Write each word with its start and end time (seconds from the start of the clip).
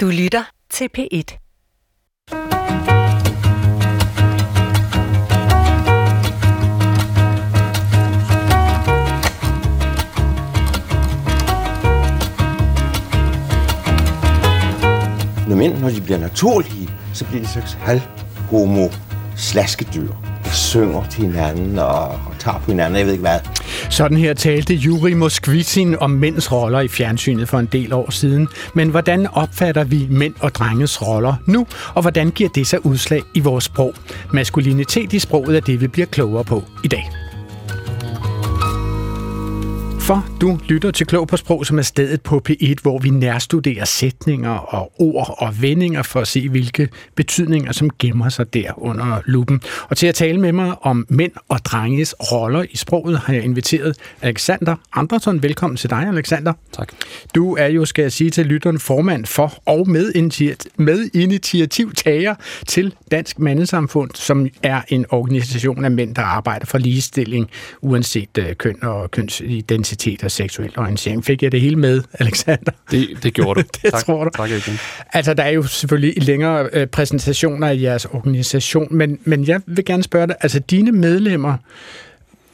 Du 0.00 0.06
lytter 0.06 0.44
til 0.70 0.88
P1. 0.98 1.38
Når 15.48 15.56
mænd, 15.56 15.78
når 15.78 15.90
de 15.90 16.00
bliver 16.00 16.18
naturlige, 16.18 16.90
så 17.14 17.24
bliver 17.24 17.42
de 17.42 17.48
slags 17.48 17.72
halv-homo 17.72 18.88
slaskedyr. 19.36 20.12
Der 20.44 20.50
synger 20.50 21.08
til 21.10 21.26
hinanden 21.26 21.78
og, 21.78 22.08
og 22.08 22.34
tager 22.38 22.58
på 22.58 22.70
hinanden, 22.70 22.98
jeg 22.98 23.06
ved 23.06 23.12
ikke 23.12 23.22
hvad. 23.22 23.40
Sådan 23.90 24.16
her 24.16 24.34
talte 24.34 24.74
Juri 24.74 25.14
Moskvitsin 25.14 25.96
om 25.98 26.10
mænds 26.10 26.52
roller 26.52 26.80
i 26.80 26.88
fjernsynet 26.88 27.48
for 27.48 27.58
en 27.58 27.68
del 27.72 27.92
år 27.92 28.10
siden. 28.10 28.48
Men 28.74 28.88
hvordan 28.88 29.26
opfatter 29.32 29.84
vi 29.84 30.06
mænd 30.10 30.34
og 30.40 30.54
drenges 30.54 31.02
roller 31.02 31.34
nu, 31.46 31.66
og 31.94 32.02
hvordan 32.02 32.30
giver 32.30 32.50
det 32.50 32.66
sig 32.66 32.86
udslag 32.86 33.22
i 33.34 33.40
vores 33.40 33.64
sprog? 33.64 33.94
Maskulinitet 34.32 35.12
i 35.12 35.18
sproget 35.18 35.56
er 35.56 35.60
det, 35.60 35.80
vi 35.80 35.86
bliver 35.86 36.06
klogere 36.06 36.44
på 36.44 36.64
i 36.84 36.88
dag. 36.88 37.17
For 40.08 40.26
du 40.40 40.58
lytter 40.68 40.90
til 40.90 41.06
Klog 41.06 41.28
på 41.28 41.36
Sprog, 41.36 41.66
som 41.66 41.78
er 41.78 41.82
stedet 41.82 42.22
på 42.22 42.42
P1, 42.48 42.74
hvor 42.82 42.98
vi 42.98 43.10
nærstuderer 43.10 43.84
sætninger 43.84 44.50
og 44.50 44.92
ord 44.98 45.34
og 45.38 45.62
vendinger 45.62 46.02
for 46.02 46.20
at 46.20 46.28
se, 46.28 46.48
hvilke 46.48 46.88
betydninger, 47.14 47.72
som 47.72 47.90
gemmer 47.98 48.28
sig 48.28 48.54
der 48.54 48.82
under 48.82 49.20
lupen. 49.26 49.60
Og 49.88 49.96
til 49.96 50.06
at 50.06 50.14
tale 50.14 50.40
med 50.40 50.52
mig 50.52 50.74
om 50.82 51.06
mænd 51.08 51.32
og 51.48 51.58
drenges 51.58 52.14
roller 52.32 52.64
i 52.70 52.76
sproget, 52.76 53.18
har 53.18 53.34
jeg 53.34 53.44
inviteret 53.44 53.96
Alexander 54.22 54.76
Andersson. 54.92 55.42
Velkommen 55.42 55.76
til 55.76 55.90
dig, 55.90 56.08
Alexander. 56.08 56.52
Tak. 56.72 56.88
Du 57.34 57.56
er 57.56 57.66
jo, 57.66 57.84
skal 57.84 58.02
jeg 58.02 58.12
sige 58.12 58.30
til 58.30 58.46
lytteren, 58.46 58.78
formand 58.78 59.26
for 59.26 59.62
og 59.66 59.88
medinitiativtager 60.76 62.34
til 62.66 62.94
Dansk 63.10 63.38
Mandesamfund, 63.38 64.10
som 64.14 64.46
er 64.62 64.80
en 64.88 65.06
organisation 65.08 65.84
af 65.84 65.90
mænd, 65.90 66.14
der 66.14 66.22
arbejder 66.22 66.66
for 66.66 66.78
ligestilling, 66.78 67.50
uanset 67.80 68.38
øh, 68.38 68.54
køn 68.54 68.84
og 68.84 69.10
kønsidentitet 69.10 69.97
identitet 69.98 70.24
og 70.24 70.30
seksuel 70.30 70.72
orientering. 70.76 71.24
Fik 71.24 71.42
jeg 71.42 71.52
det 71.52 71.60
hele 71.60 71.76
med, 71.76 72.02
Alexander? 72.20 72.72
Det, 72.90 73.22
det 73.22 73.34
gjorde 73.34 73.62
du. 73.62 73.66
det 73.82 73.92
tak, 73.92 74.04
tror 74.04 74.24
du. 74.24 74.30
Tak 74.36 74.50
igen. 74.50 74.78
Altså, 75.12 75.34
der 75.34 75.42
er 75.42 75.50
jo 75.50 75.62
selvfølgelig 75.62 76.22
længere 76.22 76.68
øh, 76.72 76.86
præsentationer 76.86 77.70
i 77.70 77.82
jeres 77.82 78.04
organisation, 78.04 78.88
men, 78.90 79.18
men 79.24 79.46
jeg 79.46 79.60
vil 79.66 79.84
gerne 79.84 80.02
spørge 80.02 80.26
dig, 80.26 80.36
altså 80.40 80.58
dine 80.58 80.92
medlemmer, 80.92 81.56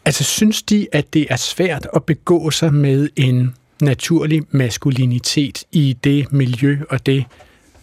altså 0.05 0.25
synes 0.25 0.63
de, 0.63 0.87
at 0.93 1.15
det 1.15 1.27
er 1.31 1.37
svært 1.37 1.87
at 1.97 2.05
begå 2.05 2.51
sig 2.51 2.75
med 2.75 3.09
en 3.17 3.55
naturlig 3.83 4.43
maskulinitet 4.51 5.65
i 5.73 5.97
det 6.05 6.33
miljø 6.33 6.79
og 6.91 7.07
det, 7.07 7.25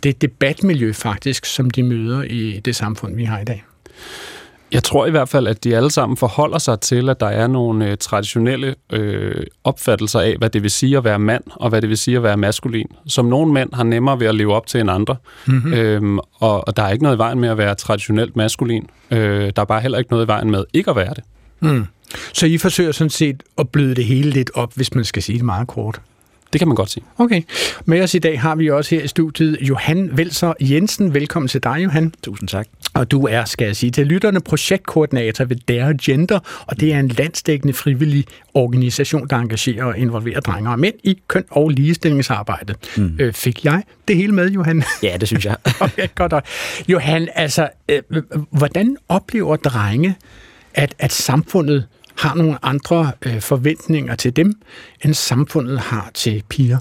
det 0.03 0.21
debatmiljø 0.21 0.93
faktisk, 0.93 1.45
som 1.45 1.69
de 1.69 1.83
møder 1.83 2.23
i 2.23 2.61
det 2.65 2.75
samfund, 2.75 3.15
vi 3.15 3.23
har 3.23 3.39
i 3.39 3.45
dag? 3.45 3.63
Jeg 4.71 4.83
tror 4.83 5.05
i 5.05 5.11
hvert 5.11 5.29
fald, 5.29 5.47
at 5.47 5.63
de 5.63 5.75
alle 5.75 5.91
sammen 5.91 6.17
forholder 6.17 6.57
sig 6.57 6.79
til, 6.79 7.09
at 7.09 7.19
der 7.19 7.27
er 7.27 7.47
nogle 7.47 7.87
øh, 7.87 7.97
traditionelle 7.97 8.75
øh, 8.93 9.43
opfattelser 9.63 10.19
af, 10.19 10.35
hvad 10.37 10.49
det 10.49 10.63
vil 10.63 10.71
sige 10.71 10.97
at 10.97 11.03
være 11.03 11.19
mand, 11.19 11.43
og 11.55 11.69
hvad 11.69 11.81
det 11.81 11.89
vil 11.89 11.97
sige 11.97 12.17
at 12.17 12.23
være 12.23 12.37
maskulin. 12.37 12.87
Som 13.07 13.25
nogle 13.25 13.53
mænd 13.53 13.69
har 13.73 13.83
nemmere 13.83 14.19
ved 14.19 14.27
at 14.27 14.35
leve 14.35 14.53
op 14.53 14.67
til 14.67 14.79
en 14.79 14.89
andre. 14.89 15.15
Mm-hmm. 15.47 15.73
Øhm, 15.73 16.19
og, 16.19 16.67
og 16.67 16.77
der 16.77 16.83
er 16.83 16.91
ikke 16.91 17.03
noget 17.03 17.15
i 17.15 17.17
vejen 17.17 17.39
med 17.39 17.49
at 17.49 17.57
være 17.57 17.75
traditionelt 17.75 18.35
maskulin. 18.35 18.87
Øh, 19.11 19.51
der 19.55 19.61
er 19.61 19.65
bare 19.65 19.81
heller 19.81 19.97
ikke 19.97 20.11
noget 20.11 20.25
i 20.25 20.27
vejen 20.27 20.51
med 20.51 20.63
ikke 20.73 20.89
at 20.89 20.95
være 20.95 21.13
det. 21.13 21.23
Mm. 21.59 21.85
Så 22.33 22.45
I 22.45 22.57
forsøger 22.57 22.91
sådan 22.91 23.09
set 23.09 23.43
at 23.57 23.69
bløde 23.69 23.95
det 23.95 24.05
hele 24.05 24.29
lidt 24.29 24.51
op, 24.53 24.73
hvis 24.75 24.95
man 24.95 25.05
skal 25.05 25.23
sige 25.23 25.37
det 25.37 25.45
meget 25.45 25.67
kort? 25.67 26.01
Det 26.53 26.59
kan 26.59 26.67
man 26.67 26.75
godt 26.75 26.89
sige. 26.89 27.03
Okay. 27.17 27.41
Med 27.85 28.01
os 28.01 28.13
i 28.13 28.19
dag 28.19 28.41
har 28.41 28.55
vi 28.55 28.69
også 28.69 28.95
her 28.95 29.03
i 29.03 29.07
studiet 29.07 29.57
Johan 29.61 30.17
Velser 30.17 30.53
Jensen. 30.61 31.13
Velkommen 31.13 31.47
til 31.47 31.63
dig, 31.63 31.83
Johan. 31.83 32.13
Tusind 32.23 32.49
tak. 32.49 32.67
Og 32.93 33.11
du 33.11 33.27
er, 33.27 33.45
skal 33.45 33.65
jeg 33.65 33.75
sige 33.75 33.91
til 33.91 34.07
lytterne, 34.07 34.41
projektkoordinator 34.41 35.45
ved 35.45 35.55
Dare 35.55 35.97
Gender, 36.01 36.39
og 36.67 36.79
det 36.79 36.93
er 36.93 36.99
en 36.99 37.07
landsdækkende 37.07 37.73
frivillig 37.73 38.25
organisation, 38.53 39.27
der 39.27 39.35
engagerer 39.35 39.83
og 39.85 39.97
involverer 39.97 40.39
drenge 40.39 40.69
og 40.69 40.79
mænd 40.79 40.95
i 41.03 41.19
køn- 41.27 41.45
og 41.49 41.69
ligestillingsarbejdet. 41.69 42.75
Mm. 42.97 43.15
Øh, 43.19 43.33
fik 43.33 43.65
jeg 43.65 43.83
det 44.07 44.15
hele 44.15 44.31
med, 44.31 44.49
Johan? 44.49 44.83
Ja, 45.03 45.17
det 45.19 45.27
synes 45.27 45.45
jeg. 45.45 45.55
okay, 45.79 46.07
godt. 46.15 46.31
nok. 46.31 46.45
Johan, 46.87 47.27
altså, 47.35 47.69
øh, 47.89 48.01
hvordan 48.51 48.97
oplever 49.09 49.55
drenge, 49.55 50.15
at, 50.73 50.95
at 50.99 51.11
samfundet 51.11 51.87
har 52.15 52.35
nogle 52.35 52.65
andre 52.65 53.11
øh, 53.21 53.41
forventninger 53.41 54.15
til 54.15 54.35
dem, 54.35 54.53
end 55.05 55.13
samfundet 55.13 55.79
har 55.79 56.11
til 56.13 56.43
piger? 56.49 56.77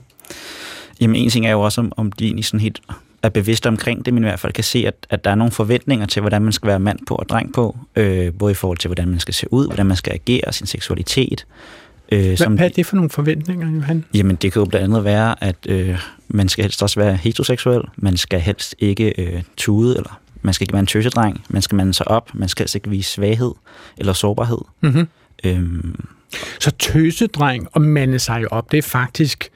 Jamen, 1.01 1.17
en 1.17 1.31
ting 1.31 1.47
er 1.47 1.51
jo 1.51 1.61
også, 1.61 1.81
om, 1.81 1.93
om 1.97 2.13
de 2.13 2.25
egentlig 2.25 2.45
sådan 2.45 2.61
helt 2.61 2.81
er 3.23 3.29
bevidste 3.29 3.67
omkring 3.67 4.05
det, 4.05 4.15
men 4.15 4.23
i 4.23 4.27
hvert 4.27 4.41
fald 4.41 4.53
kan 4.53 4.65
se, 4.65 4.87
at, 4.87 4.95
at 5.11 5.25
der 5.25 5.31
er 5.31 5.35
nogle 5.35 5.53
forventninger 5.53 6.07
til, 6.07 6.21
hvordan 6.21 6.43
man 6.43 6.53
skal 6.53 6.67
være 6.67 6.81
mand 6.81 6.99
på 7.07 7.15
og 7.15 7.29
dreng 7.29 7.53
på, 7.53 7.79
øh, 7.97 8.33
både 8.33 8.53
i 8.53 8.55
forhold 8.55 8.79
til, 8.79 8.89
hvordan 8.89 9.09
man 9.09 9.21
skal 9.21 9.35
se 9.35 9.53
ud, 9.53 9.67
hvordan 9.67 9.87
man 9.87 9.97
skal 9.97 10.13
agere, 10.13 10.53
sin 10.53 10.67
seksualitet. 10.67 11.47
Øh, 12.13 12.25
hvad, 12.27 12.37
som, 12.37 12.55
hvad 12.55 12.67
er 12.67 12.71
det 12.71 12.87
for 12.87 12.97
nogle 12.97 13.11
forventninger, 13.11 13.71
Johan? 13.71 14.05
Jamen, 14.15 14.37
det 14.37 14.53
kan 14.53 14.61
jo 14.61 14.67
blandt 14.67 14.85
andet 14.85 15.05
være, 15.05 15.45
at 15.45 15.57
øh, 15.69 15.99
man 16.29 16.49
skal 16.49 16.65
helst 16.65 16.83
også 16.83 17.01
være 17.01 17.17
heteroseksuel, 17.17 17.83
man 17.97 18.17
skal 18.17 18.41
helst 18.41 18.75
ikke 18.79 19.15
øh, 19.19 19.43
tude, 19.57 19.97
eller 19.97 20.21
man 20.43 20.55
skal 20.55 20.65
ikke 20.65 20.73
være 20.73 20.81
en 20.81 20.87
tøsedreng, 20.87 21.45
man 21.49 21.63
skal 21.63 21.77
mande 21.77 21.95
sig 21.95 22.09
op, 22.09 22.31
man 22.35 22.49
skal 22.49 22.63
helst 22.63 22.75
ikke 22.75 22.91
vise 22.91 23.11
svaghed 23.11 23.53
eller 23.99 24.13
sårbarhed. 24.13 24.59
Mm-hmm. 24.81 25.09
Øhm. 25.45 25.95
Så 26.61 26.71
tøsedreng 26.71 27.69
og 27.73 27.83
mande 27.83 28.19
sig 28.19 28.53
op, 28.53 28.73
det 28.73 28.79
er 28.79 28.83
faktisk 28.83 29.51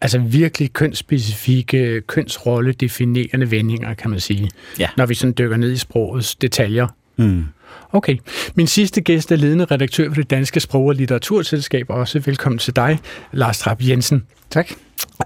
altså 0.00 0.18
virkelig 0.18 0.72
kønsspecifikke, 0.72 2.00
kønsrolle 2.00 2.72
definerende 2.72 3.50
vendinger, 3.50 3.94
kan 3.94 4.10
man 4.10 4.20
sige. 4.20 4.50
Ja. 4.78 4.88
Når 4.96 5.06
vi 5.06 5.14
sådan 5.14 5.34
dykker 5.38 5.56
ned 5.56 5.72
i 5.72 5.76
sprogets 5.76 6.34
detaljer. 6.34 6.86
Mm. 7.16 7.44
Okay. 7.92 8.16
Min 8.54 8.66
sidste 8.66 9.00
gæst 9.00 9.32
er 9.32 9.36
ledende 9.36 9.64
redaktør 9.64 10.08
for 10.08 10.14
det 10.14 10.30
Danske 10.30 10.60
Sprog- 10.60 10.86
og 10.86 10.94
Litteraturselskab. 10.94 11.86
Også 11.88 12.18
velkommen 12.18 12.58
til 12.58 12.76
dig, 12.76 12.98
Lars 13.32 13.58
Trapp 13.58 13.80
Jensen. 13.88 14.24
Tak. 14.50 14.72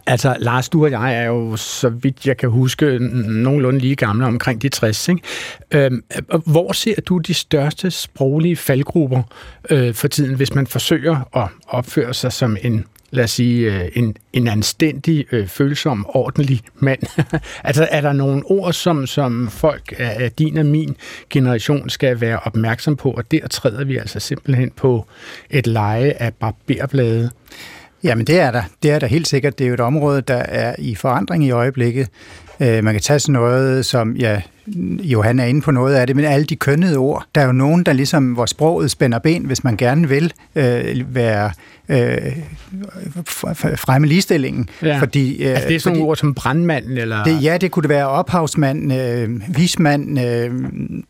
Altså, 0.06 0.36
Lars, 0.38 0.69
du 0.69 0.84
og 0.84 0.91
jeg 0.91 1.14
er 1.14 1.26
jo, 1.26 1.56
så 1.56 1.88
vidt 1.88 2.26
jeg 2.26 2.36
kan 2.36 2.50
huske, 2.50 2.98
nogenlunde 2.98 3.78
lige 3.78 3.97
gamle, 3.97 4.26
omkring 4.26 4.62
de 4.62 4.69
60. 4.69 5.08
Ikke? 5.08 5.22
Øhm, 5.70 6.04
hvor 6.47 6.72
ser 6.72 7.00
du 7.00 7.19
de 7.19 7.34
største 7.34 7.91
sproglige 7.91 8.56
faldgrupper 8.56 9.22
øh, 9.70 9.94
for 9.94 10.09
tiden, 10.09 10.34
hvis 10.34 10.54
man 10.54 10.66
forsøger 10.66 11.36
at 11.36 11.48
opføre 11.69 12.14
sig 12.14 12.32
som 12.32 12.56
en 12.62 12.84
lad 13.12 13.25
os 13.25 13.31
sige, 13.31 13.75
øh, 13.75 13.89
en, 13.95 14.17
en 14.33 14.49
anstændig, 14.49 15.27
øh, 15.33 15.47
følsom, 15.47 16.06
ordentlig 16.09 16.61
mand. 16.78 17.00
altså 17.65 17.89
er 17.91 18.00
der 18.00 18.12
nogle 18.12 18.43
ord, 18.47 18.73
som, 18.73 19.06
som 19.06 19.49
folk 19.50 19.95
af 19.99 20.33
din 20.33 20.59
og 20.59 20.67
min 20.67 20.97
generation 21.31 21.91
skal 21.91 22.21
være 22.21 22.41
opmærksom 22.45 22.97
på, 22.97 23.11
og 23.11 23.31
der 23.31 23.49
træder 23.49 23.84
vi 23.84 23.97
altså 23.97 24.21
simpelthen 24.21 24.71
på 24.77 25.06
et 25.51 25.67
leje 25.67 26.11
af 26.11 26.34
barberblade. 26.34 27.31
Jamen 28.05 28.27
det 28.27 28.41
er 28.41 28.51
der. 28.51 28.62
Det 28.83 28.91
er 28.91 28.99
der 28.99 29.06
helt 29.06 29.28
sikkert. 29.28 29.59
Det 29.59 29.65
er 29.65 29.69
jo 29.69 29.75
et 29.75 29.81
område, 29.81 30.21
der 30.21 30.34
er 30.34 30.75
i 30.78 30.95
forandring 30.95 31.45
i 31.45 31.51
øjeblikket. 31.51 32.09
Øh, 32.61 32.85
man 32.85 32.95
kan 32.95 33.01
tage 33.01 33.19
sådan 33.19 33.33
noget, 33.33 33.87
som 33.87 34.17
ja, 34.17 34.41
Johan 35.03 35.39
er 35.39 35.45
inde 35.45 35.61
på 35.61 35.71
noget 35.71 35.95
af 35.95 36.07
det, 36.07 36.17
men 36.17 36.25
alle 36.25 36.47
de 36.47 36.57
kønnede 36.57 36.97
ord. 36.97 37.27
Der 37.35 37.41
er 37.41 37.47
jo 37.47 37.53
nogen, 37.53 37.83
der 37.83 37.93
ligesom, 37.93 38.33
hvor 38.33 38.47
sproget 38.47 38.91
spænder 38.91 39.19
ben, 39.19 39.45
hvis 39.45 39.65
man 39.65 39.77
gerne 39.77 40.09
vil 40.09 40.33
øh, 40.57 41.15
være 41.15 41.51
øh, 41.89 42.33
fremme 43.77 44.07
ligestillingen. 44.07 44.69
Ja. 44.83 44.99
Fordi, 44.99 45.45
øh, 45.45 45.51
altså 45.51 45.69
det 45.69 45.77
er 45.77 45.81
sådan 45.81 45.97
fordi, 45.97 46.05
ord 46.05 46.17
som 46.17 46.35
brandmand? 46.35 46.85
Eller? 46.87 47.25
Det, 47.25 47.43
ja, 47.43 47.57
det 47.57 47.71
kunne 47.71 47.83
det 47.83 47.89
være 47.89 48.09
ophavsmand, 48.09 48.93
øh, 48.93 49.57
vismand. 49.57 50.21
Øh, 50.21 50.51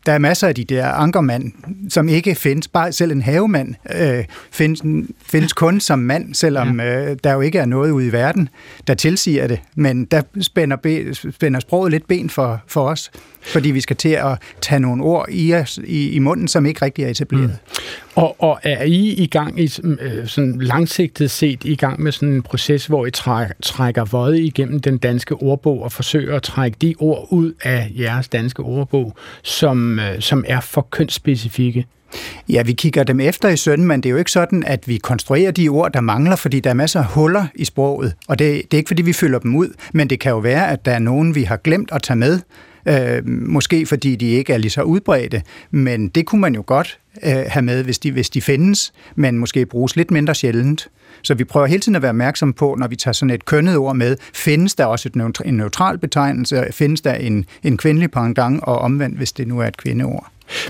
der 0.05 0.11
er 0.11 0.17
masser 0.17 0.47
af 0.47 0.55
de 0.55 0.63
der 0.63 0.87
ankermand, 0.87 1.51
som 1.89 2.09
ikke 2.09 2.35
findes. 2.35 2.67
Bare 2.67 2.91
selv 2.91 3.11
en 3.11 3.21
havemand 3.21 3.75
øh, 3.95 4.23
findes, 4.51 4.81
findes 5.25 5.53
kun 5.53 5.79
som 5.79 5.99
mand, 5.99 6.33
selvom 6.33 6.79
ja. 6.79 7.09
øh, 7.09 7.17
der 7.23 7.33
jo 7.33 7.41
ikke 7.41 7.59
er 7.59 7.65
noget 7.65 7.91
ude 7.91 8.07
i 8.07 8.11
verden, 8.11 8.49
der 8.87 8.93
tilsiger 8.93 9.47
det. 9.47 9.59
Men 9.75 10.05
der 10.05 10.21
spænder, 10.41 10.75
be, 10.75 11.05
spænder 11.33 11.59
sproget 11.59 11.91
lidt 11.91 12.07
ben 12.07 12.29
for, 12.29 12.61
for 12.67 12.89
os 12.89 13.11
fordi 13.43 13.71
vi 13.71 13.81
skal 13.81 13.95
til 13.95 14.09
at 14.09 14.37
tage 14.61 14.79
nogle 14.79 15.03
ord 15.03 15.25
i, 15.29 15.53
os, 15.53 15.79
i, 15.83 16.09
i 16.09 16.19
munden, 16.19 16.47
som 16.47 16.65
ikke 16.65 16.85
rigtig 16.85 17.03
er 17.05 17.09
etableret. 17.09 17.43
Mm. 17.43 17.73
Og, 18.15 18.41
og 18.41 18.59
er 18.63 18.83
I 18.83 19.13
i 19.13 19.27
gang, 19.27 19.59
i, 19.59 19.71
øh, 19.83 20.27
sådan 20.27 20.61
langsigtet 20.61 21.31
set, 21.31 21.65
i 21.65 21.75
gang 21.75 22.01
med 22.01 22.11
sådan 22.11 22.33
en 22.33 22.41
proces, 22.41 22.85
hvor 22.85 23.05
I 23.05 23.11
trækker, 23.11 23.55
trækker 23.63 24.05
vøjet 24.05 24.39
igennem 24.39 24.79
den 24.79 24.97
danske 24.97 25.35
ordbog 25.35 25.83
og 25.83 25.91
forsøger 25.91 26.35
at 26.35 26.43
trække 26.43 26.77
de 26.81 26.95
ord 26.99 27.27
ud 27.31 27.53
af 27.63 27.91
jeres 27.99 28.27
danske 28.29 28.63
ordbog, 28.63 29.17
som, 29.43 29.99
øh, 29.99 30.19
som 30.19 30.43
er 30.47 30.59
for 30.59 30.87
kønsspecifikke? 30.91 31.85
Ja, 32.49 32.63
vi 32.63 32.73
kigger 32.73 33.03
dem 33.03 33.19
efter 33.19 33.49
i 33.49 33.57
sønnen, 33.57 33.87
men 33.87 34.03
det 34.03 34.09
er 34.09 34.11
jo 34.11 34.17
ikke 34.17 34.31
sådan, 34.31 34.63
at 34.67 34.87
vi 34.87 34.97
konstruerer 34.97 35.51
de 35.51 35.69
ord, 35.69 35.93
der 35.93 36.01
mangler, 36.01 36.35
fordi 36.35 36.59
der 36.59 36.69
er 36.69 36.73
masser 36.73 36.99
af 36.99 37.05
huller 37.05 37.45
i 37.55 37.65
sproget, 37.65 38.13
og 38.27 38.39
det, 38.39 38.61
det 38.71 38.73
er 38.73 38.77
ikke, 38.77 38.87
fordi 38.87 39.01
vi 39.01 39.13
fylder 39.13 39.39
dem 39.39 39.55
ud, 39.55 39.69
men 39.93 40.09
det 40.09 40.19
kan 40.19 40.29
jo 40.29 40.37
være, 40.37 40.69
at 40.69 40.85
der 40.85 40.91
er 40.91 40.99
nogen, 40.99 41.35
vi 41.35 41.43
har 41.43 41.57
glemt 41.57 41.89
at 41.91 42.03
tage 42.03 42.17
med, 42.17 42.39
øh, 42.85 43.27
måske 43.27 43.85
fordi 43.85 44.15
de 44.15 44.29
ikke 44.29 44.53
er 44.53 44.57
lige 44.57 44.71
så 44.71 44.81
udbredte, 44.81 45.41
men 45.71 46.09
det 46.09 46.25
kunne 46.25 46.41
man 46.41 46.55
jo 46.55 46.63
godt 46.65 46.99
øh, 47.23 47.43
have 47.47 47.63
med, 47.63 47.83
hvis 47.83 47.99
de, 47.99 48.11
hvis 48.11 48.29
de 48.29 48.41
findes, 48.41 48.93
men 49.15 49.37
måske 49.37 49.65
bruges 49.65 49.95
lidt 49.95 50.11
mindre 50.11 50.35
sjældent. 50.35 50.87
Så 51.21 51.33
vi 51.33 51.43
prøver 51.43 51.65
hele 51.65 51.79
tiden 51.79 51.95
at 51.95 52.01
være 52.01 52.09
opmærksom 52.09 52.53
på, 52.53 52.75
når 52.79 52.87
vi 52.87 52.95
tager 52.95 53.13
sådan 53.13 53.29
et 53.29 53.45
kønnet 53.45 53.77
ord 53.77 53.95
med, 53.95 54.17
findes 54.33 54.75
der 54.75 54.85
også 54.85 55.09
et, 55.09 55.41
en 55.45 55.53
neutral 55.53 55.97
betegnelse, 55.97 56.65
findes 56.71 57.01
der 57.01 57.13
en, 57.13 57.45
en 57.63 57.77
kvindelig 57.77 58.11
pendant, 58.11 58.63
og 58.63 58.79
omvendt, 58.79 59.17
hvis 59.17 59.31
det 59.31 59.47
nu 59.47 59.59
er 59.59 59.65
et 59.65 59.77
kvindeord. 59.77 60.27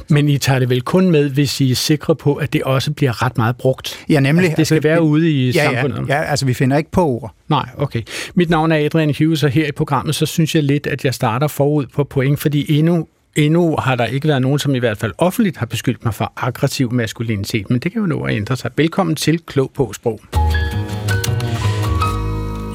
Men 0.09 0.29
I 0.29 0.37
tager 0.37 0.59
det 0.59 0.69
vel 0.69 0.81
kun 0.81 1.11
med, 1.11 1.29
hvis 1.29 1.61
I 1.61 1.71
er 1.71 1.75
sikre 1.75 2.15
på, 2.15 2.35
at 2.35 2.53
det 2.53 2.63
også 2.63 2.91
bliver 2.91 3.25
ret 3.25 3.37
meget 3.37 3.55
brugt? 3.55 4.05
Ja, 4.09 4.19
nemlig. 4.19 4.45
Altså, 4.45 4.57
det 4.57 4.67
skal 4.67 4.75
altså, 4.75 4.89
være 4.89 5.01
ude 5.01 5.31
i 5.31 5.51
ja, 5.51 5.63
samfundet? 5.63 6.09
Ja, 6.09 6.15
ja, 6.15 6.23
altså 6.23 6.45
vi 6.45 6.53
finder 6.53 6.77
ikke 6.77 6.91
på 6.91 7.05
ord. 7.05 7.35
Nej, 7.49 7.69
okay. 7.77 8.01
Mit 8.35 8.49
navn 8.49 8.71
er 8.71 8.85
Adrian 8.85 9.15
Hughes, 9.19 9.43
og 9.43 9.49
her 9.49 9.67
i 9.67 9.71
programmet, 9.71 10.15
så 10.15 10.25
synes 10.25 10.55
jeg 10.55 10.63
lidt, 10.63 10.87
at 10.87 11.05
jeg 11.05 11.13
starter 11.13 11.47
forud 11.47 11.85
på 11.85 12.03
point, 12.03 12.39
fordi 12.39 12.77
endnu 12.77 13.07
Endnu 13.35 13.75
har 13.79 13.95
der 13.95 14.05
ikke 14.05 14.27
været 14.27 14.41
nogen, 14.41 14.59
som 14.59 14.75
i 14.75 14.79
hvert 14.79 14.97
fald 14.97 15.11
offentligt 15.17 15.57
har 15.57 15.65
beskyldt 15.65 16.05
mig 16.05 16.13
for 16.13 16.33
aggressiv 16.37 16.91
maskulinitet, 16.91 17.69
men 17.69 17.79
det 17.79 17.91
kan 17.91 18.01
jo 18.01 18.07
nå 18.07 18.23
at 18.23 18.35
ændre 18.35 18.55
sig. 18.55 18.71
Velkommen 18.77 19.15
til 19.15 19.39
Klog 19.39 19.71
på 19.75 19.93
Sprog. 19.93 20.19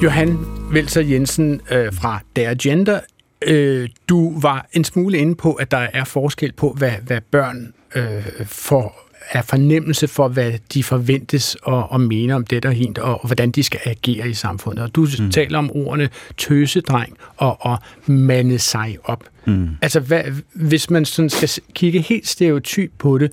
Johan 0.02 0.38
Velser 0.72 1.00
Jensen 1.00 1.60
øh, 1.70 1.92
fra 1.92 2.20
Der 2.36 2.54
Gender. 2.62 3.00
Øh, 3.42 3.88
du 4.08 4.40
var 4.40 4.66
en 4.72 4.84
smule 4.84 5.18
inde 5.18 5.34
på, 5.34 5.52
at 5.52 5.70
der 5.70 5.86
er 5.92 6.04
forskel 6.04 6.52
på, 6.52 6.72
hvad, 6.72 6.92
hvad 7.02 7.20
børn 7.20 7.72
øh, 7.94 8.46
får 8.46 9.08
er 9.30 9.42
fornemmelse 9.42 10.08
for, 10.08 10.28
hvad 10.28 10.52
de 10.74 10.84
forventes 10.84 11.54
og, 11.62 11.92
og 11.92 12.00
mener 12.00 12.34
om 12.34 12.46
det 12.46 12.64
og 12.64 12.72
hent, 12.72 12.98
og, 12.98 13.20
og 13.20 13.26
hvordan 13.26 13.50
de 13.50 13.62
skal 13.62 13.80
agere 13.84 14.30
i 14.30 14.34
samfundet. 14.34 14.84
Og 14.84 14.94
du 14.94 15.06
mm. 15.18 15.30
taler 15.30 15.58
om 15.58 15.70
ordene 15.70 16.08
tøsedreng 16.36 17.16
og, 17.36 17.56
og 17.60 17.78
mande 18.06 18.58
sig 18.58 18.98
op. 19.04 19.24
Mm. 19.46 19.68
Altså, 19.82 20.00
hvad, 20.00 20.22
hvis 20.52 20.90
man 20.90 21.04
sådan 21.04 21.30
skal 21.30 21.62
kigge 21.74 22.00
helt 22.00 22.28
stereotyp 22.28 22.92
på 22.98 23.18
det, 23.18 23.32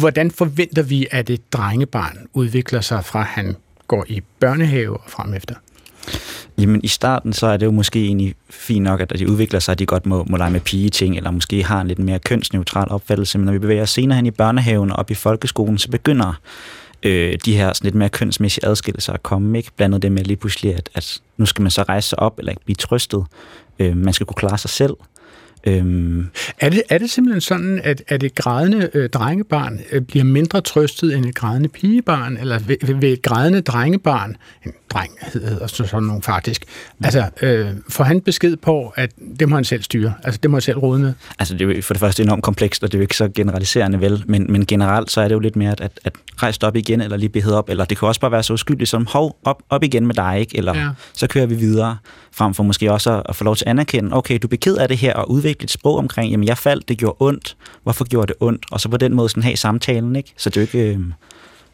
hvordan 0.00 0.30
forventer 0.30 0.82
vi, 0.82 1.06
at 1.10 1.30
et 1.30 1.52
drengebarn 1.52 2.18
udvikler 2.32 2.80
sig 2.80 3.04
fra 3.04 3.22
han 3.22 3.56
går 3.88 4.04
i 4.08 4.22
børnehave 4.40 4.96
og 4.96 5.10
frem 5.10 5.34
efter? 5.34 5.54
Jamen 6.58 6.80
i 6.84 6.88
starten, 6.88 7.32
så 7.32 7.46
er 7.46 7.56
det 7.56 7.66
jo 7.66 7.70
måske 7.70 8.04
egentlig 8.04 8.34
fint 8.50 8.84
nok, 8.84 9.00
at 9.00 9.18
de 9.18 9.30
udvikler 9.30 9.60
sig, 9.60 9.72
at 9.72 9.78
de 9.78 9.86
godt 9.86 10.06
må, 10.06 10.24
må 10.28 10.36
lege 10.36 10.50
med 10.50 10.60
pigeting, 10.60 11.16
eller 11.16 11.30
måske 11.30 11.64
har 11.64 11.80
en 11.80 11.88
lidt 11.88 11.98
mere 11.98 12.18
kønsneutral 12.18 12.88
opfattelse, 12.90 13.38
men 13.38 13.44
når 13.44 13.52
vi 13.52 13.58
bevæger 13.58 13.82
os 13.82 13.90
senere 13.90 14.16
hen 14.16 14.26
i 14.26 14.30
børnehaven 14.30 14.90
og 14.90 14.98
op 14.98 15.10
i 15.10 15.14
folkeskolen, 15.14 15.78
så 15.78 15.90
begynder 15.90 16.40
øh, 17.02 17.38
de 17.44 17.56
her 17.56 17.72
sådan 17.72 17.86
lidt 17.86 17.94
mere 17.94 18.08
kønsmæssige 18.08 18.66
adskillelser 18.66 19.12
at 19.12 19.22
komme, 19.22 19.58
ikke? 19.58 19.70
Blandet 19.76 20.02
det 20.02 20.12
med 20.12 20.24
lige 20.24 20.36
pludselig, 20.36 20.74
at, 20.74 20.90
at 20.94 21.20
nu 21.36 21.46
skal 21.46 21.62
man 21.62 21.70
så 21.70 21.82
rejse 21.82 22.08
sig 22.08 22.18
op, 22.18 22.38
eller 22.38 22.52
ikke 22.52 22.64
blive 22.64 22.76
trøstet. 22.76 23.24
Øh, 23.78 23.96
man 23.96 24.14
skal 24.14 24.26
kunne 24.26 24.48
klare 24.48 24.58
sig 24.58 24.70
selv. 24.70 24.92
Øhm. 25.66 26.28
Er, 26.58 26.68
det, 26.68 26.82
er 26.88 26.98
det 26.98 27.10
simpelthen 27.10 27.40
sådan, 27.40 27.80
at, 27.84 28.02
at 28.08 28.22
et 28.22 28.34
grædende 28.34 28.90
øh, 28.94 29.10
drengebarn 29.10 29.80
øh, 29.92 30.02
bliver 30.02 30.24
mindre 30.24 30.60
trøstet 30.60 31.16
end 31.16 31.26
et 31.26 31.34
grædende 31.34 31.68
pigebarn, 31.68 32.36
eller 32.36 32.58
vil, 32.58 32.78
vil 33.00 33.12
et 33.12 33.22
grædende 33.22 33.60
drengebarn, 33.60 34.36
en 34.66 34.72
dreng 34.90 35.10
hedder 35.32 35.66
sådan 35.66 36.02
nogen 36.02 36.22
faktisk, 36.22 36.64
altså 37.04 37.28
øh, 37.42 37.68
får 37.88 38.04
han 38.04 38.20
besked 38.20 38.56
på, 38.56 38.92
at 38.96 39.10
det 39.40 39.48
må 39.48 39.54
han 39.54 39.64
selv 39.64 39.82
styre, 39.82 40.14
altså 40.24 40.40
det 40.42 40.50
må 40.50 40.56
han 40.56 40.62
selv 40.62 40.78
råde 40.78 41.00
med? 41.00 41.12
Altså 41.38 41.54
det 41.54 41.70
er 41.70 41.74
jo 41.74 41.82
for 41.82 41.94
det 41.94 42.00
første 42.00 42.22
enormt 42.22 42.42
komplekst, 42.42 42.82
og 42.82 42.92
det 42.92 42.98
er 42.98 43.00
jo 43.00 43.02
ikke 43.02 43.16
så 43.16 43.28
generaliserende 43.28 44.00
vel, 44.00 44.24
men, 44.26 44.46
men 44.48 44.66
generelt 44.66 45.10
så 45.10 45.20
er 45.20 45.28
det 45.28 45.34
jo 45.34 45.40
lidt 45.40 45.56
mere, 45.56 45.70
at, 45.70 46.00
at, 46.04 46.12
rejse 46.42 46.66
op 46.66 46.76
igen, 46.76 47.00
eller 47.00 47.16
lige 47.16 47.28
blive 47.28 47.54
op, 47.54 47.68
eller 47.68 47.84
det 47.84 47.98
kan 47.98 48.08
også 48.08 48.20
bare 48.20 48.30
være 48.30 48.42
så 48.42 48.52
uskyldigt 48.52 48.90
som, 48.90 49.06
hov, 49.06 49.38
op, 49.44 49.62
op 49.70 49.84
igen 49.84 50.06
med 50.06 50.14
dig, 50.14 50.40
ikke? 50.40 50.58
eller 50.58 50.78
ja. 50.78 50.88
så 51.12 51.26
kører 51.26 51.46
vi 51.46 51.54
videre, 51.54 51.96
frem 52.32 52.54
for 52.54 52.62
måske 52.62 52.92
også 52.92 53.12
at, 53.12 53.22
at 53.28 53.36
få 53.36 53.44
lov 53.44 53.56
til 53.56 53.64
at 53.64 53.70
anerkende, 53.70 54.16
okay, 54.16 54.38
du 54.42 54.48
er 54.52 54.56
ked 54.56 54.76
af 54.76 54.88
det 54.88 54.96
her, 54.96 55.14
og 55.14 55.30
udvikle 55.30 55.51
et 55.60 55.70
sprog 55.70 55.98
omkring, 55.98 56.30
jamen 56.30 56.48
jeg 56.48 56.58
faldt, 56.58 56.88
det 56.88 56.98
gjorde 56.98 57.16
ondt, 57.20 57.56
hvorfor 57.82 58.04
gjorde 58.04 58.26
det 58.26 58.36
ondt, 58.40 58.64
og 58.70 58.80
så 58.80 58.88
på 58.88 58.96
den 58.96 59.14
måde 59.14 59.28
sådan 59.28 59.42
have 59.42 59.56
samtalen, 59.56 60.16
ikke? 60.16 60.32
Så 60.36 60.50
det 60.50 60.56
er 60.56 60.60
jo 60.60 60.78
ikke... 60.78 60.94
Øh, 60.94 61.00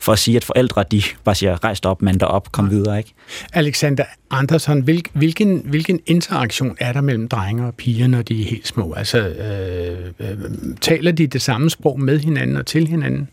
for 0.00 0.12
at 0.12 0.18
sige, 0.18 0.36
at 0.36 0.44
forældre, 0.44 0.84
de 0.90 1.02
bare 1.24 1.34
siger, 1.34 1.64
rejst 1.64 1.86
op, 1.86 2.02
mand 2.02 2.22
op, 2.22 2.52
kom 2.52 2.70
videre, 2.70 2.98
ikke? 2.98 3.14
Alexander 3.52 4.04
Andersson, 4.30 4.80
hvil, 4.80 5.04
hvilken, 5.12 5.62
hvilken 5.64 6.00
interaktion 6.06 6.76
er 6.80 6.92
der 6.92 7.00
mellem 7.00 7.28
drenge 7.28 7.66
og 7.66 7.74
piger, 7.74 8.06
når 8.06 8.22
de 8.22 8.42
er 8.42 8.44
helt 8.44 8.66
små? 8.66 8.92
Altså, 8.92 9.18
øh, 9.18 10.30
øh, 10.30 10.38
taler 10.80 11.12
de 11.12 11.26
det 11.26 11.42
samme 11.42 11.70
sprog 11.70 12.00
med 12.00 12.18
hinanden 12.18 12.56
og 12.56 12.66
til 12.66 12.86
hinanden? 12.86 13.28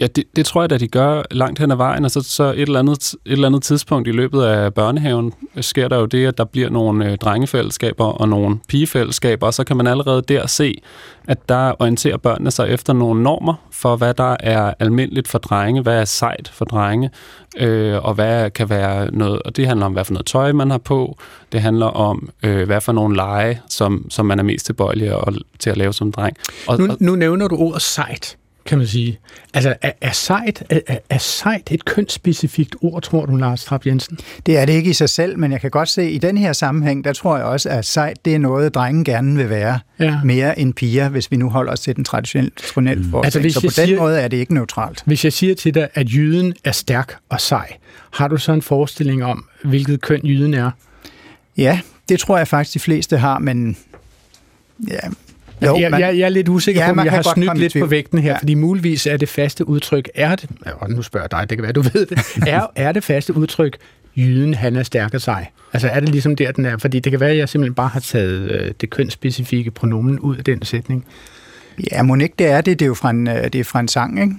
Ja, 0.00 0.06
det, 0.06 0.24
det 0.36 0.46
tror 0.46 0.62
jeg 0.62 0.72
at 0.72 0.80
de 0.80 0.88
gør 0.88 1.22
langt 1.30 1.58
hen 1.58 1.70
ad 1.70 1.76
vejen, 1.76 2.04
og 2.04 2.10
så, 2.10 2.22
så 2.22 2.44
et, 2.44 2.60
eller 2.60 2.78
andet, 2.78 2.98
et 2.98 3.32
eller 3.32 3.46
andet 3.46 3.62
tidspunkt 3.62 4.08
i 4.08 4.12
løbet 4.12 4.42
af 4.42 4.74
børnehaven 4.74 5.32
sker 5.60 5.88
der 5.88 5.98
jo 5.98 6.06
det, 6.06 6.26
at 6.26 6.38
der 6.38 6.44
bliver 6.44 6.70
nogle 6.70 7.10
øh, 7.10 7.18
drengefællesskaber 7.18 8.04
og 8.04 8.28
nogle 8.28 8.58
pigefællesskaber, 8.68 9.46
og 9.46 9.54
så 9.54 9.64
kan 9.64 9.76
man 9.76 9.86
allerede 9.86 10.22
der 10.22 10.46
se, 10.46 10.82
at 11.28 11.48
der 11.48 11.72
orienterer 11.82 12.16
børnene 12.16 12.50
sig 12.50 12.68
efter 12.68 12.92
nogle 12.92 13.22
normer 13.22 13.54
for, 13.70 13.96
hvad 13.96 14.14
der 14.14 14.36
er 14.40 14.74
almindeligt 14.78 15.28
for 15.28 15.38
drenge, 15.38 15.82
hvad 15.82 16.00
er 16.00 16.04
sejt 16.04 16.50
for 16.54 16.64
drenge, 16.64 17.10
øh, 17.56 18.04
og 18.04 18.14
hvad 18.14 18.50
kan 18.50 18.70
være 18.70 19.10
noget, 19.12 19.42
og 19.42 19.56
det 19.56 19.66
handler 19.66 19.86
om, 19.86 19.92
hvad 19.92 20.04
for 20.04 20.12
noget 20.12 20.26
tøj 20.26 20.52
man 20.52 20.70
har 20.70 20.78
på, 20.78 21.18
det 21.52 21.60
handler 21.60 21.86
om, 21.86 22.28
øh, 22.42 22.66
hvad 22.66 22.80
for 22.80 22.92
nogle 22.92 23.16
lege, 23.16 23.60
som, 23.68 24.06
som 24.10 24.26
man 24.26 24.38
er 24.38 24.42
mest 24.42 24.66
tilbøjelig 24.66 25.12
til 25.58 25.70
at 25.70 25.76
lave 25.76 25.92
som 25.92 26.12
dreng. 26.12 26.36
Og, 26.66 26.78
nu, 26.78 26.96
nu 27.00 27.16
nævner 27.16 27.48
du 27.48 27.56
ordet 27.56 27.82
sejt 27.82 28.36
kan 28.66 28.78
man 28.78 28.86
sige. 28.86 29.18
Altså, 29.54 29.74
er, 29.82 29.92
er, 30.00 30.12
sejt, 30.12 30.62
er, 30.70 30.98
er 31.10 31.18
sejt 31.18 31.72
et 31.72 31.84
kønsspecifikt 31.84 32.76
ord, 32.82 33.02
tror 33.02 33.26
du, 33.26 33.36
Lars 33.36 33.64
Trapp 33.64 33.86
Jensen? 33.86 34.18
Det 34.46 34.58
er 34.58 34.64
det 34.64 34.72
ikke 34.72 34.90
i 34.90 34.92
sig 34.92 35.08
selv, 35.08 35.38
men 35.38 35.52
jeg 35.52 35.60
kan 35.60 35.70
godt 35.70 35.88
se, 35.88 36.02
at 36.02 36.10
i 36.10 36.18
den 36.18 36.38
her 36.38 36.52
sammenhæng, 36.52 37.04
der 37.04 37.12
tror 37.12 37.36
jeg 37.36 37.46
også, 37.46 37.68
at 37.68 37.84
sejt, 37.84 38.24
det 38.24 38.34
er 38.34 38.38
noget, 38.38 38.74
drengen 38.74 39.04
gerne 39.04 39.36
vil 39.36 39.50
være 39.50 39.78
ja. 40.00 40.20
mere 40.24 40.58
end 40.58 40.74
piger, 40.74 41.08
hvis 41.08 41.30
vi 41.30 41.36
nu 41.36 41.50
holder 41.50 41.72
os 41.72 41.80
til 41.80 41.96
den 41.96 42.04
traditionelle, 42.04 42.50
traditionelle 42.56 43.04
mm. 43.04 43.14
altså, 43.24 43.50
Så 43.50 43.60
på 43.60 43.62
den 43.62 43.70
siger, 43.70 43.98
måde 43.98 44.20
er 44.20 44.28
det 44.28 44.36
ikke 44.36 44.54
neutralt. 44.54 45.02
Hvis 45.06 45.24
jeg 45.24 45.32
siger 45.32 45.54
til 45.54 45.74
dig, 45.74 45.88
at 45.94 46.12
jyden 46.12 46.54
er 46.64 46.72
stærk 46.72 47.16
og 47.28 47.40
sej, 47.40 47.76
har 48.10 48.28
du 48.28 48.36
så 48.36 48.52
en 48.52 48.62
forestilling 48.62 49.24
om, 49.24 49.44
hvilket 49.64 50.00
køn 50.00 50.20
jyden 50.24 50.54
er? 50.54 50.70
Ja, 51.56 51.80
det 52.08 52.20
tror 52.20 52.38
jeg 52.38 52.48
faktisk, 52.48 52.74
de 52.74 52.78
fleste 52.78 53.18
har, 53.18 53.38
men 53.38 53.76
ja, 54.88 54.98
jo, 55.66 55.78
jeg, 55.78 55.90
man, 55.90 56.00
jeg, 56.00 56.18
jeg 56.18 56.24
er 56.24 56.28
lidt 56.28 56.48
usikker 56.48 56.80
ja, 56.80 56.92
på, 56.92 57.00
om 57.00 57.04
jeg 57.06 57.12
har 57.12 57.22
snydt 57.34 57.58
lidt 57.58 57.76
på 57.80 57.86
vægten 57.86 58.18
her, 58.18 58.30
ja. 58.30 58.38
fordi 58.38 58.54
muligvis 58.54 59.06
er 59.06 59.16
det 59.16 59.28
faste 59.28 59.68
udtryk, 59.68 60.08
er 60.14 60.36
det, 60.36 60.50
og 60.76 60.90
nu 60.90 61.02
spørger 61.02 61.26
jeg 61.30 61.40
dig, 61.40 61.50
det 61.50 61.58
kan 61.58 61.62
være, 61.62 61.72
du 61.72 61.82
ved 61.82 62.06
det, 62.06 62.18
er, 62.46 62.66
er 62.76 62.92
det 62.92 63.04
faste 63.04 63.36
udtryk, 63.36 63.76
jyden, 64.16 64.54
han 64.54 64.76
er 64.76 64.82
stærk 64.82 65.12
sig? 65.18 65.50
Altså 65.72 65.88
er 65.88 66.00
det 66.00 66.08
ligesom 66.08 66.36
der, 66.36 66.52
den 66.52 66.64
er? 66.64 66.76
Fordi 66.78 67.00
det 67.00 67.12
kan 67.12 67.20
være, 67.20 67.30
at 67.30 67.36
jeg 67.36 67.48
simpelthen 67.48 67.74
bare 67.74 67.88
har 67.88 68.00
taget 68.00 68.50
øh, 68.50 68.72
det 68.80 68.90
kønsspecifikke 68.90 69.70
pronomen 69.70 70.18
ud 70.18 70.36
af 70.36 70.44
den 70.44 70.62
sætning. 70.62 71.06
Ja, 71.92 72.02
må 72.02 72.14
ikke 72.14 72.34
det 72.38 72.46
er 72.46 72.60
det. 72.60 72.78
Det 72.78 72.84
er 72.84 72.88
jo 72.88 72.94
fra 72.94 73.10
en, 73.10 73.28
øh, 73.28 73.44
det 73.44 73.54
er 73.54 73.64
fra 73.64 73.80
en 73.80 73.88
sang, 73.88 74.22
ikke? 74.22 74.34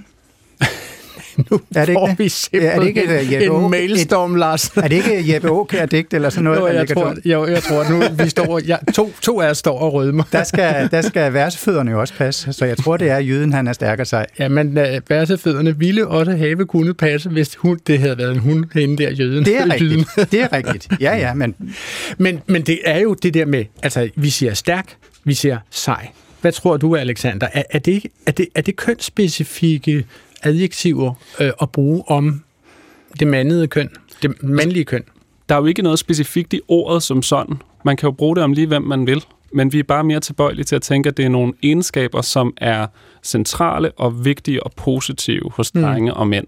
Nu 1.50 1.60
er 1.74 1.84
det 1.84 1.88
ikke 1.88 2.14
vi 2.18 2.28
simpelthen 2.28 2.72
er 2.72 2.80
det 2.80 2.88
ikke 2.88 3.04
et, 3.04 3.32
Jeppe 3.32 3.64
en 3.64 3.70
mailstorm, 3.70 4.32
et, 4.32 4.38
Lars. 4.38 4.68
er 4.76 4.88
det 4.88 4.92
ikke 4.92 5.34
Jeppe 5.34 5.48
Aukær 5.48 5.86
digt 5.86 6.14
eller 6.14 6.30
sådan 6.30 6.44
noget? 6.44 6.60
Jo, 6.60 6.66
jeg, 6.66 6.88
tror, 6.88 7.14
jo, 7.24 7.46
jeg 7.46 7.62
tror, 7.62 7.90
nu 7.90 8.02
vi 8.24 8.28
står, 8.28 8.60
ja, 8.66 8.76
to, 8.94 9.12
to 9.22 9.40
af 9.40 9.50
os 9.50 9.58
står 9.58 9.78
og 9.78 9.92
rødmer. 9.92 10.24
Der 10.32 10.44
skal, 10.44 10.88
der 10.90 11.00
skal 11.00 11.32
værsefødderne 11.32 11.90
jo 11.90 12.00
også 12.00 12.14
passe, 12.14 12.52
så 12.52 12.64
jeg 12.64 12.76
tror, 12.76 12.96
det 12.96 13.10
er 13.10 13.18
jøden, 13.18 13.52
han 13.52 13.68
er 13.68 13.72
stærkere 13.72 14.06
sig. 14.06 14.26
Ja, 14.38 14.48
men 14.48 14.78
uh, 14.78 14.84
værsefødderne 15.08 15.78
ville 15.78 16.06
også 16.06 16.32
have 16.32 16.66
kunnet 16.66 16.96
passe, 16.96 17.28
hvis 17.28 17.54
hun, 17.54 17.78
det 17.86 17.98
havde 17.98 18.18
været 18.18 18.32
en 18.32 18.38
hund 18.38 18.64
hende 18.74 19.04
der, 19.04 19.10
jøden. 19.10 19.44
Det 19.44 19.56
er 19.56 19.72
rigtigt, 19.72 20.32
det 20.32 20.40
er 20.40 20.52
rigtigt. 20.52 20.88
Ja, 21.00 21.16
ja, 21.16 21.34
men... 21.34 21.54
men... 22.18 22.40
Men 22.46 22.62
det 22.62 22.78
er 22.84 22.98
jo 22.98 23.14
det 23.14 23.34
der 23.34 23.44
med, 23.44 23.64
altså 23.82 24.08
vi 24.14 24.30
siger 24.30 24.54
stærk, 24.54 24.96
vi 25.24 25.34
siger 25.34 25.58
sej. 25.70 26.08
Hvad 26.40 26.52
tror 26.52 26.76
du, 26.76 26.96
Alexander? 26.96 27.48
Er, 27.52 27.62
er, 27.70 27.78
det, 27.78 28.06
er, 28.26 28.30
det, 28.30 28.46
er 28.54 28.60
det 28.60 28.76
kønsspecifikke 28.76 30.04
adjektiver 30.42 31.14
øh, 31.40 31.50
at 31.62 31.70
bruge 31.70 32.02
om 32.06 32.42
det 33.20 33.26
mandede 33.28 33.68
køn, 33.68 33.90
det 34.22 34.42
mandlige 34.42 34.84
køn. 34.84 35.04
Der 35.48 35.54
er 35.54 35.60
jo 35.60 35.66
ikke 35.66 35.82
noget 35.82 35.98
specifikt 35.98 36.52
i 36.52 36.60
ordet 36.68 37.02
som 37.02 37.22
sådan. 37.22 37.56
Man 37.84 37.96
kan 37.96 38.06
jo 38.06 38.10
bruge 38.10 38.36
det 38.36 38.44
om 38.44 38.52
lige, 38.52 38.66
hvem 38.66 38.82
man 38.82 39.06
vil. 39.06 39.24
Men 39.52 39.72
vi 39.72 39.78
er 39.78 39.82
bare 39.82 40.04
mere 40.04 40.20
tilbøjelige 40.20 40.64
til 40.64 40.76
at 40.76 40.82
tænke, 40.82 41.08
at 41.08 41.16
det 41.16 41.24
er 41.24 41.28
nogle 41.28 41.52
egenskaber, 41.62 42.20
som 42.20 42.54
er 42.56 42.86
centrale 43.22 43.92
og 43.92 44.24
vigtige 44.24 44.62
og 44.62 44.72
positive 44.76 45.50
hos 45.52 45.74
mm. 45.74 45.82
drenge 45.82 46.10
mm. 46.10 46.16
og 46.18 46.28
mænd. 46.28 46.46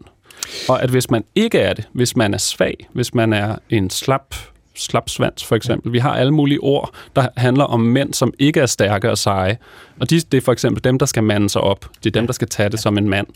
Og 0.68 0.82
at 0.82 0.90
hvis 0.90 1.10
man 1.10 1.24
ikke 1.34 1.58
er 1.58 1.72
det, 1.72 1.88
hvis 1.92 2.16
man 2.16 2.34
er 2.34 2.38
svag, 2.38 2.88
hvis 2.92 3.14
man 3.14 3.32
er 3.32 3.56
en 3.70 3.90
slap, 3.90 4.34
slap 4.78 5.08
svans, 5.08 5.44
for 5.44 5.56
eksempel. 5.56 5.92
Vi 5.92 5.98
har 5.98 6.14
alle 6.14 6.32
mulige 6.32 6.60
ord, 6.60 6.94
der 7.16 7.28
handler 7.36 7.64
om 7.64 7.80
mænd, 7.80 8.14
som 8.14 8.32
ikke 8.38 8.60
er 8.60 8.66
stærke 8.66 9.10
og 9.10 9.18
seje. 9.18 9.58
Og 10.00 10.10
de, 10.10 10.20
det 10.20 10.34
er 10.34 10.40
for 10.40 10.52
eksempel 10.52 10.84
dem, 10.84 10.98
der 10.98 11.06
skal 11.06 11.22
mande 11.22 11.50
sig 11.50 11.60
op. 11.60 11.86
Det 12.04 12.06
er 12.06 12.20
dem, 12.20 12.26
der 12.26 12.32
skal 12.32 12.48
tage 12.48 12.68
det 12.68 12.80
som 12.80 12.98
en 12.98 13.08
mand. 13.08 13.26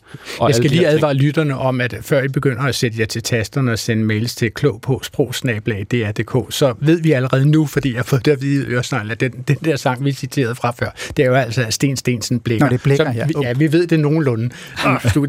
Og 0.40 0.48
jeg 0.48 0.56
skal 0.56 0.70
lige 0.70 0.86
advare 0.88 1.14
lytterne 1.14 1.58
om, 1.58 1.80
at 1.80 1.96
før 2.00 2.22
I 2.22 2.28
begynder 2.28 2.62
at 2.62 2.74
sætte 2.74 3.00
jer 3.00 3.06
til 3.06 3.22
tasterne 3.22 3.72
og 3.72 3.78
sende 3.78 4.04
mails 4.04 4.34
til 4.34 4.50
klog 4.50 4.80
på 4.80 5.00
sprogsnablag.dr.dk, 5.02 6.54
så 6.54 6.74
ved 6.80 7.02
vi 7.02 7.12
allerede 7.12 7.50
nu, 7.50 7.66
fordi 7.66 7.90
jeg 7.90 7.98
har 7.98 8.04
fået 8.04 8.24
det 8.24 8.32
at 8.32 8.42
vide 8.42 8.66
Øresnegl, 8.66 9.10
at 9.10 9.20
den, 9.20 9.32
den 9.48 9.56
der 9.64 9.76
sang, 9.76 10.04
vi 10.04 10.12
citerede 10.12 10.54
fra 10.54 10.70
før, 10.70 10.90
det 11.16 11.22
er 11.22 11.26
jo 11.26 11.34
altså 11.34 11.66
Sten 11.70 11.96
Stensen 11.96 12.40
Blikker. 12.40 12.66
Nå, 12.66 12.70
det 12.70 12.82
blikker, 12.82 13.12
så, 13.12 13.18
ja. 13.18 13.26
Vi, 13.26 13.34
ja, 13.42 13.52
vi 13.52 13.72
ved 13.72 13.86
det 13.86 14.00
nogenlunde. 14.00 14.50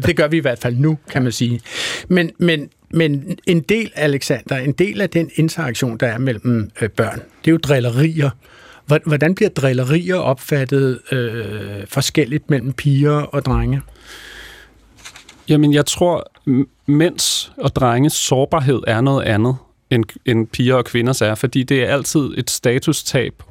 det 0.06 0.16
gør 0.16 0.28
vi 0.28 0.36
i 0.36 0.40
hvert 0.40 0.58
fald 0.58 0.76
nu, 0.76 0.98
kan 1.10 1.22
man 1.22 1.32
sige. 1.32 1.60
Men, 2.08 2.30
men, 2.38 2.68
men 2.94 3.38
en 3.46 3.60
del, 3.60 3.92
Alexander, 3.94 4.56
en 4.56 4.72
del 4.72 5.00
af 5.00 5.10
den 5.10 5.30
interaktion, 5.34 5.96
der 5.96 6.06
er 6.06 6.18
mellem 6.18 6.70
øh, 6.80 6.88
børn, 6.88 7.18
det 7.44 7.50
er 7.50 7.52
jo 7.52 7.56
drillerier. 7.56 8.30
Hvordan 8.86 9.34
bliver 9.34 9.48
drillerier 9.48 10.16
opfattet 10.16 11.00
øh, 11.12 11.86
forskelligt 11.86 12.50
mellem 12.50 12.72
piger 12.72 13.12
og 13.12 13.44
drenge? 13.44 13.80
Jamen, 15.48 15.74
jeg 15.74 15.86
tror, 15.86 16.30
mænds 16.86 17.52
og 17.56 17.74
drenges 17.74 18.12
sårbarhed 18.12 18.80
er 18.86 19.00
noget 19.00 19.24
andet, 19.24 19.56
end, 19.90 20.04
end 20.26 20.46
piger 20.46 20.74
og 20.74 20.84
kvinders 20.84 21.22
er, 21.22 21.34
fordi 21.34 21.62
det 21.62 21.82
er 21.82 21.94
altid 21.94 22.30
et 22.36 22.50
statustab 22.50 23.42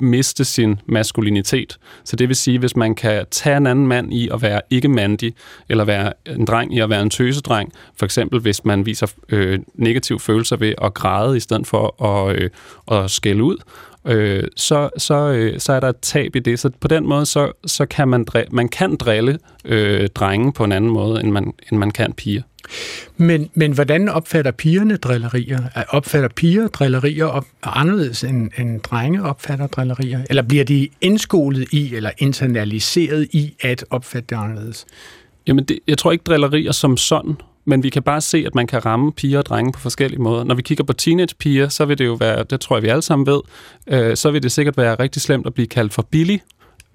miste 0.00 0.44
sin 0.44 0.80
maskulinitet. 0.86 1.78
Så 2.04 2.16
det 2.16 2.28
vil 2.28 2.36
sige, 2.36 2.58
hvis 2.58 2.76
man 2.76 2.94
kan 2.94 3.26
tage 3.30 3.56
en 3.56 3.66
anden 3.66 3.86
mand 3.86 4.12
i 4.12 4.28
at 4.28 4.42
være 4.42 4.60
ikke 4.70 4.88
mandig, 4.88 5.34
eller 5.68 5.84
være 5.84 6.12
en 6.26 6.44
dreng 6.44 6.74
i 6.74 6.80
at 6.80 6.90
være 6.90 7.02
en 7.02 7.10
tøsedreng, 7.10 7.72
for 7.96 8.04
eksempel 8.04 8.40
hvis 8.40 8.64
man 8.64 8.86
viser 8.86 9.06
øh, 9.28 9.58
negative 9.74 10.20
følelser 10.20 10.56
ved 10.56 10.74
at 10.82 10.94
græde 10.94 11.36
i 11.36 11.40
stedet 11.40 11.66
for 11.66 12.04
at, 12.04 12.36
øh, 12.36 12.50
at 12.90 13.10
skælde 13.10 13.42
ud, 13.42 13.56
øh, 14.08 14.44
så, 14.56 14.90
så, 14.96 15.14
øh, 15.14 15.60
så 15.60 15.72
er 15.72 15.80
der 15.80 15.88
et 15.88 16.00
tab 16.02 16.36
i 16.36 16.38
det. 16.38 16.58
Så 16.58 16.70
på 16.80 16.88
den 16.88 17.06
måde, 17.06 17.26
så, 17.26 17.52
så 17.66 17.86
kan 17.86 18.08
man, 18.08 18.26
man 18.50 18.68
kan 18.68 18.96
drille 18.96 19.38
øh, 19.64 20.08
drenge 20.08 20.52
på 20.52 20.64
en 20.64 20.72
anden 20.72 20.90
måde, 20.90 21.20
end 21.20 21.30
man, 21.30 21.52
end 21.72 21.78
man 21.78 21.90
kan 21.90 22.12
piger. 22.12 22.42
Men, 23.16 23.50
men 23.54 23.72
hvordan 23.72 24.08
opfatter 24.08 24.50
pigerne 24.50 24.96
drillerier? 24.96 25.58
Opfatter 25.88 26.28
piger 26.28 26.68
drillerier 26.68 27.26
op, 27.26 27.44
anderledes 27.62 28.24
end, 28.24 28.50
end 28.58 28.80
drenge 28.80 29.22
opfatter 29.22 29.66
drillerier? 29.66 30.20
Eller 30.28 30.42
bliver 30.42 30.64
de 30.64 30.88
indskolet 31.00 31.68
i, 31.72 31.94
eller 31.94 32.10
internaliseret 32.18 33.28
i 33.32 33.54
at 33.60 33.84
opfatte 33.90 34.26
det 34.30 34.36
anderledes? 34.36 34.86
Jamen, 35.46 35.64
det, 35.64 35.78
jeg 35.86 35.98
tror 35.98 36.12
ikke 36.12 36.22
drillerier 36.22 36.72
som 36.72 36.96
sådan, 36.96 37.36
men 37.68 37.82
vi 37.82 37.88
kan 37.90 38.02
bare 38.02 38.20
se, 38.20 38.44
at 38.46 38.54
man 38.54 38.66
kan 38.66 38.86
ramme 38.86 39.12
piger 39.12 39.38
og 39.38 39.46
drenge 39.46 39.72
på 39.72 39.80
forskellige 39.80 40.22
måder. 40.22 40.44
Når 40.44 40.54
vi 40.54 40.62
kigger 40.62 40.84
på 40.84 40.92
teenagepiger, 40.92 41.68
så 41.68 41.84
vil 41.84 41.98
det 41.98 42.06
jo 42.06 42.14
være, 42.14 42.44
det 42.44 42.60
tror 42.60 42.76
jeg 42.76 42.82
vi 42.82 42.88
alle 42.88 43.02
sammen 43.02 43.26
ved, 43.26 43.40
øh, 43.86 44.16
så 44.16 44.30
vil 44.30 44.42
det 44.42 44.52
sikkert 44.52 44.76
være 44.76 44.94
rigtig 44.94 45.22
slemt 45.22 45.46
at 45.46 45.54
blive 45.54 45.66
kaldt 45.66 45.92
for 45.92 46.02
billig, 46.02 46.42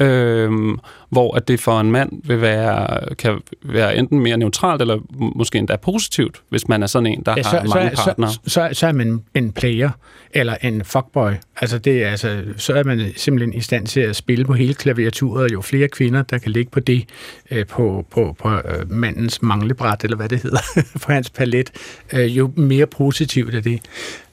Øhm, 0.03 0.79
hvor 1.10 1.36
at 1.36 1.48
det 1.48 1.60
for 1.60 1.79
en 1.79 1.91
mand 1.91 2.12
vil 2.24 2.41
være, 2.41 3.00
kan 3.15 3.41
være 3.63 3.98
enten 3.98 4.19
mere 4.19 4.38
neutralt, 4.38 4.81
eller 4.81 5.00
måske 5.36 5.57
endda 5.57 5.75
positivt, 5.75 6.41
hvis 6.50 6.67
man 6.67 6.83
er 6.83 6.88
sådan 6.88 7.07
en, 7.07 7.24
der 7.25 7.33
ja, 7.38 7.43
så, 7.43 7.50
har 7.50 7.63
mange 7.75 7.95
så, 7.95 8.03
partnere. 8.03 8.29
Så, 8.29 8.39
så, 8.48 8.69
så 8.74 8.88
er 8.88 8.91
man 8.91 9.24
en 9.33 9.51
player, 9.51 9.89
eller 10.33 10.55
en 10.62 10.86
fuckboy. 10.86 11.31
Altså, 11.62 11.77
det 11.77 12.03
er, 12.03 12.10
altså, 12.10 12.43
så 12.57 12.74
er 12.74 12.83
man 12.83 13.13
simpelthen 13.15 13.53
i 13.53 13.62
stand 13.62 13.88
til 13.88 14.00
at 14.00 14.15
spille 14.15 14.45
på 14.45 14.53
hele 14.53 14.74
klaviaturet, 14.74 15.51
jo 15.51 15.62
flere 15.62 15.88
kvinder, 15.88 16.22
der 16.22 16.38
kan 16.38 16.51
ligge 16.51 16.72
på 16.72 16.79
det, 16.79 17.05
øh, 17.51 17.65
på, 17.65 18.05
på, 18.12 18.36
på 18.39 18.50
øh, 18.50 18.91
mandens 18.91 19.41
manglebræt, 19.41 20.03
eller 20.03 20.17
hvad 20.17 20.29
det 20.29 20.41
hedder, 20.41 20.60
på 21.05 21.12
hans 21.12 21.29
palet, 21.29 21.72
øh, 22.13 22.38
jo 22.38 22.51
mere 22.55 22.86
positivt 22.86 23.55
er 23.55 23.62
det. 23.62 23.81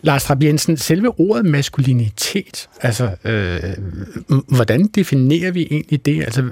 Lars 0.02 0.24
Trapp 0.24 0.42
Jensen, 0.42 0.76
selve 0.76 1.20
ordet 1.20 1.44
maskulinitet, 1.44 2.68
altså, 2.80 3.10
øh, 3.24 3.62
hvordan 4.48 4.86
definerer 4.86 5.50
vi 5.50 5.68
egentlig 5.70 6.06
det? 6.06 6.22
Altså, 6.22 6.42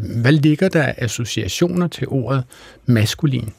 hvad 0.00 0.32
ligger 0.32 0.68
der 0.68 0.92
associationer 0.98 1.88
til 1.88 2.08
ordet 2.08 2.44
maskulin? 2.86 3.50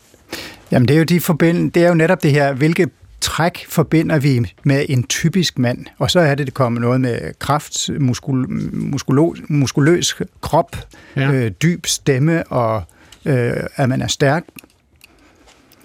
Jamen, 0.71 0.87
det 0.87 0.93
er 0.93 0.97
jo, 0.97 1.03
de 1.03 1.19
forbind, 1.19 1.71
det 1.71 1.83
er 1.83 1.87
jo 1.87 1.93
netop 1.93 2.23
det 2.23 2.31
her, 2.31 2.53
hvilke 2.53 2.87
træk 3.21 3.65
forbinder 3.69 4.19
vi 4.19 4.53
med 4.63 4.85
en 4.89 5.03
typisk 5.03 5.59
mand, 5.59 5.85
og 5.97 6.11
så 6.11 6.19
er 6.19 6.35
det, 6.35 6.45
det 6.45 6.53
kommer 6.53 6.79
noget 6.79 7.01
med 7.01 7.19
kraft, 7.39 7.89
muskul, 7.99 8.45
muskulo, 8.73 9.33
muskuløs 9.47 10.15
krop, 10.41 10.75
ja. 11.15 11.31
øh, 11.31 11.51
dyb 11.51 11.85
stemme, 11.85 12.43
og 12.43 12.83
øh, 13.25 13.53
at 13.75 13.89
man 13.89 14.01
er 14.01 14.07
stærk. 14.07 14.43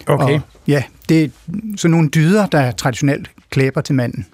Okay. 0.06 0.34
Og, 0.34 0.40
ja, 0.66 0.82
det 1.08 1.24
er 1.24 1.28
sådan 1.76 1.90
nogle 1.90 2.08
dyder, 2.08 2.46
der 2.46 2.72
traditionelt 2.72 3.30
klæber 3.54 3.80
til 3.80 3.94
manden. 3.94 4.26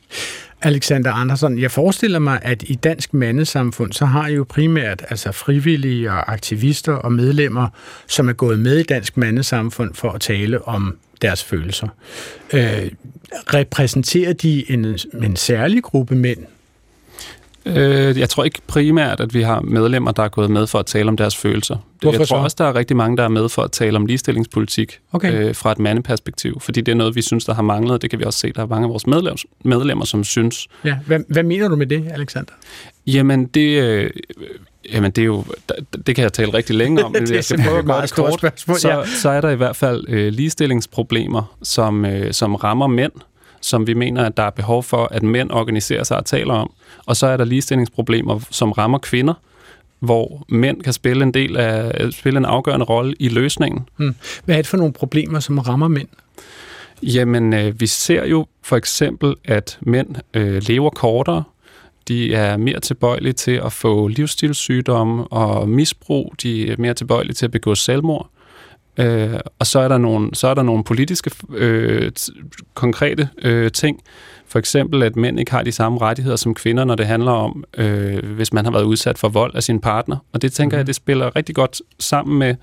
Alexander 0.62 1.12
Andersen, 1.12 1.59
jeg 1.59 1.71
forestiller 1.71 2.19
mig, 2.19 2.39
at 2.43 2.62
i 2.67 2.75
dansk 2.75 3.15
mandesamfund, 3.15 3.93
så 3.93 4.05
har 4.05 4.29
I 4.29 4.35
jo 4.35 4.45
primært 4.49 5.03
altså 5.11 5.33
frivillige 5.33 6.11
og 6.11 6.33
aktivister 6.33 6.93
og 6.93 7.12
medlemmer, 7.12 7.69
som 8.07 8.29
er 8.29 8.33
gået 8.33 8.59
med 8.59 8.79
i 8.79 8.83
dansk 8.83 9.17
mandesamfund 9.17 9.95
for 9.95 10.11
at 10.11 10.21
tale 10.21 10.69
om 10.69 10.97
deres 11.23 11.45
følelser. 11.45 11.89
Øh, 12.55 12.91
repræsenterer 13.55 14.33
de 14.33 14.71
en, 14.71 14.99
en 15.23 15.37
særlig 15.37 15.83
gruppe 15.83 16.15
mænd, 16.15 16.39
Øh, 17.67 18.19
jeg 18.19 18.29
tror 18.29 18.45
ikke 18.45 18.61
primært, 18.67 19.21
at 19.21 19.35
vi 19.35 19.43
har 19.43 19.61
medlemmer, 19.61 20.12
der 20.12 20.23
er 20.23 20.29
gået 20.29 20.50
med 20.50 20.67
for 20.67 20.79
at 20.79 20.87
tale 20.87 21.09
om 21.09 21.17
deres 21.17 21.37
følelser. 21.37 21.76
Hvorfor 22.02 22.19
jeg 22.19 22.29
tror 22.29 22.38
så? 22.38 22.45
også, 22.45 22.57
der 22.59 22.64
er 22.64 22.75
rigtig 22.75 22.97
mange, 22.97 23.17
der 23.17 23.25
er 23.25 23.29
med 23.29 23.49
for 23.49 23.62
at 23.62 23.73
tale 23.73 23.97
om 23.97 24.07
ligestillingspolitik 24.07 24.99
okay. 25.12 25.49
øh, 25.49 25.55
fra 25.55 25.73
et 25.73 25.79
mandeperspektiv, 25.79 26.61
fordi 26.61 26.81
det 26.81 26.93
er 26.93 26.97
noget, 26.97 27.14
vi 27.14 27.23
synes, 27.23 27.45
der 27.45 27.55
har 27.55 27.62
manglet. 27.62 28.02
Det 28.02 28.11
kan 28.11 28.19
vi 28.19 28.25
også 28.25 28.38
se, 28.38 28.52
der 28.52 28.62
er 28.62 28.67
mange 28.67 28.85
af 28.85 28.90
vores 28.90 29.07
medlemmer, 29.07 29.38
medlemmer 29.64 30.05
som 30.05 30.25
synes. 30.25 30.69
Ja. 30.85 30.97
Hvad, 31.07 31.21
hvad 31.29 31.43
mener 31.43 31.69
du 31.69 31.76
med 31.76 31.87
det, 31.87 32.09
Alexander? 32.12 32.52
Jamen, 33.07 33.47
det... 33.47 33.83
Øh, 33.83 34.11
Jamen, 34.93 35.11
det 35.11 35.23
er 35.23 35.26
jo, 35.26 35.45
det 36.07 36.14
kan 36.14 36.23
jeg 36.23 36.33
tale 36.33 36.55
rigtig 36.55 36.76
længe 36.76 37.05
om, 37.05 37.12
men 37.21 37.35
jeg 37.35 37.45
skal 37.45 37.62
prøve 37.62 38.02
det 38.02 38.12
kort. 38.12 38.38
Spørgsmål, 38.38 38.76
ja. 38.85 39.05
så, 39.05 39.21
så 39.21 39.31
er 39.31 39.40
der 39.40 39.50
i 39.50 39.57
hvert 39.57 39.76
fald 39.76 40.05
øh, 40.09 40.33
ligestillingsproblemer, 40.33 41.57
som, 41.62 42.05
øh, 42.05 42.33
som 42.33 42.55
rammer 42.55 42.87
mænd, 42.87 43.12
som 43.61 43.87
vi 43.87 43.95
mener, 43.95 44.25
at 44.25 44.37
der 44.37 44.43
er 44.43 44.50
behov 44.50 44.83
for, 44.83 45.09
at 45.11 45.23
mænd 45.23 45.50
organiserer 45.50 46.05
sig 46.05 46.17
og 46.17 46.25
taler 46.25 46.55
om. 46.55 46.73
Og 47.07 47.17
så 47.17 47.26
er 47.26 47.37
der 47.37 47.45
ligestillingsproblemer, 47.45 48.40
som 48.50 48.73
rammer 48.73 48.99
kvinder, 48.99 49.35
hvor 49.99 50.45
mænd 50.49 50.83
kan 50.83 50.93
spille 50.93 51.23
en 51.23 51.35
del 51.35 51.57
af 51.57 52.12
spille 52.12 52.38
en 52.38 52.45
afgørende 52.45 52.87
rolle 52.87 53.14
i 53.19 53.29
løsningen. 53.29 53.88
Hmm. 53.97 54.14
Hvad 54.45 54.55
er 54.55 54.59
det 54.59 54.67
for 54.67 54.76
nogle 54.76 54.93
problemer, 54.93 55.40
som 55.40 55.59
rammer 55.59 55.88
mænd? 55.88 56.09
Jamen, 57.02 57.52
øh, 57.52 57.81
vi 57.81 57.87
ser 57.87 58.25
jo 58.25 58.47
for 58.62 58.76
eksempel, 58.76 59.35
at 59.45 59.79
mænd 59.81 60.17
øh, 60.35 60.62
lever 60.62 60.90
kortere. 60.90 61.45
De 62.09 62.35
er 62.35 62.57
mere 62.57 62.81
tilbøjelige 62.81 63.33
til 63.33 63.61
at 63.64 63.73
få 63.73 64.09
livsstilssygdomme 64.09 65.25
og 65.26 65.69
misbrug. 65.69 66.35
De 66.43 66.71
er 66.71 66.76
mere 66.79 66.95
tilbøjelige 66.95 67.35
til 67.35 67.47
at 67.47 67.50
begå 67.50 67.75
selvmord. 67.75 68.31
Øh, 69.00 69.40
og 69.59 69.66
så 69.66 69.78
er 69.78 69.88
der 69.88 69.99
nogle, 69.99 70.35
så 70.35 70.49
er 70.49 70.54
der 70.54 70.62
nogle 70.62 70.85
politiske 70.85 71.30
øh, 71.54 72.12
konkrete 72.75 73.28
øh, 73.42 73.71
ting. 73.73 74.00
For 74.50 74.59
eksempel, 74.59 75.02
at 75.02 75.16
mænd 75.16 75.38
ikke 75.38 75.50
har 75.50 75.62
de 75.62 75.73
samme 75.73 76.00
rettigheder 76.00 76.37
som 76.37 76.54
kvinder, 76.54 76.85
når 76.85 76.95
det 76.95 77.07
handler 77.07 77.33
om, 77.33 77.64
øh, 77.76 78.35
hvis 78.35 78.52
man 78.52 78.64
har 78.64 78.73
været 78.73 78.85
udsat 78.85 79.19
for 79.19 79.28
vold 79.28 79.54
af 79.54 79.62
sin 79.62 79.80
partner. 79.80 80.16
Og 80.33 80.42
det 80.42 80.52
tænker 80.52 80.76
mm. 80.76 80.78
jeg, 80.78 80.87
det 80.87 80.95
spiller 80.95 81.37
rigtig 81.37 81.54
godt 81.54 81.83
sammen 81.99 82.38
med 82.38 82.54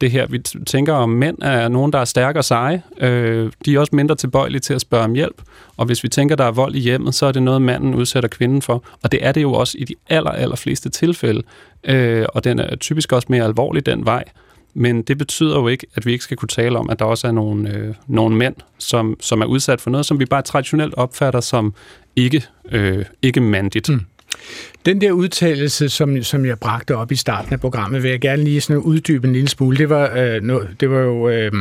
det 0.00 0.10
her. 0.10 0.26
Vi 0.26 0.38
tænker, 0.66 0.92
om 0.92 1.08
mænd 1.08 1.38
er 1.42 1.68
nogen, 1.68 1.92
der 1.92 1.98
er 1.98 2.04
stærke 2.04 2.38
og 2.38 2.44
seje. 2.44 2.82
Øh, 2.98 3.52
de 3.64 3.74
er 3.74 3.80
også 3.80 3.96
mindre 3.96 4.14
tilbøjelige 4.14 4.60
til 4.60 4.74
at 4.74 4.80
spørge 4.80 5.04
om 5.04 5.12
hjælp. 5.14 5.42
Og 5.76 5.86
hvis 5.86 6.02
vi 6.02 6.08
tænker, 6.08 6.36
der 6.36 6.44
er 6.44 6.52
vold 6.52 6.74
i 6.74 6.80
hjemmet, 6.80 7.14
så 7.14 7.26
er 7.26 7.32
det 7.32 7.42
noget, 7.42 7.62
manden 7.62 7.94
udsætter 7.94 8.28
kvinden 8.28 8.62
for. 8.62 8.84
Og 9.02 9.12
det 9.12 9.26
er 9.26 9.32
det 9.32 9.42
jo 9.42 9.52
også 9.52 9.78
i 9.78 9.84
de 9.84 9.94
aller, 10.08 10.30
aller 10.30 10.56
fleste 10.56 10.88
tilfælde. 10.88 11.42
Øh, 11.84 12.26
og 12.28 12.44
den 12.44 12.58
er 12.58 12.76
typisk 12.76 13.12
også 13.12 13.26
mere 13.30 13.44
alvorlig 13.44 13.86
den 13.86 14.06
vej. 14.06 14.24
Men 14.74 15.02
det 15.02 15.18
betyder 15.18 15.58
jo 15.58 15.68
ikke, 15.68 15.86
at 15.94 16.06
vi 16.06 16.12
ikke 16.12 16.24
skal 16.24 16.36
kunne 16.36 16.48
tale 16.48 16.78
om, 16.78 16.90
at 16.90 16.98
der 16.98 17.04
også 17.04 17.26
er 17.26 17.32
nogle, 17.32 17.76
øh, 17.76 17.94
nogle 18.06 18.36
mænd, 18.36 18.54
som, 18.78 19.16
som 19.20 19.40
er 19.40 19.46
udsat 19.46 19.80
for 19.80 19.90
noget, 19.90 20.06
som 20.06 20.20
vi 20.20 20.24
bare 20.24 20.42
traditionelt 20.42 20.94
opfatter 20.94 21.40
som 21.40 21.74
ikke, 22.16 22.44
øh, 22.72 23.04
ikke 23.22 23.40
mandigt. 23.40 23.88
Mm. 23.88 24.00
Den 24.86 25.00
der 25.00 25.12
udtalelse, 25.12 25.88
som, 25.88 26.22
som 26.22 26.46
jeg 26.46 26.58
bragte 26.58 26.96
op 26.96 27.12
i 27.12 27.16
starten 27.16 27.52
af 27.52 27.60
programmet, 27.60 28.02
vil 28.02 28.10
jeg 28.10 28.20
gerne 28.20 28.44
lige 28.44 28.60
sådan 28.60 28.82
uddybe 28.82 29.26
en 29.26 29.32
lille 29.32 29.48
smule. 29.48 29.76
Det 29.76 29.88
var, 29.88 30.12
øh, 30.16 30.42
no, 30.42 30.60
det 30.80 30.90
var 30.90 30.98
jo 30.98 31.28
øh, 31.28 31.52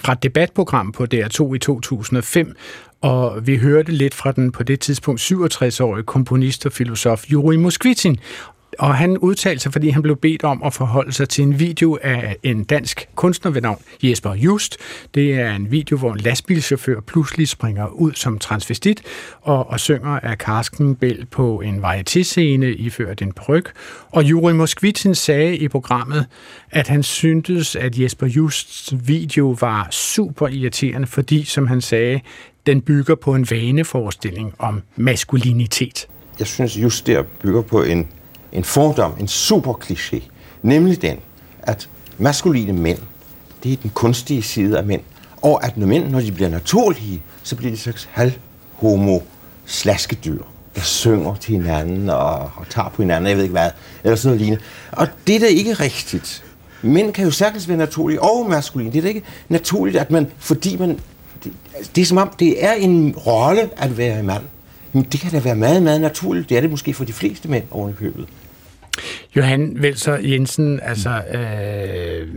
fra 0.00 0.12
et 0.12 0.22
debatprogram 0.22 0.92
på 0.92 1.06
DR2 1.14 1.54
i 1.54 1.58
2005, 1.58 2.56
og 3.00 3.46
vi 3.46 3.56
hørte 3.56 3.92
lidt 3.92 4.14
fra 4.14 4.32
den 4.32 4.52
på 4.52 4.62
det 4.62 4.80
tidspunkt 4.80 5.20
67-årige 5.20 6.04
komponist 6.04 6.66
og 6.66 6.72
filosof 6.72 7.24
Juri 7.32 7.56
Moskvitin, 7.56 8.18
og 8.78 8.94
han 8.94 9.18
udtalte 9.18 9.62
sig, 9.62 9.72
fordi 9.72 9.88
han 9.88 10.02
blev 10.02 10.16
bedt 10.16 10.44
om 10.44 10.62
at 10.62 10.72
forholde 10.72 11.12
sig 11.12 11.28
til 11.28 11.44
en 11.44 11.58
video 11.58 11.98
af 12.02 12.36
en 12.42 12.64
dansk 12.64 13.08
kunstner 13.14 13.50
ved 13.50 13.62
navn 13.62 13.78
Jesper 14.02 14.34
Just. 14.34 14.76
Det 15.14 15.34
er 15.34 15.54
en 15.54 15.70
video, 15.70 15.96
hvor 15.96 16.12
en 16.12 16.20
lastbilchauffør 16.20 17.00
pludselig 17.00 17.48
springer 17.48 17.86
ud 17.86 18.12
som 18.12 18.38
transvestit 18.38 19.02
og, 19.42 19.70
og 19.70 19.80
synger 19.80 20.10
af 20.10 20.38
Karsken 20.38 20.94
Bæl 20.94 21.26
på 21.30 21.60
en 21.60 21.84
varieté-scene 21.84 22.72
iført 22.72 23.22
en 23.22 23.32
peruk. 23.32 23.72
Og 24.10 24.24
Juri 24.24 24.52
Moskvitsen 24.52 25.14
sagde 25.14 25.56
i 25.56 25.68
programmet, 25.68 26.26
at 26.70 26.88
han 26.88 27.02
syntes, 27.02 27.76
at 27.76 27.98
Jesper 27.98 28.26
Justs 28.26 28.94
video 29.06 29.56
var 29.60 29.88
super 29.90 30.48
irriterende, 30.48 31.06
fordi, 31.06 31.44
som 31.44 31.66
han 31.66 31.80
sagde, 31.80 32.20
den 32.66 32.80
bygger 32.80 33.14
på 33.14 33.34
en 33.34 33.46
vaneforestilling 33.50 34.54
om 34.58 34.82
maskulinitet. 34.96 36.08
Jeg 36.38 36.46
synes 36.46 36.76
just 36.76 37.06
der 37.06 37.22
bygger 37.42 37.62
på 37.62 37.82
en, 37.82 38.08
en 38.54 38.64
fordom, 38.64 39.12
en 39.20 39.28
super 39.28 39.72
kliché, 39.72 40.22
nemlig 40.62 41.02
den, 41.02 41.16
at 41.62 41.88
maskuline 42.18 42.72
mænd, 42.72 42.98
det 43.62 43.72
er 43.72 43.76
den 43.76 43.90
kunstige 43.94 44.42
side 44.42 44.78
af 44.78 44.84
mænd, 44.84 45.00
og 45.42 45.64
at 45.64 45.76
når 45.76 45.86
mænd, 45.86 46.08
når 46.08 46.20
de 46.20 46.32
bliver 46.32 46.48
naturlige, 46.48 47.22
så 47.42 47.56
bliver 47.56 47.70
de 47.70 47.78
slags 47.78 48.08
halvhomo 48.12 49.18
slaskedyr, 49.66 50.42
der 50.74 50.80
synger 50.80 51.34
til 51.34 51.54
hinanden 51.54 52.10
og, 52.10 52.34
og 52.56 52.68
tager 52.70 52.88
på 52.88 53.02
hinanden, 53.02 53.28
jeg 53.28 53.36
ved 53.36 53.44
ikke 53.44 53.52
hvad, 53.52 53.70
eller 54.04 54.16
sådan 54.16 54.28
noget 54.28 54.40
lignende. 54.40 54.64
Og 54.92 55.08
det 55.26 55.36
er 55.36 55.40
da 55.40 55.46
ikke 55.46 55.74
rigtigt. 55.74 56.44
Mænd 56.82 57.12
kan 57.12 57.24
jo 57.24 57.30
sagtens 57.30 57.68
være 57.68 57.76
naturlige 57.76 58.22
og 58.22 58.46
maskuline. 58.48 58.92
Det 58.92 58.98
er 58.98 59.02
da 59.02 59.08
ikke 59.08 59.22
naturligt, 59.48 59.96
at 59.96 60.10
man, 60.10 60.26
fordi 60.38 60.76
man, 60.76 61.00
det, 61.44 61.52
det 61.96 62.02
er 62.02 62.06
som 62.06 62.18
om, 62.18 62.30
det 62.38 62.64
er 62.64 62.72
en 62.72 63.14
rolle 63.26 63.70
at 63.76 63.98
være 63.98 64.20
en 64.20 64.26
mand. 64.26 64.42
Men 64.92 65.02
det 65.02 65.20
kan 65.20 65.30
da 65.30 65.38
være 65.38 65.54
meget, 65.54 65.82
meget 65.82 66.00
naturligt. 66.00 66.48
Det 66.48 66.56
er 66.56 66.60
det 66.60 66.70
måske 66.70 66.94
for 66.94 67.04
de 67.04 67.12
fleste 67.12 67.48
mænd 67.48 67.64
oven 67.70 67.90
i 67.90 67.94
købet. 67.94 68.26
Johan 69.36 69.82
Velser 69.82 70.16
Jensen, 70.16 70.80
altså, 70.82 71.10
øh, 71.10 72.28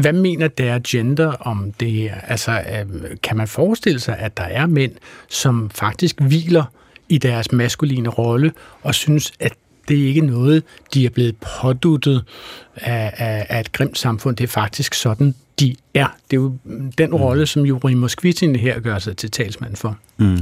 hvad 0.00 0.12
mener 0.12 0.48
der 0.48 0.80
gender 0.88 1.32
om 1.32 1.72
det 1.72 1.90
her? 1.90 2.14
Altså, 2.20 2.50
øh, 2.52 3.16
kan 3.22 3.36
man 3.36 3.48
forestille 3.48 4.00
sig, 4.00 4.18
at 4.18 4.36
der 4.36 4.42
er 4.42 4.66
mænd, 4.66 4.92
som 5.28 5.70
faktisk 5.70 6.20
hviler 6.20 6.64
i 7.08 7.18
deres 7.18 7.52
maskuline 7.52 8.08
rolle, 8.08 8.52
og 8.82 8.94
synes, 8.94 9.32
at 9.40 9.52
det 9.88 10.02
er 10.02 10.06
ikke 10.06 10.20
noget, 10.20 10.62
de 10.94 11.06
er 11.06 11.10
blevet 11.10 11.36
påduttet 11.60 12.24
af, 12.76 13.12
af, 13.16 13.46
af 13.48 13.60
et 13.60 13.72
grimt 13.72 13.98
samfund. 13.98 14.36
Det 14.36 14.44
er 14.44 14.48
faktisk 14.48 14.94
sådan, 14.94 15.34
de 15.60 15.76
er. 15.94 16.06
Det 16.30 16.36
er 16.36 16.40
jo 16.40 16.56
den 16.98 17.10
mm. 17.10 17.16
rolle, 17.16 17.46
som 17.46 17.66
Juri 17.66 17.94
Moskvitin 17.94 18.56
her 18.56 18.80
gør 18.80 18.98
sig 18.98 19.16
til 19.16 19.30
talsmand 19.30 19.76
for. 19.76 19.96
Mm. 20.16 20.38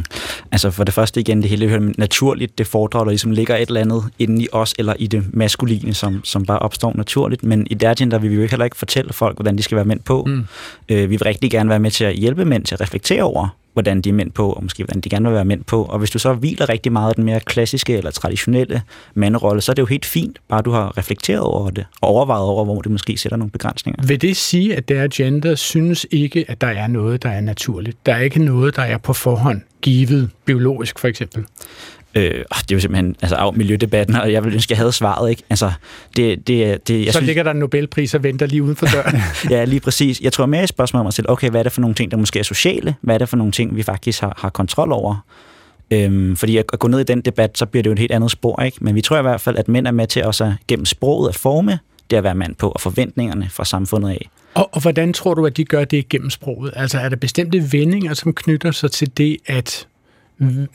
Altså 0.52 0.70
for 0.70 0.85
det 0.85 0.94
første 0.94 1.20
igen, 1.20 1.42
det 1.42 1.50
hele 1.50 1.68
hører 1.68 1.92
naturligt, 1.99 2.59
det 2.59 2.66
foredrag, 2.66 3.04
der 3.04 3.11
ligesom 3.11 3.30
ligger 3.30 3.56
et 3.56 3.68
eller 3.68 3.80
andet 3.80 4.04
inde 4.18 4.42
i 4.42 4.49
os, 4.52 4.75
eller 4.78 4.94
i 4.99 5.06
det 5.06 5.25
maskuline, 5.35 5.94
som, 5.94 6.20
som 6.25 6.44
bare 6.47 6.59
opstår 6.59 6.92
naturligt. 6.97 7.42
Men 7.42 7.66
i 7.70 7.75
der 7.75 8.18
vil 8.18 8.30
vi 8.30 8.35
jo 8.35 8.47
heller 8.47 8.64
ikke 8.64 8.76
fortælle 8.76 9.12
folk, 9.12 9.37
hvordan 9.37 9.59
de 9.59 9.62
skal 9.62 9.76
være 9.76 9.85
mænd 9.85 10.00
på. 10.00 10.25
Mm. 10.25 10.47
Øh, 10.88 11.00
vi 11.00 11.06
vil 11.06 11.23
rigtig 11.23 11.50
gerne 11.50 11.70
være 11.70 11.80
med 11.80 11.90
til 11.90 12.04
at 12.04 12.14
hjælpe 12.14 12.44
mænd 12.44 12.64
til 12.64 12.75
at 12.75 12.80
reflektere 12.80 13.23
over, 13.23 13.49
hvordan 13.73 14.00
de 14.00 14.09
er 14.09 14.12
mænd 14.12 14.31
på, 14.31 14.53
og 14.53 14.62
måske 14.62 14.85
hvordan 14.85 15.00
de 15.00 15.09
gerne 15.09 15.29
vil 15.29 15.35
være 15.35 15.45
mænd 15.45 15.65
på. 15.65 15.85
Og 15.85 15.99
hvis 15.99 16.11
du 16.11 16.19
så 16.19 16.33
hviler 16.33 16.69
rigtig 16.69 16.93
meget 16.93 17.09
af 17.09 17.15
den 17.15 17.25
mere 17.25 17.41
klassiske 17.41 17.97
eller 17.97 18.11
traditionelle 18.11 18.83
manderolle, 19.15 19.61
så 19.61 19.73
er 19.73 19.75
det 19.75 19.83
jo 19.83 19.87
helt 19.87 20.05
fint, 20.05 20.39
bare 20.49 20.62
du 20.62 20.71
har 20.71 20.99
reflekteret 20.99 21.41
over 21.41 21.71
det, 21.71 21.87
og 22.00 22.09
overvejet 22.09 22.45
over, 22.45 22.65
hvor 22.65 22.81
det 22.81 22.91
måske 22.91 23.17
sætter 23.17 23.37
nogle 23.37 23.50
begrænsninger. 23.50 24.07
Vil 24.07 24.23
det 24.23 24.37
sige, 24.37 24.77
at 24.77 24.89
der 24.89 25.09
gender 25.15 25.55
synes 25.55 26.07
ikke, 26.11 26.45
at 26.49 26.61
der 26.61 26.67
er 26.67 26.87
noget, 26.87 27.23
der 27.23 27.31
er 27.31 27.41
naturligt? 27.41 28.07
Der 28.07 28.15
er 28.15 28.21
ikke 28.21 28.45
noget, 28.45 28.77
der 28.77 28.83
er 28.83 28.99
på 28.99 29.12
forhånd 29.12 29.61
givet, 29.83 30.31
biologisk 30.45 30.99
for 30.99 31.09
eksempel? 31.09 31.45
Øh, 32.14 32.25
det 32.25 32.71
er 32.71 32.75
jo 32.75 32.81
simpelthen 32.81 33.17
altså, 33.23 33.37
af 33.37 33.55
miljødebatten, 33.55 34.17
og 34.17 34.33
jeg 34.33 34.45
ville 34.45 34.55
ønske, 34.55 34.67
at 34.67 34.71
jeg 34.71 34.79
havde 34.79 34.93
svaret. 34.93 35.31
Ikke? 35.31 35.43
Altså, 35.50 35.73
det, 36.17 36.47
det, 36.47 36.88
det, 36.88 37.05
jeg 37.05 37.12
så 37.12 37.19
synes, 37.19 37.26
ligger 37.26 37.43
der 37.43 37.50
en 37.50 37.57
Nobelpris 37.57 38.14
og 38.14 38.23
venter 38.23 38.47
lige 38.47 38.62
uden 38.62 38.76
for 38.76 38.87
døren. 38.87 39.17
ja, 39.50 39.64
lige 39.64 39.81
præcis. 39.81 40.21
Jeg 40.21 40.33
tror 40.33 40.47
mere 40.47 40.64
i 40.64 40.67
spørgsmålet 40.67 41.00
om 41.00 41.07
mig 41.07 41.12
selv, 41.12 41.26
okay, 41.29 41.50
hvad 41.50 41.61
er 41.61 41.62
det 41.62 41.73
for 41.73 41.81
nogle 41.81 41.95
ting, 41.95 42.11
der 42.11 42.17
måske 42.17 42.38
er 42.38 42.43
sociale? 42.43 42.95
Hvad 43.00 43.14
er 43.14 43.19
det 43.19 43.29
for 43.29 43.37
nogle 43.37 43.52
ting, 43.52 43.76
vi 43.76 43.83
faktisk 43.83 44.21
har, 44.21 44.35
har 44.38 44.50
kontrol 44.50 44.93
over? 44.93 45.25
Øhm, 45.90 46.37
fordi 46.37 46.57
at, 46.57 46.64
at 46.73 46.79
gå 46.79 46.88
ned 46.88 47.00
i 47.00 47.05
den 47.05 47.21
debat, 47.21 47.59
så 47.59 47.67
bliver 47.67 47.83
det 47.83 47.87
jo 47.90 47.93
et 47.93 47.99
helt 47.99 48.12
andet 48.12 48.31
spor. 48.31 48.62
Ikke? 48.62 48.76
Men 48.81 48.95
vi 48.95 49.00
tror 49.00 49.19
i 49.19 49.23
hvert 49.23 49.40
fald, 49.40 49.57
at 49.57 49.69
mænd 49.69 49.87
er 49.87 49.90
med 49.90 50.07
til 50.07 50.25
også 50.25 50.55
gennem 50.69 50.87
sproget 50.87 51.29
at 51.29 51.35
forme 51.35 51.79
det 52.11 52.17
at 52.17 52.25
være 52.25 52.35
mand 52.35 52.55
på, 52.55 52.69
og 52.69 52.81
forventningerne 52.81 53.49
fra 53.50 53.64
samfundet 53.64 54.11
af. 54.11 54.29
Og, 54.55 54.69
og 54.73 54.81
hvordan 54.81 55.12
tror 55.12 55.35
du, 55.35 55.47
at 55.47 55.57
de 55.57 55.64
gør 55.64 55.85
det 55.85 56.09
gennem 56.09 56.31
sproget? 56.31 56.73
Altså 56.76 56.99
er 56.99 57.09
der 57.09 57.17
bestemte 57.17 57.73
vendinger, 57.73 58.14
som 58.14 58.33
knytter 58.33 58.71
sig 58.71 58.90
til 58.90 59.17
det, 59.17 59.37
at 59.47 59.87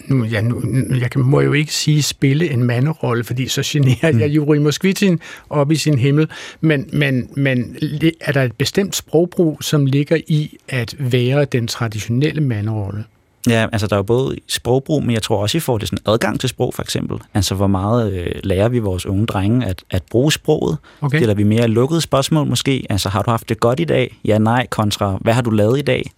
nu, 0.07 0.23
ja, 0.23 0.41
nu, 0.41 0.61
jeg 0.99 1.11
kan, 1.11 1.21
må 1.21 1.41
jo 1.41 1.53
ikke 1.53 1.73
sige 1.73 2.03
spille 2.03 2.49
en 2.49 2.63
manderolle, 2.63 3.23
fordi 3.23 3.47
så 3.47 3.61
generer 3.65 4.11
mm. 4.11 4.19
jeg 4.19 4.29
Juri 4.29 4.59
Moskvitin 4.59 5.19
op 5.49 5.71
i 5.71 5.75
sin 5.75 5.99
himmel, 5.99 6.29
men, 6.61 6.89
men, 6.93 7.29
men 7.35 7.75
er 8.21 8.31
der 8.31 8.43
et 8.43 8.55
bestemt 8.55 8.95
sprogbrug, 8.95 9.57
som 9.61 9.85
ligger 9.85 10.17
i 10.27 10.57
at 10.67 10.95
være 10.99 11.45
den 11.45 11.67
traditionelle 11.67 12.41
manderolle? 12.41 13.03
Ja, 13.49 13.67
altså 13.71 13.87
der 13.87 13.95
er 13.95 13.97
jo 13.97 14.03
både 14.03 14.35
sprogbrug, 14.47 15.03
men 15.03 15.13
jeg 15.13 15.21
tror 15.21 15.41
også, 15.41 15.57
I 15.57 15.61
får 15.61 15.77
det 15.77 15.87
sådan 15.87 16.03
adgang 16.05 16.39
til 16.39 16.49
sprog, 16.49 16.73
for 16.73 16.81
eksempel. 16.81 17.17
Altså, 17.33 17.55
hvor 17.55 17.67
meget 17.67 18.13
øh, 18.13 18.31
lærer 18.43 18.69
vi 18.69 18.79
vores 18.79 19.05
unge 19.05 19.25
drenge 19.25 19.65
at, 19.65 19.83
at 19.89 20.03
bruge 20.11 20.31
sproget? 20.31 20.77
Okay. 21.01 21.17
Stiller 21.17 21.33
vi 21.35 21.43
mere 21.43 21.67
lukkede 21.67 22.01
spørgsmål 22.01 22.47
måske? 22.47 22.85
Altså, 22.89 23.09
har 23.09 23.21
du 23.21 23.29
haft 23.29 23.49
det 23.49 23.59
godt 23.59 23.79
i 23.79 23.83
dag? 23.83 24.19
Ja, 24.25 24.37
nej, 24.37 24.67
kontra, 24.69 25.17
hvad 25.21 25.33
har 25.33 25.41
du 25.41 25.49
lavet 25.49 25.79
i 25.79 25.81
dag? 25.81 26.11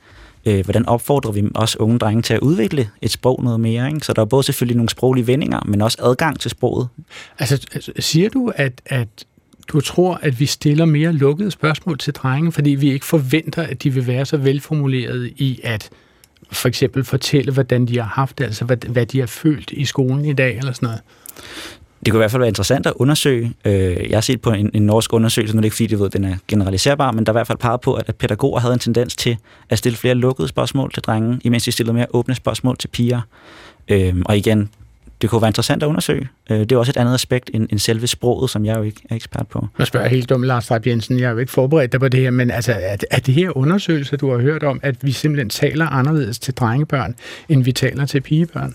Øh, 0.47 0.63
hvordan 0.63 0.85
opfordrer 0.85 1.31
vi 1.31 1.43
også 1.55 1.77
unge 1.79 1.99
drenge 1.99 2.21
til 2.21 2.33
at 2.33 2.39
udvikle 2.39 2.89
et 3.01 3.11
sprog 3.11 3.43
noget 3.43 3.59
mere? 3.59 3.87
Ikke? 3.87 4.05
Så 4.05 4.13
der 4.13 4.21
er 4.21 4.25
både 4.25 4.43
selvfølgelig 4.43 4.77
nogle 4.77 4.89
sproglige 4.89 5.27
vendinger, 5.27 5.59
men 5.65 5.81
også 5.81 5.97
adgang 6.01 6.39
til 6.39 6.51
sproget. 6.51 6.87
Altså, 7.39 7.67
altså, 7.73 7.91
siger 7.99 8.29
du, 8.29 8.51
at, 8.55 8.81
at 8.85 9.07
du 9.67 9.81
tror, 9.81 10.19
at 10.21 10.39
vi 10.39 10.45
stiller 10.45 10.85
mere 10.85 11.11
lukkede 11.11 11.51
spørgsmål 11.51 11.97
til 11.97 12.13
drenge, 12.13 12.51
fordi 12.51 12.69
vi 12.69 12.91
ikke 12.93 13.05
forventer, 13.05 13.63
at 13.63 13.83
de 13.83 13.93
vil 13.93 14.07
være 14.07 14.25
så 14.25 14.37
velformulerede 14.37 15.29
i 15.29 15.59
at 15.63 15.89
for 16.51 16.67
eksempel 16.67 17.03
fortælle, 17.03 17.51
hvordan 17.51 17.85
de 17.85 17.97
har 17.97 18.05
haft 18.05 18.37
det, 18.37 18.43
altså 18.43 18.65
hvad, 18.65 18.77
hvad 18.77 19.05
de 19.05 19.19
har 19.19 19.27
følt 19.27 19.71
i 19.71 19.85
skolen 19.85 20.25
i 20.25 20.33
dag, 20.33 20.57
eller 20.57 20.71
sådan 20.71 20.87
noget? 20.87 21.01
Det 22.07 22.11
kunne 22.11 22.19
i 22.19 22.21
hvert 22.21 22.31
fald 22.31 22.41
være 22.41 22.47
interessant 22.47 22.85
at 22.85 22.93
undersøge. 22.95 23.53
Øh, 23.65 24.09
jeg 24.09 24.15
har 24.15 24.21
set 24.21 24.41
på 24.41 24.51
en, 24.51 24.69
en 24.73 24.85
norsk 24.85 25.13
undersøgelse, 25.13 25.55
nu 25.55 25.59
er 25.59 25.61
det 25.61 25.65
ikke 25.65 25.75
fordi, 25.75 25.87
det 25.87 25.99
ved, 25.99 26.09
den 26.09 26.23
er 26.23 26.35
generaliserbar, 26.47 27.11
men 27.11 27.25
der 27.25 27.31
er 27.31 27.33
i 27.33 27.37
hvert 27.37 27.47
fald 27.47 27.57
peget 27.57 27.81
på, 27.81 27.93
at, 27.93 28.03
at 28.07 28.15
pædagoger 28.15 28.59
havde 28.59 28.73
en 28.73 28.79
tendens 28.79 29.15
til 29.15 29.37
at 29.69 29.77
stille 29.77 29.97
flere 29.97 30.15
lukkede 30.15 30.47
spørgsmål 30.47 30.93
til 30.93 31.03
drenge, 31.03 31.39
imens 31.43 31.63
de 31.63 31.71
stillede 31.71 31.93
mere 31.93 32.05
åbne 32.09 32.35
spørgsmål 32.35 32.77
til 32.77 32.87
piger. 32.87 33.21
Øh, 33.87 34.15
og 34.25 34.37
igen, 34.37 34.69
det 35.21 35.29
kunne 35.29 35.41
være 35.41 35.49
interessant 35.49 35.83
at 35.83 35.87
undersøge. 35.87 36.29
Øh, 36.49 36.59
det 36.59 36.71
er 36.71 36.77
også 36.77 36.89
et 36.89 36.97
andet 36.97 37.13
aspekt 37.13 37.51
end, 37.53 37.67
end 37.71 37.79
selve 37.79 38.07
sproget, 38.07 38.49
som 38.49 38.65
jeg 38.65 38.77
jo 38.77 38.81
ikke 38.81 39.01
er 39.09 39.15
ekspert 39.15 39.47
på. 39.47 39.67
Jeg 39.79 39.87
spørger 39.87 40.07
helt 40.07 40.29
dumt, 40.29 40.45
Lars 40.45 40.67
Trapp 40.67 40.87
Jensen. 40.87 41.19
Jeg 41.19 41.25
er 41.25 41.31
jo 41.31 41.37
ikke 41.37 41.51
forberedt 41.51 41.91
dig 41.91 41.99
på 41.99 42.07
det 42.07 42.19
her, 42.19 42.31
men 42.31 42.51
altså, 42.51 42.71
er, 42.71 42.97
er 43.11 43.19
det 43.19 43.33
her 43.33 43.57
undersøgelser, 43.57 44.17
du 44.17 44.31
har 44.31 44.37
hørt 44.37 44.63
om, 44.63 44.79
at 44.83 44.95
vi 45.01 45.11
simpelthen 45.11 45.49
taler 45.49 45.85
anderledes 45.85 46.39
til 46.39 46.53
drengebørn, 46.53 47.15
end 47.49 47.63
vi 47.63 47.71
taler 47.71 48.05
til 48.05 48.21
pigebørn? 48.21 48.73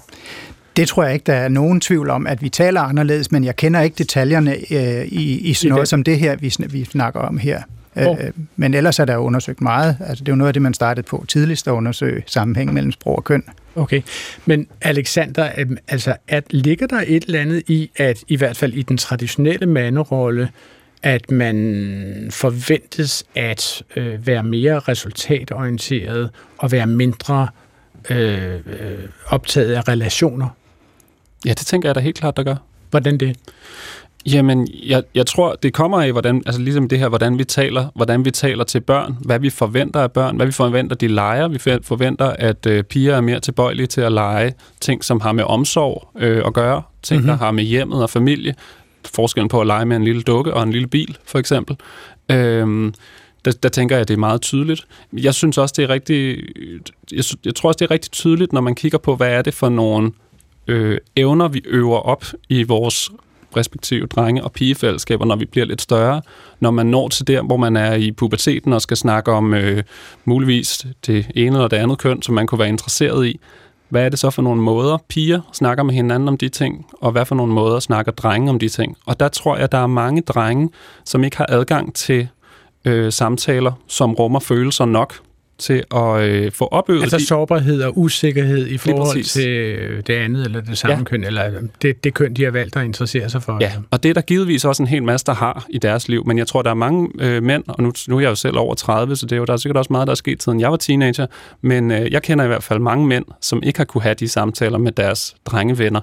Det 0.77 0.89
tror 0.89 1.05
jeg 1.05 1.15
ikke, 1.15 1.25
der 1.25 1.35
er 1.35 1.49
nogen 1.49 1.81
tvivl 1.81 2.11
om, 2.11 2.27
at 2.27 2.43
vi 2.43 2.49
taler 2.49 2.81
anderledes, 2.81 3.33
men 3.33 3.45
jeg 3.45 3.57
kender 3.57 3.81
ikke 3.81 3.95
detaljerne 3.99 4.57
øh, 4.71 5.07
i, 5.07 5.39
i 5.51 5.55
sådan 5.55 5.73
noget 5.73 5.89
som 5.89 6.05
det 6.05 6.19
her, 6.19 6.37
vi, 6.37 6.55
vi 6.71 6.85
snakker 6.85 7.21
om 7.21 7.39
her. 7.39 7.63
Oh. 7.97 8.19
Øh, 8.21 8.31
men 8.57 8.75
ellers 8.75 8.99
er 8.99 9.05
der 9.05 9.15
jo 9.15 9.21
undersøgt 9.21 9.61
meget. 9.61 9.97
Altså, 10.01 10.25
det 10.25 10.29
er 10.29 10.33
jo 10.33 10.37
noget 10.37 10.49
af 10.49 10.53
det, 10.53 10.63
man 10.63 10.75
startede 10.75 11.07
på 11.07 11.25
tidligst 11.29 11.69
at 11.69 11.73
undersøge 11.73 12.23
sammenhæng 12.27 12.73
mellem 12.73 12.93
sprog 12.93 13.17
og 13.17 13.25
køn. 13.25 13.45
Okay, 13.77 14.03
men 14.47 14.67
Alexander, 14.81 15.49
øh, 15.59 15.67
altså, 15.89 16.17
at 16.29 16.45
ligger 16.51 16.87
der 16.87 17.03
et 17.07 17.25
eller 17.25 17.41
andet 17.41 17.63
i, 17.67 17.91
at 17.97 18.19
i 18.29 18.37
hvert 18.37 18.57
fald 18.57 18.73
i 18.73 18.83
den 18.83 18.97
traditionelle 18.97 19.67
manderolle, 19.67 20.49
at 21.03 21.31
man 21.31 22.29
forventes 22.31 23.25
at 23.35 23.83
øh, 23.97 24.27
være 24.27 24.43
mere 24.43 24.79
resultatorienteret 24.79 26.31
og 26.59 26.73
være 26.73 26.87
mindre 26.87 27.49
øh 28.11 28.61
optaget 29.29 29.75
af 29.75 29.89
relationer? 29.89 30.49
Ja, 31.47 31.51
det 31.51 31.67
tænker 31.67 31.89
jeg 31.89 31.95
da 31.95 32.01
helt 32.01 32.17
klart, 32.17 32.37
der 32.37 32.43
gør. 32.43 32.57
Hvordan 32.91 33.19
det? 33.19 33.37
Jamen, 34.27 34.69
jeg, 34.87 35.03
jeg 35.15 35.27
tror, 35.27 35.55
det 35.63 35.73
kommer 35.73 36.03
af, 36.03 36.13
hvordan, 36.13 36.43
altså 36.47 36.61
ligesom 36.61 36.89
det 36.89 36.99
her, 36.99 37.09
hvordan 37.09 37.39
vi 37.39 37.45
taler, 37.45 37.87
hvordan 37.95 38.25
vi 38.25 38.31
taler 38.31 38.65
til 38.65 38.81
børn, 38.81 39.17
hvad 39.21 39.39
vi 39.39 39.51
forventer 39.51 40.01
af 40.01 40.13
børn, 40.13 40.37
hvad 40.37 40.47
vi 40.47 40.53
forventer, 40.53 40.97
de 40.97 41.09
leger. 41.09 41.49
Vi 41.49 41.59
forventer, 41.59 42.27
at 42.27 42.67
øh, 42.67 42.85
piger 42.85 43.17
er 43.17 43.21
mere 43.21 43.41
tilbøjelige 43.41 43.87
til 43.87 44.01
at 44.01 44.13
lege 44.13 44.55
ting, 44.81 45.05
som 45.05 45.21
har 45.21 45.33
med 45.33 45.45
omsorg 45.45 46.09
øh, 46.19 46.43
at 46.47 46.55
gøre, 46.55 46.83
ting, 47.03 47.21
mm-hmm. 47.21 47.39
der 47.39 47.45
har 47.45 47.53
med 47.53 47.65
hjemmet 47.65 48.03
og 48.03 48.11
familie. 48.11 48.55
Forskellen 49.15 49.49
på 49.49 49.61
at 49.61 49.67
lege 49.67 49.87
med 49.87 49.97
en 49.97 50.05
lille 50.05 50.23
dukke 50.23 50.55
og 50.55 50.63
en 50.63 50.73
lille 50.73 50.89
bil, 50.89 51.19
for 51.25 51.39
eksempel. 51.39 51.77
Øh, 52.31 52.93
der, 53.45 53.53
der 53.63 53.69
tænker 53.69 53.97
jeg, 53.97 54.01
at 54.01 54.09
det 54.09 54.15
er 54.15 54.19
meget 54.19 54.41
tydeligt. 54.41 54.87
Jeg 55.13 55.35
synes 55.35 55.59
også, 55.59 55.75
det 55.77 55.83
er 55.83 55.89
rigtig... 55.89 56.39
Jeg, 57.13 57.25
jeg 57.45 57.55
tror 57.55 57.69
også, 57.69 57.77
det 57.79 57.85
er 57.85 57.91
rigtig 57.91 58.11
tydeligt, 58.11 58.53
når 58.53 58.61
man 58.61 58.75
kigger 58.75 58.99
på, 58.99 59.17
hvad 59.17 59.29
er 59.29 59.43
det 59.43 59.55
for 59.55 59.69
nogle 59.69 60.13
øh, 60.67 60.99
evner, 61.17 61.49
vi 61.49 61.63
øver 61.65 61.99
op 61.99 62.25
i 62.49 62.63
vores 62.63 63.11
respektive 63.57 64.07
drenge- 64.07 64.45
og 64.45 64.53
pigefællesskaber, 64.53 65.25
når 65.25 65.37
vi 65.37 65.45
bliver 65.45 65.67
lidt 65.67 65.83
større. 65.83 66.23
Når 66.61 66.71
man 66.71 66.87
når 66.87 67.09
til 67.09 67.27
der, 67.27 67.43
hvor 67.43 67.57
man 67.57 67.77
er 67.77 67.95
i 67.95 68.13
puberteten 68.13 68.73
og 68.73 68.83
skal 68.83 68.97
snakke 68.97 69.33
om 69.33 69.55
øh, 69.55 69.83
muligvis 70.25 70.87
det 71.07 71.27
ene 71.35 71.57
eller 71.57 71.69
det 71.69 71.77
andet 71.77 71.99
køn, 71.99 72.23
som 72.23 72.35
man 72.35 72.47
kunne 72.47 72.59
være 72.59 72.69
interesseret 72.69 73.27
i. 73.27 73.41
Hvad 73.89 74.05
er 74.05 74.09
det 74.09 74.19
så 74.19 74.31
for 74.31 74.43
nogle 74.43 74.63
måder, 74.63 74.99
piger 75.09 75.41
snakker 75.53 75.85
med 75.85 75.95
hinanden 75.95 76.29
om 76.29 76.37
de 76.37 76.49
ting, 76.49 76.87
og 77.01 77.13
hvad 77.13 77.27
for 77.27 77.35
nogle 77.35 77.53
måder 77.53 77.81
snakker 77.81 78.13
drenge 78.13 78.51
om 78.51 78.59
de 78.59 78.69
ting? 78.69 78.97
Og 79.07 79.21
der 79.21 79.29
tror 79.29 79.57
jeg, 79.57 79.73
der 79.73 79.79
er 79.79 79.87
mange 79.87 80.23
drenge, 80.23 80.71
som 81.05 81.25
ikke 81.25 81.37
har 81.37 81.47
adgang 81.49 81.95
til 81.95 82.29
øh, 82.85 83.13
samtaler, 83.13 83.73
som 83.89 84.15
rummer 84.15 84.41
følelser 84.41 84.85
nok 84.85 85.15
til 85.63 85.83
at 85.95 86.21
øh, 86.23 86.53
få 86.53 86.67
opøvet 86.67 87.03
Altså 87.03 87.19
de- 87.19 87.27
sårbarhed 87.27 87.83
og 87.83 87.99
usikkerhed 87.99 88.67
i 88.67 88.79
forhold 88.79 89.25
til 89.25 89.49
øh, 89.49 90.03
det 90.07 90.15
andet 90.15 90.45
eller 90.45 90.61
det 90.61 90.79
samme 90.79 90.97
Ja. 90.97 91.03
køn, 91.05 91.25
eller 91.25 91.51
det, 91.83 92.05
det 92.05 92.15
køn, 92.15 92.35
de 92.35 92.45
har 92.45 92.51
valgt 92.51 92.77
at 92.77 92.85
interessere 92.85 93.31
sig 93.31 93.43
for. 93.43 93.59
Ja, 93.61 93.73
og 93.91 94.03
det 94.03 94.09
er 94.09 94.15
der 94.15 94.21
givetvis 94.21 94.65
også 94.65 94.83
en 94.83 94.87
hel 94.89 95.03
masse, 95.03 95.27
der 95.27 95.35
har 95.35 95.67
i 95.71 95.79
deres 95.79 96.09
liv, 96.09 96.27
men 96.27 96.39
jeg 96.39 96.47
tror, 96.47 96.63
der 96.63 96.71
er 96.71 96.75
mange 96.75 97.09
øh, 97.21 97.43
mænd, 97.43 97.65
og 97.69 97.83
nu, 97.83 97.93
nu 98.09 98.17
er 98.17 98.21
jeg 98.21 98.29
jo 98.31 98.35
selv 98.35 98.59
over 98.59 98.75
30, 98.75 99.17
så 99.17 99.27
det 99.27 99.33
er 99.33 99.37
jo, 99.37 99.45
der 99.45 99.53
er 99.53 99.57
sikkert 99.57 99.77
også 99.77 99.93
meget, 99.93 100.07
der 100.07 100.11
er 100.11 100.15
sket 100.17 100.43
siden 100.43 100.61
jeg 100.61 100.71
var 100.71 100.77
teenager, 100.77 101.27
men 101.61 101.91
øh, 101.91 102.13
jeg 102.13 102.23
kender 102.23 102.45
i 102.45 102.49
hvert 102.49 102.63
fald 102.63 102.79
mange 102.79 103.07
mænd, 103.07 103.25
som 103.41 103.63
ikke 103.63 103.79
har 103.79 103.85
kunne 103.85 104.03
have 104.03 104.15
de 104.15 104.29
samtaler 104.29 104.79
med 104.79 104.93
deres 104.93 105.35
drengevenner, 105.47 106.01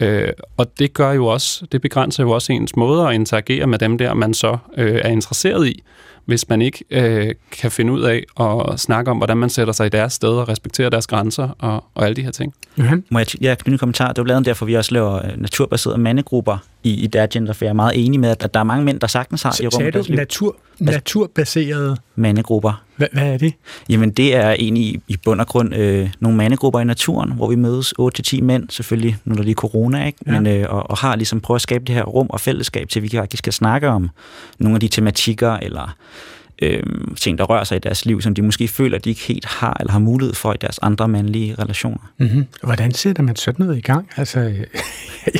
øh, 0.00 0.28
og 0.56 0.66
det 0.78 0.94
gør 0.94 1.12
jo 1.12 1.26
også, 1.26 1.66
det 1.72 1.82
begrænser 1.82 2.22
jo 2.22 2.30
også 2.30 2.52
ens 2.52 2.76
måde 2.76 3.08
at 3.08 3.14
interagere 3.14 3.66
med 3.66 3.78
dem 3.78 3.98
der, 3.98 4.14
man 4.14 4.34
så 4.34 4.58
øh, 4.76 5.00
er 5.04 5.08
interesseret 5.08 5.66
i, 5.68 5.82
hvis 6.24 6.48
man 6.48 6.62
ikke 6.62 6.84
øh, 6.90 7.34
kan 7.52 7.70
finde 7.70 7.92
ud 7.92 8.02
af 8.02 8.24
at 8.40 8.80
snakke 8.80 9.10
om, 9.10 9.16
hvordan 9.16 9.36
man 9.36 9.50
sætter 9.50 9.72
sig 9.72 9.86
i 9.86 9.88
deres 9.88 10.12
sted 10.12 10.28
og 10.28 10.48
respekterer 10.48 10.90
deres 10.90 11.06
grænser 11.06 11.48
og, 11.58 11.84
og 11.94 12.04
alle 12.04 12.16
de 12.16 12.22
her 12.22 12.30
ting. 12.30 12.54
Johan? 12.78 13.04
Må 13.10 13.18
jeg 13.18 13.42
ja, 13.42 13.54
knytte 13.54 13.74
en 13.74 13.78
kommentar? 13.78 14.08
Det 14.08 14.18
er 14.18 14.22
jo 14.22 14.26
lavet 14.26 14.44
derfor, 14.44 14.66
vi 14.66 14.74
også 14.74 14.94
laver 14.94 15.14
øh, 15.14 15.36
naturbaserede 15.36 15.98
mandegrupper 15.98 16.58
i, 16.82 16.90
i 16.90 17.06
der 17.06 17.26
gender, 17.26 17.52
for 17.52 17.64
jeg 17.64 17.70
er 17.70 17.74
meget 17.74 18.06
enig 18.06 18.20
med, 18.20 18.30
at, 18.30 18.54
der 18.54 18.60
er 18.60 18.64
mange 18.64 18.84
mænd, 18.84 19.00
der 19.00 19.06
sagtens 19.06 19.42
har 19.42 19.56
i 19.60 19.66
rum 19.66 19.72
Sagde 19.72 19.90
du 19.90 19.96
deres 19.96 20.08
natur, 20.08 20.56
naturbaserede... 20.78 21.96
Mandegrupper. 22.16 22.82
Hvad, 22.96 23.08
hvad 23.12 23.32
er 23.32 23.38
det? 23.38 23.54
Jamen 23.88 24.10
det 24.10 24.36
er 24.36 24.50
egentlig 24.50 24.84
i, 24.84 25.00
i 25.08 25.16
bund 25.16 25.40
og 25.40 25.46
grund 25.46 25.74
øh, 25.74 26.10
nogle 26.20 26.36
mandegrupper 26.36 26.80
i 26.80 26.84
naturen, 26.84 27.32
hvor 27.32 27.48
vi 27.48 27.56
mødes 27.56 27.94
8-10 28.00 28.42
mænd, 28.42 28.70
selvfølgelig 28.70 29.16
nu 29.24 29.32
er 29.32 29.36
der 29.36 29.44
lige 29.44 29.54
corona, 29.54 30.06
ikke? 30.06 30.18
Ja. 30.26 30.40
Men, 30.40 30.46
øh, 30.46 30.66
og, 30.68 30.90
og 30.90 30.98
har 30.98 31.16
ligesom 31.16 31.40
prøvet 31.40 31.58
at 31.58 31.62
skabe 31.62 31.84
det 31.84 31.94
her 31.94 32.02
rum 32.02 32.26
og 32.30 32.40
fællesskab 32.40 32.88
til, 32.88 33.02
vi 33.02 33.08
faktisk 33.08 33.44
kan 33.44 33.52
snakke 33.52 33.88
om 33.88 34.10
nogle 34.58 34.76
af 34.76 34.80
de 34.80 34.88
tematikker 34.88 35.52
eller 35.52 35.96
øh, 36.62 36.82
ting, 37.20 37.38
der 37.38 37.44
rører 37.44 37.64
sig 37.64 37.76
i 37.76 37.78
deres 37.78 38.06
liv, 38.06 38.20
som 38.20 38.34
de 38.34 38.42
måske 38.42 38.68
føler, 38.68 38.98
de 38.98 39.10
ikke 39.10 39.22
helt 39.22 39.44
har 39.44 39.76
eller 39.80 39.92
har 39.92 39.98
mulighed 39.98 40.34
for 40.34 40.52
i 40.52 40.56
deres 40.60 40.78
andre 40.82 41.08
mandlige 41.08 41.54
relationer. 41.58 42.12
Mm-hmm. 42.18 42.46
Hvordan 42.62 42.94
sætter 42.94 43.22
man 43.22 43.36
sådan 43.36 43.66
noget 43.66 43.78
i 43.78 43.80
gang? 43.80 44.08
Altså, 44.16 44.40
jeg, 44.40 44.62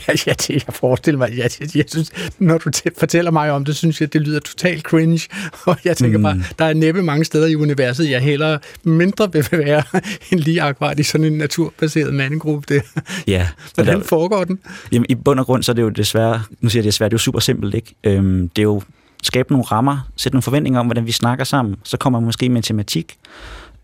jeg, 0.06 0.18
jeg, 0.26 0.36
jeg 0.50 0.62
forestiller 0.74 1.18
mig, 1.18 1.30
jeg, 1.36 1.50
jeg, 1.60 1.76
jeg 1.76 1.84
synes, 1.88 2.10
når 2.38 2.58
du 2.58 2.70
t- 2.76 2.98
fortæller 2.98 3.30
mig 3.30 3.50
om 3.50 3.64
det, 3.64 3.76
synes 3.76 4.00
jeg, 4.00 4.12
det 4.12 4.20
lyder 4.20 4.40
totalt 4.40 4.82
cringe. 4.82 5.28
Og 5.66 5.76
jeg 5.84 5.96
tænker 5.96 6.18
mm. 6.18 6.22
bare, 6.22 6.42
der 6.58 6.64
er 6.64 6.74
næppe 6.74 7.02
mange 7.02 7.24
steder 7.24 7.46
i 7.46 7.54
universet, 7.56 8.10
jeg 8.10 8.20
heller 8.20 8.58
mindre 8.84 9.32
vil 9.32 9.46
være 9.52 9.82
end 10.32 10.40
lige 10.40 10.62
akkurat 10.62 10.98
i 10.98 11.02
sådan 11.02 11.24
en 11.26 11.32
naturbaseret 11.38 12.14
mandegruppe. 12.14 12.74
Det. 12.74 12.82
Ja, 13.26 13.48
Hvordan 13.74 13.98
der- 13.98 14.04
foregår 14.04 14.44
den? 14.44 14.58
Jamen, 14.92 15.06
i 15.08 15.14
bund 15.14 15.40
og 15.40 15.46
grund, 15.46 15.62
så 15.62 15.72
er 15.72 15.74
det 15.74 15.82
jo 15.82 15.88
desværre, 15.88 16.42
nu 16.60 16.68
siger 16.68 16.80
jeg 16.80 16.84
desværre, 16.84 17.08
det 17.08 17.14
er 17.14 17.18
jo 17.18 17.18
super 17.18 17.40
simpelt, 17.40 17.74
ikke? 17.74 17.94
Øhm, 18.04 18.48
det 18.48 18.58
er 18.58 18.64
jo 18.64 18.82
skabe 19.22 19.52
nogle 19.52 19.64
rammer, 19.64 20.08
sætte 20.16 20.36
nogle 20.36 20.42
forventninger 20.42 20.80
om, 20.80 20.86
hvordan 20.86 21.06
vi 21.06 21.12
snakker 21.12 21.44
sammen, 21.44 21.76
så 21.84 21.96
kommer 21.96 22.20
man 22.20 22.26
måske 22.26 22.48
med 22.48 22.62
tematik, 22.62 23.18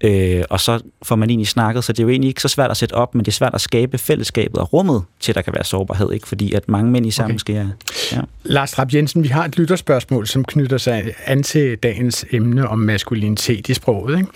øh, 0.05 0.43
og 0.51 0.61
så 0.61 0.81
får 1.03 1.17
man 1.17 1.31
egentlig 1.31 1.49
snakket, 1.49 1.85
så 1.85 1.93
det 1.93 1.99
er 1.99 2.03
jo 2.03 2.09
egentlig 2.09 2.29
ikke 2.29 2.41
så 2.41 2.49
svært 2.49 2.71
at 2.71 2.77
sætte 2.77 2.93
op, 2.93 3.15
men 3.15 3.25
det 3.25 3.31
er 3.31 3.33
svært 3.33 3.55
at 3.55 3.61
skabe 3.61 3.99
fællesskabet 3.99 4.57
og 4.57 4.73
rummet 4.73 5.03
til, 5.21 5.33
at 5.33 5.37
der 5.37 5.43
kan 5.43 5.55
være 5.55 5.65
sårbarhed, 5.65 6.13
ikke? 6.13 6.29
Fordi 6.29 6.53
at 6.53 6.69
mange 6.69 6.91
mænd 6.91 7.07
især 7.07 7.25
Okay. 7.25 7.35
okay. 7.35 7.55
er... 7.55 7.69
Ja. 8.13 8.21
Lars 8.45 8.73
Trapp 8.73 8.95
Jensen, 8.95 9.23
vi 9.23 9.29
har 9.29 9.45
et 9.45 9.57
lytterspørgsmål, 9.57 10.27
som 10.27 10.45
knytter 10.45 10.79
sig 10.79 11.15
an 11.27 11.43
til 11.43 11.77
dagens 11.77 12.25
emne 12.33 12.69
om 12.69 12.79
maskulinitet 12.79 13.69
i 13.69 13.75
sproget. 13.75 14.19
Ikke? 14.19 14.31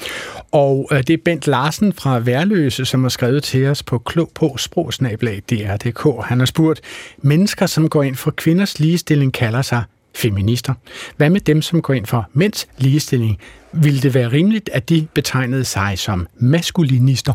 Og 0.52 0.88
øh, 0.92 0.98
det 0.98 1.10
er 1.10 1.18
Bent 1.24 1.46
Larsen 1.46 1.92
fra 1.92 2.18
Værløse, 2.18 2.84
som 2.84 3.02
har 3.02 3.08
skrevet 3.08 3.42
til 3.42 3.66
os 3.66 3.82
på 3.82 3.98
klog 3.98 4.30
på 4.34 4.56
sprogsnabelag.dr.dk. 4.56 6.24
Han 6.24 6.38
har 6.38 6.46
spurgt, 6.46 6.80
mennesker, 7.18 7.66
som 7.66 7.88
går 7.88 8.02
ind 8.02 8.16
for 8.16 8.30
kvinders 8.30 8.78
ligestilling, 8.78 9.32
kalder 9.32 9.62
sig 9.62 9.82
feminister. 10.14 10.74
Hvad 11.16 11.30
med 11.30 11.40
dem, 11.40 11.62
som 11.62 11.82
går 11.82 11.94
ind 11.94 12.06
for 12.06 12.28
mænds 12.32 12.68
ligestilling? 12.78 13.38
Vil 13.72 14.02
det 14.02 14.14
være 14.14 14.32
rimeligt, 14.32 14.70
at 14.72 14.88
de 14.88 15.06
betegnede 15.14 15.64
sig 15.64 15.98
som 15.98 16.26
maskulinister? 16.36 17.32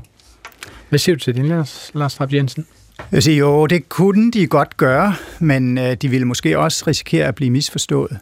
Hvad 0.89 0.99
siger 0.99 1.15
du 1.15 1.19
til 1.19 1.35
det, 1.35 1.45
Lars, 1.45 1.91
Lars 1.93 2.15
Trapp 2.15 2.33
Jensen? 2.33 2.65
Jeg 3.11 3.23
siger, 3.23 3.37
jo, 3.37 3.65
det 3.65 3.89
kunne 3.89 4.31
de 4.31 4.47
godt 4.47 4.77
gøre, 4.77 5.15
men 5.39 5.77
øh, 5.77 5.93
de 6.01 6.07
ville 6.07 6.27
måske 6.27 6.59
også 6.59 6.83
risikere 6.87 7.27
at 7.27 7.35
blive 7.35 7.51
misforstået. 7.51 8.17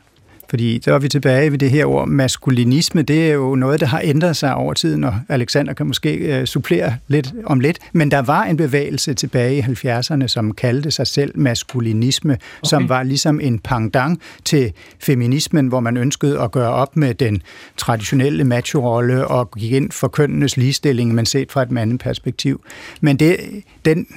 Fordi 0.51 0.81
så 0.83 0.93
er 0.93 0.99
vi 0.99 1.09
tilbage 1.09 1.51
ved 1.51 1.57
det 1.57 1.69
her 1.69 1.85
ord 1.85 2.07
maskulinisme. 2.07 3.01
Det 3.01 3.29
er 3.29 3.33
jo 3.33 3.55
noget, 3.55 3.79
der 3.79 3.85
har 3.85 4.01
ændret 4.03 4.37
sig 4.37 4.55
over 4.55 4.73
tiden, 4.73 5.03
og 5.03 5.19
Alexander 5.29 5.73
kan 5.73 5.87
måske 5.87 6.15
øh, 6.15 6.45
supplere 6.45 6.95
lidt 7.07 7.33
om 7.45 7.59
lidt. 7.59 7.79
Men 7.93 8.11
der 8.11 8.21
var 8.21 8.43
en 8.43 8.57
bevægelse 8.57 9.13
tilbage 9.13 9.57
i 9.57 9.61
70'erne, 9.61 10.27
som 10.27 10.53
kaldte 10.53 10.91
sig 10.91 11.07
selv 11.07 11.31
maskulinisme, 11.35 12.33
okay. 12.33 12.69
som 12.69 12.89
var 12.89 13.03
ligesom 13.03 13.39
en 13.39 13.59
pendant 13.59 14.21
til 14.45 14.73
feminismen, 14.99 15.67
hvor 15.67 15.79
man 15.79 15.97
ønskede 15.97 16.41
at 16.41 16.51
gøre 16.51 16.69
op 16.69 16.97
med 16.97 17.13
den 17.13 17.41
traditionelle 17.77 18.43
macho-rolle 18.43 19.27
og 19.27 19.51
gik 19.51 19.71
ind 19.71 19.91
for 19.91 20.07
kønnenes 20.07 20.57
ligestilling, 20.57 21.15
men 21.15 21.25
set 21.25 21.51
fra 21.51 21.61
et 21.61 21.77
andet 21.77 21.99
perspektiv. 21.99 22.61
Men 23.01 23.17
det, 23.17 23.37
den 23.85 24.07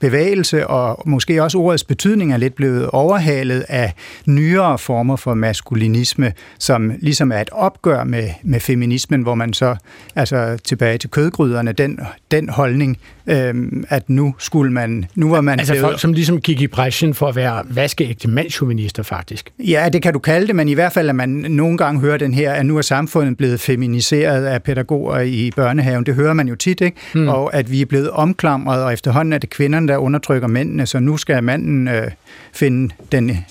bevægelse, 0.00 0.66
og 0.66 1.02
måske 1.06 1.42
også 1.42 1.58
ordets 1.58 1.84
betydning 1.84 2.32
er 2.32 2.36
lidt 2.36 2.54
blevet 2.54 2.86
overhalet 2.86 3.64
af 3.68 3.92
nyere 4.26 4.78
former 4.78 5.16
for 5.16 5.34
maskulinisme, 5.34 6.32
som 6.58 6.92
ligesom 6.98 7.32
er 7.32 7.40
et 7.40 7.50
opgør 7.52 8.04
med, 8.04 8.30
med 8.42 8.60
feminismen, 8.60 9.22
hvor 9.22 9.34
man 9.34 9.52
så, 9.52 9.76
altså 10.14 10.58
tilbage 10.64 10.98
til 10.98 11.10
kødgryderne, 11.10 11.72
den, 11.72 12.00
den 12.30 12.48
holdning, 12.48 12.98
øhm, 13.30 13.84
at 13.88 14.10
nu 14.10 14.34
skulle 14.38 14.72
man, 14.72 15.04
nu 15.14 15.30
var 15.30 15.40
man 15.40 15.58
Altså 15.58 15.72
blevet- 15.72 15.84
folk, 15.86 16.00
som 16.00 16.12
ligesom 16.12 16.40
gik 16.40 16.60
i 16.60 16.66
bræschen 16.66 17.14
for 17.14 17.28
at 17.28 17.36
være 17.36 17.62
vaskeægte 17.70 18.28
mandsjuvenister, 18.28 19.02
faktisk. 19.02 19.50
Ja, 19.58 19.88
det 19.92 20.02
kan 20.02 20.12
du 20.12 20.18
kalde 20.18 20.46
det, 20.46 20.56
men 20.56 20.68
i 20.68 20.74
hvert 20.74 20.92
fald, 20.92 21.08
at 21.08 21.14
man 21.16 21.28
nogle 21.28 21.78
gange 21.78 22.00
hører 22.00 22.16
den 22.16 22.34
her, 22.34 22.52
at 22.52 22.66
nu 22.66 22.78
er 22.78 22.82
samfundet 22.82 23.36
blevet 23.36 23.60
feminiseret 23.60 24.44
af 24.44 24.62
pædagoger 24.62 25.20
i 25.20 25.50
børnehaven. 25.56 26.06
Det 26.06 26.14
hører 26.14 26.32
man 26.32 26.48
jo 26.48 26.54
tit, 26.54 26.80
ikke? 26.80 26.96
Mm. 27.14 27.28
Og 27.28 27.54
at 27.54 27.70
vi 27.70 27.80
er 27.82 27.86
blevet 27.86 28.10
omklamret, 28.10 28.82
og 28.84 28.92
efterhånden 28.92 29.32
er 29.32 29.38
det 29.38 29.50
kvinderne, 29.50 29.88
der 29.88 29.96
undertrykker 29.96 30.48
mændene, 30.48 30.86
så 30.86 30.98
nu 31.00 31.16
skal 31.16 31.44
manden 31.44 31.88
øh, 31.88 32.06
finde 32.54 32.94
den, 33.12 33.44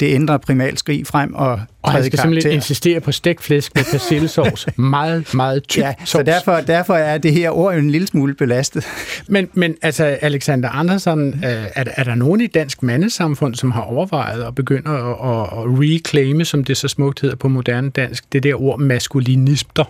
det 0.00 0.06
indre 0.06 0.38
primalskrig 0.38 1.06
frem 1.06 1.34
og 1.34 1.60
Og 1.82 1.92
han 1.92 2.04
skal 2.04 2.18
simpelthen 2.18 2.42
karakter. 2.42 2.56
insistere 2.56 3.00
på 3.00 3.12
stegt 3.12 3.42
flæsk 3.42 3.72
med 3.74 3.84
persillesovs. 3.90 4.66
meget, 4.76 5.34
meget 5.34 5.68
tyk 5.68 5.82
Ja, 5.82 5.94
så 6.04 6.22
derfor, 6.22 6.60
derfor 6.60 6.94
er 6.94 7.18
det 7.18 7.32
her 7.32 7.50
ord 7.50 7.74
jo 7.74 7.80
en 7.80 7.90
lille 7.90 8.06
smule 8.06 8.34
belastet. 8.34 8.84
Men, 9.28 9.48
men 9.52 9.74
altså, 9.82 10.04
Alexander 10.04 10.68
Andersen, 10.68 11.28
øh, 11.28 11.50
er, 11.74 11.84
er 11.96 12.04
der 12.04 12.14
nogen 12.14 12.40
i 12.40 12.46
dansk 12.46 12.82
mandesamfund, 12.82 13.54
som 13.54 13.70
har 13.70 13.82
overvejet 13.82 14.42
at 14.42 14.54
begynde 14.54 14.90
at, 14.90 14.96
at, 14.96 15.40
at 15.40 15.80
reclaime, 15.80 16.44
som 16.44 16.64
det 16.64 16.76
så 16.76 16.88
smukt 16.88 17.20
hedder 17.20 17.36
på 17.36 17.48
moderne 17.48 17.90
dansk, 17.90 18.32
det 18.32 18.42
der 18.42 18.62
ord 18.62 18.80
maskulinister? 18.80 19.84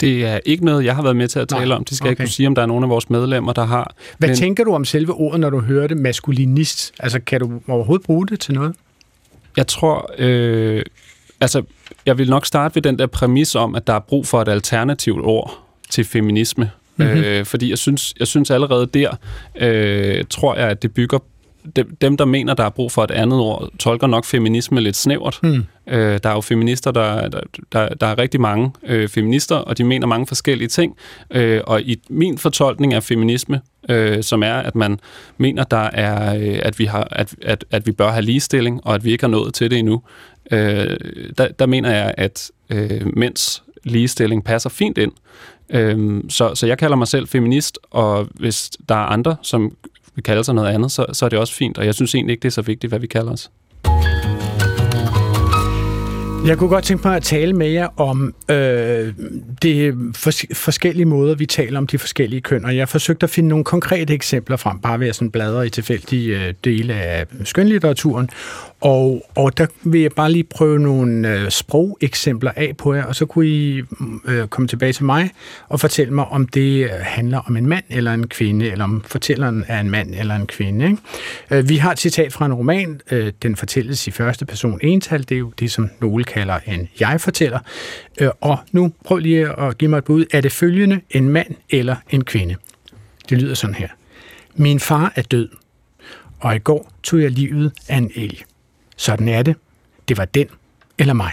Det 0.00 0.26
er 0.26 0.38
ikke 0.46 0.64
noget, 0.64 0.84
jeg 0.84 0.94
har 0.96 1.02
været 1.02 1.16
med 1.16 1.28
til 1.28 1.38
at 1.38 1.48
tale 1.48 1.68
Nej, 1.68 1.76
om. 1.76 1.84
Det 1.84 1.96
skal 1.96 2.06
jeg 2.06 2.10
ikke 2.10 2.20
okay. 2.20 2.24
kunne 2.26 2.32
sige, 2.32 2.46
om 2.46 2.54
der 2.54 2.62
er 2.62 2.66
nogen 2.66 2.84
af 2.84 2.90
vores 2.90 3.10
medlemmer, 3.10 3.52
der 3.52 3.64
har. 3.64 3.94
Hvad 4.18 4.28
Men- 4.28 4.36
tænker 4.36 4.64
du 4.64 4.74
om 4.74 4.84
selve 4.84 5.12
ordet, 5.14 5.40
når 5.40 5.50
du 5.50 5.60
hører 5.60 5.86
det 5.86 5.96
maskulinist? 5.96 6.92
Altså, 7.00 7.20
kan 7.26 7.40
du 7.40 7.52
overhovedet 7.68 8.06
bruge 8.06 8.26
det 8.26 8.40
til 8.40 8.54
noget? 8.54 8.74
Jeg 9.56 9.66
tror, 9.66 10.10
øh, 10.18 10.82
altså, 11.40 11.62
jeg 12.06 12.18
vil 12.18 12.30
nok 12.30 12.46
starte 12.46 12.74
ved 12.74 12.82
den 12.82 12.98
der 12.98 13.06
præmis 13.06 13.54
om, 13.54 13.74
at 13.74 13.86
der 13.86 13.92
er 13.92 13.98
brug 13.98 14.26
for 14.26 14.42
et 14.42 14.48
alternativt 14.48 15.24
ord 15.24 15.58
til 15.90 16.04
feminisme. 16.04 16.70
Mm-hmm. 16.96 17.24
Øh, 17.24 17.44
fordi 17.44 17.70
jeg 17.70 17.78
synes, 17.78 18.14
jeg 18.18 18.26
synes 18.26 18.50
allerede 18.50 18.86
der, 18.86 19.10
øh, 19.56 20.24
tror 20.30 20.54
jeg, 20.54 20.68
at 20.68 20.82
det 20.82 20.94
bygger 20.94 21.18
dem, 21.76 21.96
dem, 22.00 22.16
der 22.16 22.24
mener, 22.24 22.54
der 22.54 22.64
er 22.64 22.70
brug 22.70 22.92
for 22.92 23.04
et 23.04 23.10
andet 23.10 23.40
ord, 23.40 23.68
tolker 23.78 24.06
nok 24.06 24.24
feminisme 24.24 24.80
lidt 24.80 24.96
snævert. 24.96 25.40
Mm. 25.42 25.64
Øh, 25.86 26.20
der 26.22 26.30
er 26.30 26.34
jo 26.34 26.40
feminister, 26.40 26.90
der, 26.90 27.28
der, 27.28 27.40
der, 27.72 27.88
der 27.88 28.06
er 28.06 28.18
rigtig 28.18 28.40
mange 28.40 28.72
øh, 28.86 29.08
feminister, 29.08 29.56
og 29.56 29.78
de 29.78 29.84
mener 29.84 30.06
mange 30.06 30.26
forskellige 30.26 30.68
ting. 30.68 30.96
Øh, 31.30 31.60
og 31.66 31.82
i 31.82 31.96
min 32.08 32.38
fortolkning 32.38 32.94
af 32.94 33.02
feminisme, 33.02 33.60
øh, 33.88 34.22
som 34.22 34.42
er, 34.42 34.54
at 34.54 34.74
man 34.74 35.00
mener, 35.38 35.64
der 35.64 35.90
er, 35.92 36.36
øh, 36.36 36.58
at, 36.62 36.78
vi 36.78 36.84
har, 36.84 37.08
at, 37.10 37.34
at, 37.42 37.64
at 37.70 37.86
vi 37.86 37.92
bør 37.92 38.10
have 38.10 38.22
ligestilling, 38.22 38.80
og 38.84 38.94
at 38.94 39.04
vi 39.04 39.12
ikke 39.12 39.22
har 39.22 39.28
nået 39.28 39.54
til 39.54 39.70
det 39.70 39.78
endnu, 39.78 40.02
øh, 40.50 40.96
der, 41.38 41.48
der 41.58 41.66
mener 41.66 41.90
jeg, 41.90 42.14
at 42.16 42.50
øh, 42.70 43.16
mænds 43.16 43.62
ligestilling 43.84 44.44
passer 44.44 44.70
fint 44.70 44.98
ind. 44.98 45.12
Øh, 45.70 46.20
så, 46.28 46.54
så 46.54 46.66
jeg 46.66 46.78
kalder 46.78 46.96
mig 46.96 47.08
selv 47.08 47.28
feminist, 47.28 47.78
og 47.90 48.28
hvis 48.34 48.70
der 48.88 48.94
er 48.94 49.06
andre, 49.06 49.36
som 49.42 49.72
vil 50.18 50.22
kalde 50.22 50.44
sig 50.44 50.54
noget 50.54 50.68
andet, 50.68 50.92
så, 50.92 51.06
så 51.12 51.24
er 51.24 51.28
det 51.28 51.38
også 51.38 51.54
fint, 51.54 51.78
og 51.78 51.86
jeg 51.86 51.94
synes 51.94 52.14
egentlig 52.14 52.32
ikke, 52.32 52.42
det 52.42 52.48
er 52.48 52.52
så 52.52 52.62
vigtigt, 52.62 52.90
hvad 52.90 53.00
vi 53.00 53.06
kalder 53.06 53.32
os. 53.32 53.50
Jeg 56.46 56.58
kunne 56.58 56.68
godt 56.68 56.84
tænke 56.84 57.08
mig 57.08 57.16
at 57.16 57.22
tale 57.22 57.52
med 57.52 57.68
jer 57.68 58.00
om 58.00 58.34
øh, 58.50 59.14
de 59.62 59.92
fors- 60.16 60.54
forskellige 60.54 61.06
måder, 61.06 61.34
vi 61.34 61.46
taler 61.46 61.78
om 61.78 61.86
de 61.86 61.98
forskellige 61.98 62.40
køn, 62.40 62.64
og 62.64 62.76
jeg 62.76 62.88
forsøgte 62.88 63.24
at 63.24 63.30
finde 63.30 63.48
nogle 63.48 63.64
konkrete 63.64 64.14
eksempler 64.14 64.56
frem, 64.56 64.78
bare 64.78 65.00
ved 65.00 65.08
at 65.08 65.14
sådan 65.14 65.30
bladre 65.30 65.66
i 65.66 65.70
tilfældige 65.70 66.46
øh, 66.46 66.54
dele 66.64 66.94
af 66.94 67.26
skønlitteraturen, 67.44 68.28
og, 68.80 69.30
og 69.34 69.58
der 69.58 69.66
vil 69.82 70.00
jeg 70.00 70.12
bare 70.12 70.32
lige 70.32 70.44
prøve 70.44 70.78
nogle 70.78 71.34
øh, 71.34 71.50
sprogeksempler 71.50 72.50
af 72.56 72.76
på 72.78 72.94
jer, 72.94 73.04
og 73.04 73.14
så 73.14 73.26
kunne 73.26 73.46
I 73.46 73.82
mm, 73.90 74.20
øh, 74.24 74.48
komme 74.48 74.68
tilbage 74.68 74.92
til 74.92 75.04
mig 75.04 75.30
og 75.68 75.80
fortælle 75.80 76.14
mig, 76.14 76.24
om 76.24 76.48
det 76.48 76.84
øh, 76.84 76.90
handler 77.00 77.38
om 77.38 77.56
en 77.56 77.66
mand 77.66 77.84
eller 77.90 78.14
en 78.14 78.28
kvinde, 78.28 78.70
eller 78.70 78.84
om 78.84 79.04
fortælleren 79.06 79.64
er 79.68 79.80
en 79.80 79.90
mand 79.90 80.14
eller 80.14 80.34
en 80.34 80.46
kvinde. 80.46 80.84
Ikke? 80.84 80.98
Øh, 81.50 81.68
vi 81.68 81.76
har 81.76 81.92
et 81.92 81.98
citat 81.98 82.32
fra 82.32 82.46
en 82.46 82.54
roman, 82.54 83.00
øh, 83.10 83.32
den 83.42 83.56
fortælles 83.56 84.06
i 84.06 84.10
første 84.10 84.46
person 84.46 84.78
ental, 84.82 85.20
det 85.20 85.32
er 85.32 85.38
jo 85.38 85.52
det, 85.58 85.70
som 85.70 85.90
nogle 86.00 86.24
kalder 86.24 86.38
kalder 86.48 86.80
en 86.80 86.88
jeg-fortæller. 87.00 87.58
Øh, 88.20 88.30
og 88.40 88.58
nu 88.72 88.92
prøv 89.04 89.18
lige 89.18 89.60
at 89.60 89.78
give 89.78 89.90
mig 89.90 89.98
et 89.98 90.04
bud. 90.04 90.24
Er 90.32 90.40
det 90.40 90.52
følgende 90.52 91.00
en 91.10 91.28
mand 91.28 91.54
eller 91.70 91.96
en 92.10 92.24
kvinde? 92.24 92.56
Det 93.28 93.42
lyder 93.42 93.54
sådan 93.54 93.74
her. 93.74 93.88
Min 94.56 94.80
far 94.80 95.12
er 95.16 95.22
død, 95.22 95.48
og 96.40 96.56
i 96.56 96.58
går 96.58 96.92
tog 97.02 97.20
jeg 97.20 97.30
livet 97.30 97.72
af 97.88 97.96
en 97.96 98.10
elg. 98.14 98.44
Sådan 98.98 99.28
er 99.28 99.42
det. 99.42 99.56
Det 100.08 100.18
var 100.18 100.24
den 100.24 100.46
eller 100.98 101.14
mig. 101.14 101.32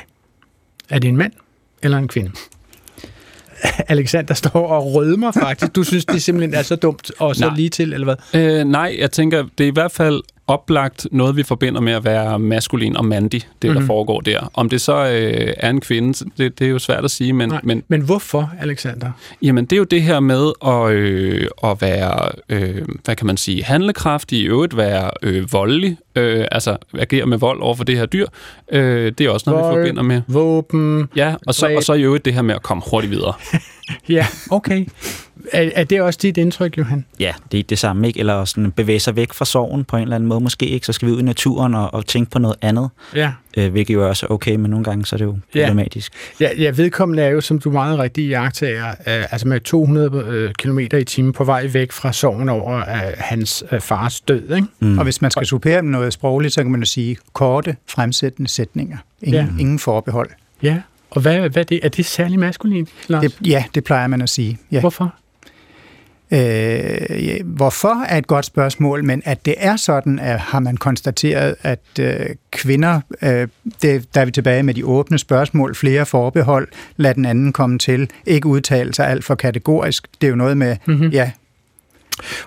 Er 0.89 0.99
det 0.99 1.08
en 1.08 1.17
mand 1.17 1.34
eller 1.84 1.97
en 1.97 2.08
kvinde? 2.08 2.32
Alexander 3.88 4.34
står 4.34 4.67
og 4.67 4.93
rødmer 4.93 5.32
faktisk. 5.32 5.75
Du 5.75 5.84
synes, 5.84 6.06
det 6.06 6.23
simpelthen 6.23 6.54
er 6.54 6.62
så 6.62 6.75
dumt 6.75 7.12
og 7.19 7.36
så 7.36 7.45
Nej. 7.45 7.56
lige 7.56 7.69
til, 7.69 7.93
eller 7.93 8.06
hvad? 8.06 8.41
Øh, 8.41 8.65
nej, 8.65 8.95
jeg 8.99 9.12
tænker, 9.12 9.43
det 9.58 9.63
er 9.63 9.67
i 9.67 9.73
hvert 9.73 9.91
fald 9.91 10.21
oplagt 10.47 11.08
noget, 11.12 11.36
vi 11.36 11.43
forbinder 11.43 11.82
med 11.82 11.93
at 11.93 12.04
være 12.06 12.39
maskulin 12.39 12.97
og 12.97 13.06
mandig, 13.06 13.41
det 13.41 13.69
mm-hmm. 13.69 13.80
der 13.80 13.88
foregår 13.88 14.21
der. 14.21 14.51
Om 14.54 14.69
det 14.69 14.82
så 14.82 14.95
øh, 14.95 15.54
er 15.58 15.69
en 15.69 15.82
kvinde, 15.82 16.30
det, 16.38 16.60
det 16.60 16.67
er 16.67 16.71
jo 16.71 16.80
svært 16.80 17.06
at 17.06 17.12
sige, 17.12 17.34
men, 17.34 17.49
Nej. 17.49 17.62
men 17.63 17.84
Men 17.88 18.01
hvorfor, 18.01 18.54
Alexander? 18.60 19.12
Jamen, 19.41 19.65
det 19.65 19.73
er 19.73 19.78
jo 19.78 19.84
det 19.84 20.01
her 20.01 20.19
med 20.19 20.51
at, 20.65 20.91
øh, 20.91 21.47
at 21.63 21.82
være, 21.82 22.32
øh, 22.49 22.82
hvad 23.04 23.15
kan 23.15 23.28
man 23.28 23.38
sige, 23.38 23.63
handlekraftig, 23.63 24.39
i 24.39 24.43
øvrigt 24.43 24.78
være 24.78 25.12
øh, 25.21 25.54
voldelig, 25.54 25.97
øh, 26.15 26.45
altså 26.51 26.78
agere 26.99 27.25
med 27.25 27.38
vold 27.38 27.62
over 27.62 27.75
for 27.75 27.84
det 27.84 27.97
her 27.97 28.06
dyr. 28.06 28.28
Øh, 28.71 29.12
det 29.17 29.25
er 29.25 29.30
også 29.30 29.49
noget, 29.49 29.69
vi 29.69 29.75
forbinder 29.82 30.04
med. 30.04 30.21
våben. 30.28 31.10
Ja, 31.15 31.36
og 31.47 31.56
så, 31.56 31.75
og 31.75 31.84
så 31.84 31.93
i 31.93 32.01
øvrigt 32.04 32.25
det 32.25 32.34
her 32.34 32.41
med 32.41 32.56
at 32.56 32.62
komme 32.63 32.84
hurtigt 32.91 33.12
videre. 33.12 33.34
Ja, 34.10 34.28
okay. 34.51 34.86
Er, 35.51 35.69
er 35.75 35.84
det 35.84 36.01
også 36.01 36.19
dit 36.21 36.38
indtryk, 36.38 36.78
Johan? 36.78 37.06
Ja, 37.19 37.34
det 37.51 37.60
er 37.60 37.63
det 37.63 37.80
samme, 37.80 38.08
ikke? 38.08 38.19
Eller 38.19 38.45
sådan 38.45 38.71
bevæge 38.71 38.99
sig 38.99 39.15
væk 39.15 39.34
fra 39.34 39.45
sorgen 39.45 39.84
på 39.84 39.95
en 39.95 40.01
eller 40.04 40.15
anden 40.15 40.30
måde 40.30 40.39
måske, 40.39 40.65
ikke? 40.65 40.86
Så 40.86 40.93
skal 40.93 41.08
vi 41.08 41.13
ud 41.13 41.19
i 41.19 41.23
naturen 41.23 41.75
og, 41.75 41.93
og 41.93 42.06
tænke 42.06 42.32
på 42.32 42.39
noget 42.39 42.58
andet, 42.62 42.89
Ja. 43.15 43.32
Øh, 43.58 43.72
hvilket 43.72 43.94
jo 43.94 44.08
også 44.10 44.26
er 44.26 44.32
okay, 44.34 44.56
men 44.56 44.72
nogle 44.72 44.84
gange 44.84 45.06
så 45.06 45.15
er 45.15 45.18
det 45.18 45.26
jo 45.26 45.38
Ja. 45.56 45.68
problematisk. 45.68 46.13
Ja, 46.39 46.50
ja 46.58 46.72
vedkommende 46.76 47.24
er 47.24 47.30
jo, 47.30 47.41
som 47.41 47.60
du 47.60 47.72
meget 47.72 48.00
rigtigt 48.00 48.30
jagtager, 48.30 48.88
øh, 48.89 48.96
altså 49.08 49.48
med 49.48 49.60
200 49.60 50.54
km 50.60 50.80
i 50.80 51.04
timen 51.04 51.34
på 51.34 51.44
vej 51.44 51.68
væk 51.74 51.91
fra 51.91 52.13
sorgen 52.13 52.50
over 52.50 52.78
øh, 52.78 52.86
hans 53.18 53.63
øh, 53.72 53.80
fars 53.82 54.22
død, 54.22 54.56
ikke? 54.56 54.68
Mm. 54.80 54.98
Og 54.98 55.04
hvis 55.04 55.22
man 55.22 55.32
skal 55.32 55.46
supplere 55.48 55.82
med 55.82 55.91
noget 55.91 56.13
sprogligt, 56.13 56.54
så 56.54 56.62
kan 56.62 56.72
man 56.72 56.80
jo 56.82 56.86
sige 56.86 57.18
korte, 57.34 57.76
fremsættende 57.89 58.50
sætninger. 58.50 58.98
Ingen, 59.22 59.34
Ja. 59.46 59.48
ja. 59.58 59.60
ingen 59.62 59.80
forbehold. 59.80 60.30
Ja, 60.63 60.82
og 61.12 61.22
hvad, 61.22 61.38
hvad 61.50 61.58
er 61.58 61.63
det? 61.63 61.80
Er 61.84 61.89
det 61.89 62.06
særlig 62.06 62.39
maskulin, 62.39 62.88
Lars? 63.08 63.24
Det, 63.24 63.48
ja, 63.48 63.63
det 63.76 63.84
plejer 63.84 64.08
man 64.08 64.22
at 64.22 64.30
sige. 64.30 64.58
Ja. 64.72 64.80
Hvorfor? 64.80 65.15
Øh, 66.31 67.45
hvorfor 67.45 68.03
er 68.03 68.17
et 68.17 68.27
godt 68.27 68.45
spørgsmål, 68.45 69.03
men 69.03 69.21
at 69.25 69.45
det 69.45 69.55
er 69.57 69.75
sådan, 69.75 70.19
at 70.19 70.39
har 70.39 70.59
man 70.59 70.77
konstateret, 70.77 71.55
at 71.61 71.79
øh, 71.99 72.25
kvinder, 72.51 73.01
øh, 73.21 73.47
det, 73.81 74.15
der 74.15 74.21
er 74.21 74.25
vi 74.25 74.31
tilbage 74.31 74.63
med 74.63 74.73
de 74.73 74.85
åbne 74.85 75.17
spørgsmål, 75.17 75.75
flere 75.75 76.05
forbehold, 76.05 76.67
lad 76.97 77.15
den 77.15 77.25
anden 77.25 77.53
komme 77.53 77.79
til, 77.79 78.09
ikke 78.25 78.47
udtale 78.47 78.93
sig 78.93 79.07
alt 79.07 79.23
for 79.23 79.35
kategorisk. 79.35 80.07
Det 80.21 80.27
er 80.27 80.29
jo 80.29 80.35
noget 80.35 80.57
med, 80.57 80.77
mm-hmm. 80.85 81.09
ja, 81.09 81.31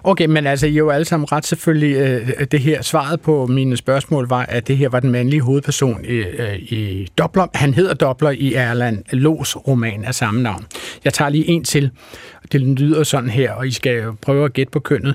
Okay, 0.03 0.27
men 0.27 0.47
altså, 0.47 0.67
I 0.67 0.73
er 0.73 0.77
jo 0.77 0.91
alle 0.91 1.05
sammen 1.05 1.33
ret 1.33 1.47
selvfølgelig, 1.47 1.97
øh, 1.97 2.45
det 2.51 2.61
her, 2.61 2.83
svaret 2.83 3.21
på 3.21 3.47
mine 3.47 3.77
spørgsmål 3.77 4.29
var, 4.29 4.43
at 4.49 4.69
det 4.69 4.77
her 4.77 4.89
var 4.89 5.01
den 5.01 5.11
mandlige 5.11 5.41
hovedperson 5.41 6.05
i, 6.05 6.09
øh, 6.09 6.57
i 6.57 7.09
Dobler. 7.19 7.47
Han 7.55 7.75
hedder 7.75 7.95
Dobler 7.95 8.31
i 8.31 8.55
Erland 8.55 9.05
Los 9.13 9.57
roman 9.57 10.05
af 10.05 10.15
samme 10.15 10.43
navn. 10.43 10.67
Jeg 11.05 11.15
tager 11.15 11.29
lige 11.29 11.49
en 11.49 11.65
til. 11.65 11.91
Det 12.53 12.61
lyder 12.61 13.03
sådan 13.03 13.31
her, 13.31 13.53
og 13.53 13.67
I 13.67 13.71
skal 13.71 14.03
jo 14.03 14.15
prøve 14.23 14.45
at 14.45 14.53
gætte 14.53 14.71
på 14.71 14.81
kønnet. 14.81 15.15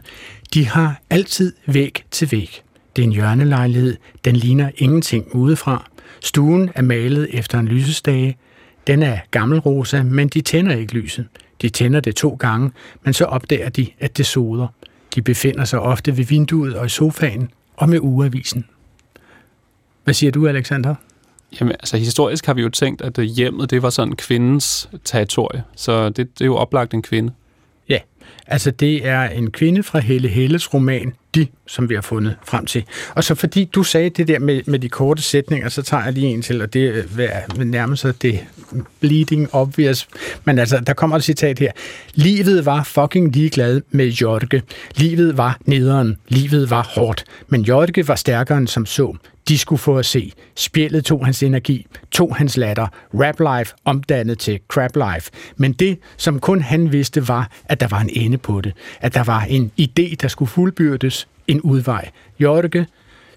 De 0.54 0.68
har 0.68 1.02
altid 1.10 1.54
væg 1.66 2.04
til 2.12 2.32
væg. 2.32 2.62
Det 2.96 3.02
er 3.02 3.08
en 3.08 3.14
hjørnelejlighed. 3.14 3.96
Den 4.26 4.36
ligner 4.36 4.70
ingenting 4.78 5.36
udefra. 5.36 5.90
Stuen 6.22 6.70
er 6.76 6.82
malet 6.82 7.28
efter 7.32 7.60
en 7.60 7.68
lysestage. 7.68 8.38
Den 8.88 9.04
er 9.04 9.18
gammelrosa, 9.32 10.04
men 10.04 10.28
de 10.28 10.42
tænder 10.42 10.76
ikke 10.76 10.94
lyset. 10.94 11.26
De 11.64 11.70
tænder 11.70 12.00
det 12.00 12.16
to 12.16 12.36
gange, 12.40 12.72
men 13.04 13.14
så 13.14 13.26
opdager 13.26 13.70
de, 13.70 13.88
at 14.00 14.18
det 14.18 14.26
soder. 14.26 14.68
De 15.16 15.22
befinder 15.22 15.66
sig 15.66 15.80
ofte 15.80 16.18
ved 16.18 16.26
vinduet 16.26 16.76
og 16.76 16.86
i 16.86 16.90
sofaen 16.90 17.50
og 17.76 17.90
med 17.90 18.00
ugeavisen. 18.00 18.66
Hvad 20.04 20.14
siger 20.14 20.32
du, 20.32 20.48
Alexander? 20.48 20.96
Jamen, 21.60 21.72
altså 21.72 21.98
historisk 21.98 22.46
har 22.46 22.54
vi 22.54 22.62
jo 22.62 22.70
tænkt, 22.70 23.02
at 23.02 23.18
øh, 23.20 23.26
hjemmet, 23.26 23.70
det 23.70 23.82
var 23.82 23.90
sådan 23.90 24.16
kvindens 24.16 24.90
territorie. 25.06 25.64
Så 25.76 26.10
det, 26.10 26.18
det 26.18 26.42
er 26.42 26.46
jo 26.46 26.56
oplagt 26.56 26.94
en 26.94 27.02
kvinde. 27.02 27.34
Altså 28.48 28.72
det 28.72 29.08
er 29.08 29.22
en 29.22 29.52
kvinde 29.52 29.84
fra 29.84 30.00
Helle 30.00 30.28
Helles 30.28 30.74
roman, 30.74 31.14
De, 31.36 31.48
som 31.68 31.90
vi 31.90 31.96
har 31.96 32.02
fundet 32.02 32.36
frem 32.46 32.66
til. 32.66 32.84
Og 33.16 33.24
så 33.24 33.36
fordi 33.36 33.66
du 33.66 33.84
sagde 33.84 34.10
det 34.10 34.28
der 34.28 34.40
med, 34.40 34.62
med 34.66 34.80
de 34.80 34.90
korte 34.90 35.22
sætninger, 35.22 35.70
så 35.70 35.82
tager 35.82 36.04
jeg 36.04 36.14
lige 36.14 36.28
en 36.28 36.42
til, 36.42 36.62
og 36.62 36.74
det 36.74 36.80
øh, 36.80 37.04
er 37.20 37.64
nærmest 37.64 38.06
det 38.22 38.40
bleeding 39.00 39.50
obvious. 39.52 40.08
Men 40.46 40.60
altså, 40.60 40.80
der 40.80 40.94
kommer 40.94 41.16
et 41.16 41.24
citat 41.24 41.60
her. 41.60 41.72
Livet 42.14 42.66
var 42.66 42.84
fucking 42.84 43.32
ligeglad 43.36 43.82
med 43.92 44.08
Jørge. 44.08 44.62
Livet 44.96 45.38
var 45.38 45.60
nederen. 45.66 46.18
Livet 46.28 46.70
var 46.70 46.84
hårdt. 46.96 47.24
Men 47.48 47.62
Jørge 47.62 48.08
var 48.08 48.16
stærkere 48.16 48.58
end 48.58 48.68
som 48.68 48.86
så. 48.86 49.16
De 49.48 49.58
skulle 49.58 49.80
få 49.80 49.98
at 49.98 50.06
se. 50.06 50.32
Spjældet 50.56 51.06
tog 51.06 51.26
hans 51.26 51.44
energi, 51.44 51.88
tog 52.12 52.36
hans 52.36 52.58
latter. 52.58 52.88
Rap 53.14 53.60
life 53.60 53.76
omdannet 53.86 54.40
til 54.40 54.60
crap 54.68 54.96
life. 54.96 55.32
Men 55.58 55.74
det, 55.74 56.00
som 56.18 56.40
kun 56.40 56.62
han 56.62 56.92
vidste, 56.92 57.28
var, 57.28 57.52
at 57.66 57.80
der 57.80 57.88
var 57.88 58.00
en 58.00 58.10
ende 58.12 58.38
på 58.38 58.62
det. 58.62 58.74
At 59.02 59.14
der 59.14 59.24
var 59.24 59.42
en 59.42 59.72
idé, 59.82 60.16
der 60.22 60.28
skulle 60.28 60.50
fuldbyrdes. 60.50 61.28
En 61.48 61.62
udvej. 61.62 62.10
Jørge, 62.42 62.86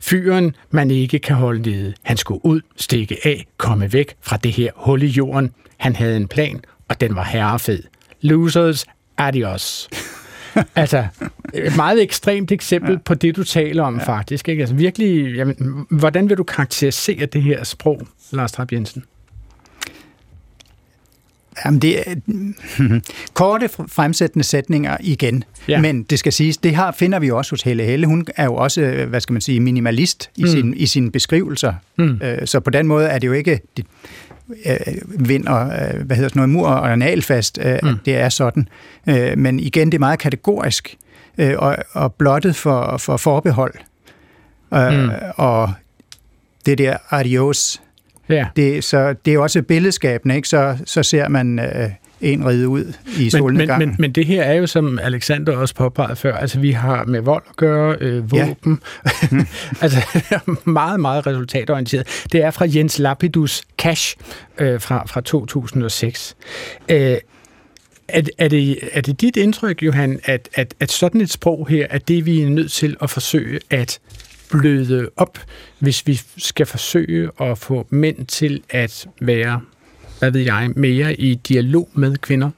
fyren, 0.01 0.55
man 0.71 0.91
ikke 0.91 1.19
kan 1.19 1.37
holde 1.37 1.71
nede. 1.71 1.95
Han 2.03 2.17
skulle 2.17 2.45
ud, 2.45 2.61
stikke 2.77 3.19
af, 3.25 3.47
komme 3.57 3.93
væk 3.93 4.17
fra 4.21 4.37
det 4.37 4.53
her 4.53 4.71
hul 4.77 5.03
i 5.03 5.07
jorden. 5.07 5.51
Han 5.77 5.97
havde 5.97 6.17
en 6.17 6.29
plan, 6.29 6.61
og 6.89 7.01
den 7.01 7.17
var 7.17 7.25
herrefed. 7.25 7.83
Losers, 8.21 8.85
adios. 9.19 9.89
altså, 10.75 11.07
et 11.55 11.77
meget 11.77 12.03
ekstremt 12.03 12.53
eksempel 12.53 12.93
ja. 12.93 12.99
på 13.05 13.15
det, 13.15 13.37
du 13.37 13.45
taler 13.45 13.83
om 13.83 13.99
ja. 13.99 14.05
faktisk. 14.05 14.49
Ikke? 14.49 14.61
Altså 14.61 14.75
virkelig, 14.75 15.35
jamen, 15.37 15.87
hvordan 15.91 16.29
vil 16.29 16.37
du 16.37 16.43
karakterisere 16.43 17.27
det 17.27 17.43
her 17.43 17.65
sprog, 17.65 18.07
Lars 18.31 18.53
Trapp 18.53 18.73
Jensen? 18.73 19.05
Jamen, 21.65 21.81
det 21.81 22.11
er 22.11 22.15
korte 23.35 23.69
fremsættende 23.69 24.45
sætninger 24.45 24.97
igen. 25.01 25.45
Ja. 25.69 25.81
Men 25.81 26.03
det 26.03 26.19
skal 26.19 26.33
siges, 26.33 26.57
det 26.57 26.77
her 26.77 26.93
finder 26.93 27.19
vi 27.19 27.31
også 27.31 27.53
hos 27.53 27.63
Helle 27.63 27.85
Helle. 27.85 28.07
Hun 28.07 28.27
er 28.37 28.45
jo 28.45 28.55
også, 28.55 28.81
øh, 28.81 29.09
hvad 29.09 29.21
skal 29.21 29.33
man 29.33 29.41
sige, 29.41 29.61
minimalist 29.61 30.31
i, 30.37 30.43
mm. 30.43 30.49
sin, 30.49 30.75
i 30.77 30.87
sine 30.87 31.11
beskrivelser. 31.11 31.75
Mm. 31.99 32.21
Så 32.45 32.61
på 32.61 32.71
den 32.71 32.87
måde 32.87 33.07
er 33.07 33.19
det 33.19 33.27
jo 33.27 33.33
ikke 33.33 33.61
de, 33.77 33.83
øh, 34.67 35.29
vind 35.29 35.47
og, 35.47 35.67
øh, 35.67 36.03
hvad 36.07 36.17
hedder 36.17 36.29
sådan 36.29 36.41
noget, 36.41 36.49
mur 36.49 36.69
og 36.69 36.93
analfast, 36.93 37.59
øh, 37.63 37.79
mm. 37.83 37.99
det 38.05 38.17
er 38.17 38.29
sådan. 38.29 38.69
Øh, 39.09 39.39
men 39.39 39.61
igen, 39.61 39.87
det 39.87 39.95
er 39.95 39.99
meget 39.99 40.19
kategorisk 40.19 40.97
øh, 41.39 41.55
og, 41.59 41.77
og 41.93 42.15
blottet 42.15 42.57
for, 42.57 42.97
for 42.97 43.17
forbehold. 43.17 43.75
Øh, 44.75 44.93
mm. 44.93 45.11
Og 45.37 45.73
det 46.67 46.79
der 46.79 46.97
adios, 47.11 47.83
Ja. 48.29 48.47
det, 48.57 48.85
så 48.85 49.15
det 49.25 49.31
er 49.31 49.35
jo 49.35 49.43
også 49.43 49.63
billedskabende, 49.63 50.37
ikke? 50.37 50.49
Så, 50.49 50.79
så 50.85 51.03
ser 51.03 51.29
man 51.29 51.59
øh, 51.59 51.91
en 52.21 52.47
ride 52.47 52.69
ud 52.69 52.93
i 53.19 53.31
Men, 53.35 53.57
men, 53.57 53.79
men, 53.79 53.97
men 53.99 54.13
det 54.13 54.27
her 54.27 54.43
er 54.43 54.55
jo, 54.55 54.67
som 54.67 54.99
Alexander 54.99 55.57
også 55.57 55.75
påpegede 55.75 56.17
før, 56.17 56.37
altså 56.37 56.61
vi 56.61 56.71
har 56.71 57.05
med 57.05 57.21
vold 57.21 57.43
at 57.51 57.57
gøre, 57.57 57.97
øh, 58.01 58.33
våben, 58.33 58.81
ja. 59.33 59.37
altså 59.83 60.01
meget, 60.65 61.01
meget 61.01 61.27
resultatorienteret. 61.27 62.27
Det 62.33 62.43
er 62.43 62.51
fra 62.51 62.67
Jens 62.75 62.99
Lapidus 62.99 63.63
Cash 63.79 64.17
øh, 64.59 64.81
fra, 64.81 65.07
fra 65.07 65.21
2006. 65.21 66.37
Øh, 66.89 67.17
er, 68.09 68.23
er, 68.39 68.49
det, 68.49 68.79
er 68.93 69.01
det 69.01 69.21
dit 69.21 69.37
indtryk, 69.37 69.83
Johan, 69.83 70.21
at, 70.25 70.49
at, 70.55 70.75
at 70.81 70.93
sådan 70.93 71.21
et 71.21 71.31
sprog 71.31 71.69
her, 71.69 71.87
er 71.91 71.99
det, 71.99 72.27
vi 72.27 72.41
er 72.41 72.49
nødt 72.49 72.73
til 72.73 72.97
at 73.03 73.11
forsøge 73.11 73.61
at 73.71 73.99
bløde 74.51 75.11
op, 75.17 75.39
hvis 75.79 76.07
vi 76.07 76.21
skal 76.37 76.67
forsøge 76.67 77.31
at 77.41 77.59
få 77.59 77.87
mænd 77.91 78.27
til 78.27 78.63
at 78.71 79.07
være, 79.21 79.61
hvad 80.19 80.31
ved 80.31 80.41
jeg, 80.41 80.71
mere 80.77 81.21
i 81.21 81.35
dialog 81.35 81.89
med 81.95 82.17
kvinder? 82.17 82.51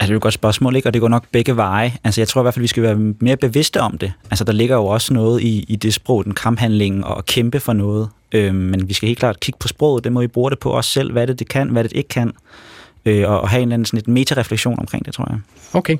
Altså, 0.00 0.06
det 0.06 0.10
er 0.10 0.14
jo 0.14 0.16
et 0.16 0.22
godt 0.22 0.34
spørgsmål, 0.34 0.76
ikke? 0.76 0.88
og 0.88 0.94
det 0.94 1.00
går 1.00 1.08
nok 1.08 1.24
begge 1.32 1.56
veje. 1.56 1.92
Altså, 2.04 2.20
jeg 2.20 2.28
tror 2.28 2.40
i 2.40 2.42
hvert 2.42 2.54
fald, 2.54 2.62
vi 2.62 2.66
skal 2.66 2.82
være 2.82 2.96
mere 2.96 3.36
bevidste 3.36 3.80
om 3.80 3.98
det. 3.98 4.12
Altså, 4.30 4.44
der 4.44 4.52
ligger 4.52 4.76
jo 4.76 4.86
også 4.86 5.14
noget 5.14 5.42
i, 5.42 5.64
i 5.68 5.76
det 5.76 5.94
sprog, 5.94 6.24
den 6.24 6.34
kamphandling 6.34 7.04
og 7.04 7.18
at 7.18 7.26
kæmpe 7.26 7.60
for 7.60 7.72
noget. 7.72 8.08
Øhm, 8.32 8.56
men 8.56 8.88
vi 8.88 8.94
skal 8.94 9.06
helt 9.06 9.18
klart 9.18 9.40
kigge 9.40 9.58
på 9.60 9.68
sproget. 9.68 10.04
Det 10.04 10.12
må 10.12 10.20
vi 10.20 10.26
bruge 10.26 10.50
det 10.50 10.58
på 10.58 10.72
os 10.72 10.86
selv, 10.86 11.12
hvad 11.12 11.26
det, 11.26 11.38
det 11.38 11.48
kan, 11.48 11.68
hvad 11.68 11.84
det 11.84 11.92
ikke 11.92 12.08
kan. 12.08 12.32
Øh, 13.04 13.30
og, 13.30 13.40
og 13.40 13.48
have 13.48 13.62
en 13.62 13.68
eller 13.68 13.74
anden 13.74 13.86
sådan 13.86 13.98
et 13.98 14.08
metareflektion 14.08 14.78
omkring 14.78 15.06
det, 15.06 15.14
tror 15.14 15.28
jeg. 15.30 15.38
Okay. 15.72 15.96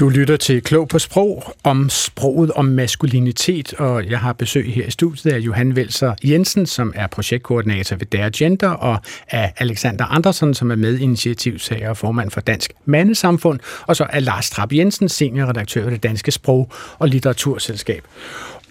Du 0.00 0.08
lytter 0.08 0.36
til 0.36 0.62
Klog 0.62 0.88
på 0.88 0.98
Sprog 0.98 1.54
om 1.64 1.88
sproget 1.88 2.50
om 2.50 2.64
maskulinitet, 2.64 3.74
og 3.74 4.10
jeg 4.10 4.18
har 4.18 4.32
besøg 4.32 4.74
her 4.74 4.86
i 4.86 4.90
studiet 4.90 5.32
af 5.32 5.38
Johan 5.38 5.76
Velser 5.76 6.14
Jensen, 6.24 6.66
som 6.66 6.92
er 6.96 7.06
projektkoordinator 7.06 7.96
ved 7.96 8.06
Dare 8.06 8.30
Gender, 8.30 8.68
og 8.68 8.98
af 9.28 9.52
Alexander 9.56 10.04
Andersen, 10.04 10.54
som 10.54 10.70
er 10.70 10.76
medinitiativtager 10.76 11.88
og 11.88 11.96
formand 11.96 12.30
for 12.30 12.40
Dansk 12.40 12.72
Mandesamfund, 12.84 13.60
og 13.86 13.96
så 13.96 14.06
er 14.10 14.20
Lars 14.20 14.50
Trapp 14.50 14.72
Jensen, 14.72 15.08
seniorredaktør 15.08 15.84
ved 15.84 15.92
det 15.92 16.02
Danske 16.02 16.30
Sprog- 16.30 16.72
og 16.98 17.08
Litteraturselskab. 17.08 18.04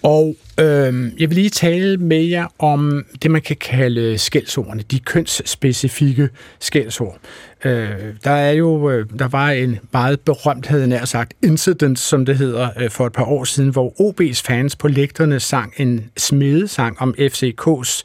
Og 0.02 0.36
øh, 0.60 1.12
jeg 1.18 1.30
vil 1.30 1.34
lige 1.34 1.50
tale 1.50 1.96
med 1.96 2.22
jer 2.22 2.46
om 2.58 3.04
det, 3.22 3.30
man 3.30 3.42
kan 3.42 3.56
kalde 3.56 4.18
skældsordene, 4.18 4.82
de 4.90 4.98
kønsspecifikke 4.98 6.28
skældsord. 6.60 7.18
Øh, 7.64 7.90
der 8.24 8.30
er 8.30 8.50
jo, 8.50 8.90
øh, 8.90 9.06
der 9.18 9.28
var 9.28 9.50
en 9.50 9.78
meget 9.92 10.20
berømt, 10.20 10.66
havde 10.66 10.86
nær 10.86 11.04
sagt, 11.04 11.34
incident, 11.42 11.98
som 11.98 12.24
det 12.24 12.36
hedder, 12.36 12.68
øh, 12.80 12.90
for 12.90 13.06
et 13.06 13.12
par 13.12 13.24
år 13.24 13.44
siden, 13.44 13.70
hvor 13.70 13.94
OB's 14.00 14.42
fans 14.46 14.76
på 14.76 14.88
lægterne 14.88 15.40
sang 15.40 15.72
en 15.76 16.10
smedesang 16.16 17.00
om 17.00 17.14
FCK's 17.18 18.02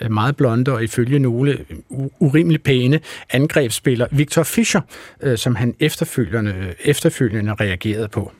øh, 0.00 0.10
meget 0.10 0.36
blonde 0.36 0.72
og 0.72 0.84
ifølge 0.84 1.18
nogle 1.18 1.50
øh, 1.50 2.06
urimelig 2.18 2.62
pæne 2.62 3.00
angrebsspiller 3.30 4.06
Victor 4.10 4.42
Fischer, 4.42 4.80
øh, 5.22 5.38
som 5.38 5.54
han 5.54 5.74
efterfølgende, 5.80 6.54
efterfølgende 6.84 7.54
reagerede 7.54 8.08
på 8.08 8.32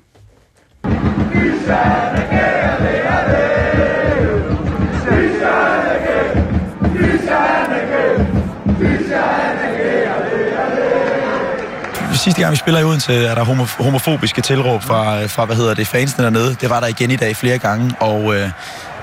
sidste 12.29 12.41
gang 12.41 12.53
vi 12.53 12.57
spiller 12.57 12.81
i 12.81 12.85
Odense, 12.85 13.15
er 13.15 13.35
der 13.35 13.45
homofobiske 13.83 14.41
tilråb 14.43 14.83
fra, 14.83 15.23
øh, 15.23 15.29
fra, 15.29 15.45
hvad 15.45 15.57
hedder 15.57 15.75
det, 15.75 15.87
fansene 15.87 16.25
dernede. 16.25 16.57
Det 16.61 16.71
var 16.71 16.81
der 16.81 16.87
igen 16.87 17.11
i 17.11 17.17
dag 17.17 17.37
flere 17.37 17.59
gange, 17.59 17.95
og 18.01 18.35
øh, 18.35 18.51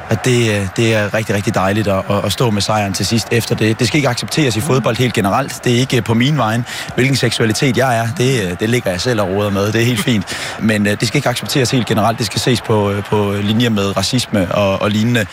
at 0.09 0.25
det, 0.25 0.49
øh, 0.49 0.67
det 0.77 0.93
er 0.93 1.13
rigtig, 1.13 1.35
rigtig 1.35 1.55
dejligt 1.55 1.87
at, 1.87 2.03
at 2.25 2.31
stå 2.31 2.49
med 2.49 2.61
sejren 2.61 2.93
til 2.93 3.05
sidst 3.05 3.27
efter 3.31 3.55
det. 3.55 3.79
Det 3.79 3.87
skal 3.87 3.97
ikke 3.97 4.09
accepteres 4.09 4.57
i 4.57 4.61
fodbold 4.61 4.97
helt 4.97 5.13
generelt. 5.13 5.53
Det 5.63 5.73
er 5.73 5.77
ikke 5.77 5.97
øh, 5.97 6.03
på 6.03 6.13
min 6.13 6.37
vej. 6.37 6.61
Hvilken 6.95 7.15
seksualitet 7.15 7.77
jeg 7.77 7.97
er, 7.97 8.07
det, 8.17 8.43
øh, 8.43 8.59
det 8.59 8.69
ligger 8.69 8.91
jeg 8.91 9.01
selv 9.01 9.21
og 9.21 9.29
råder 9.29 9.49
med. 9.49 9.71
Det 9.71 9.81
er 9.81 9.85
helt 9.85 9.99
fint. 9.99 10.25
Men 10.61 10.85
det 10.85 11.07
skal 11.07 11.17
ikke 11.17 11.29
accepteres 11.29 11.71
helt 11.71 11.87
generelt. 11.87 12.17
Det 12.17 12.25
skal 12.25 12.39
ses 12.39 12.61
på, 12.61 12.93
på 13.09 13.33
linje 13.43 13.69
med 13.69 13.97
racisme 13.97 14.55
og, 14.55 14.81
og 14.81 14.91
lignende. 14.91 15.25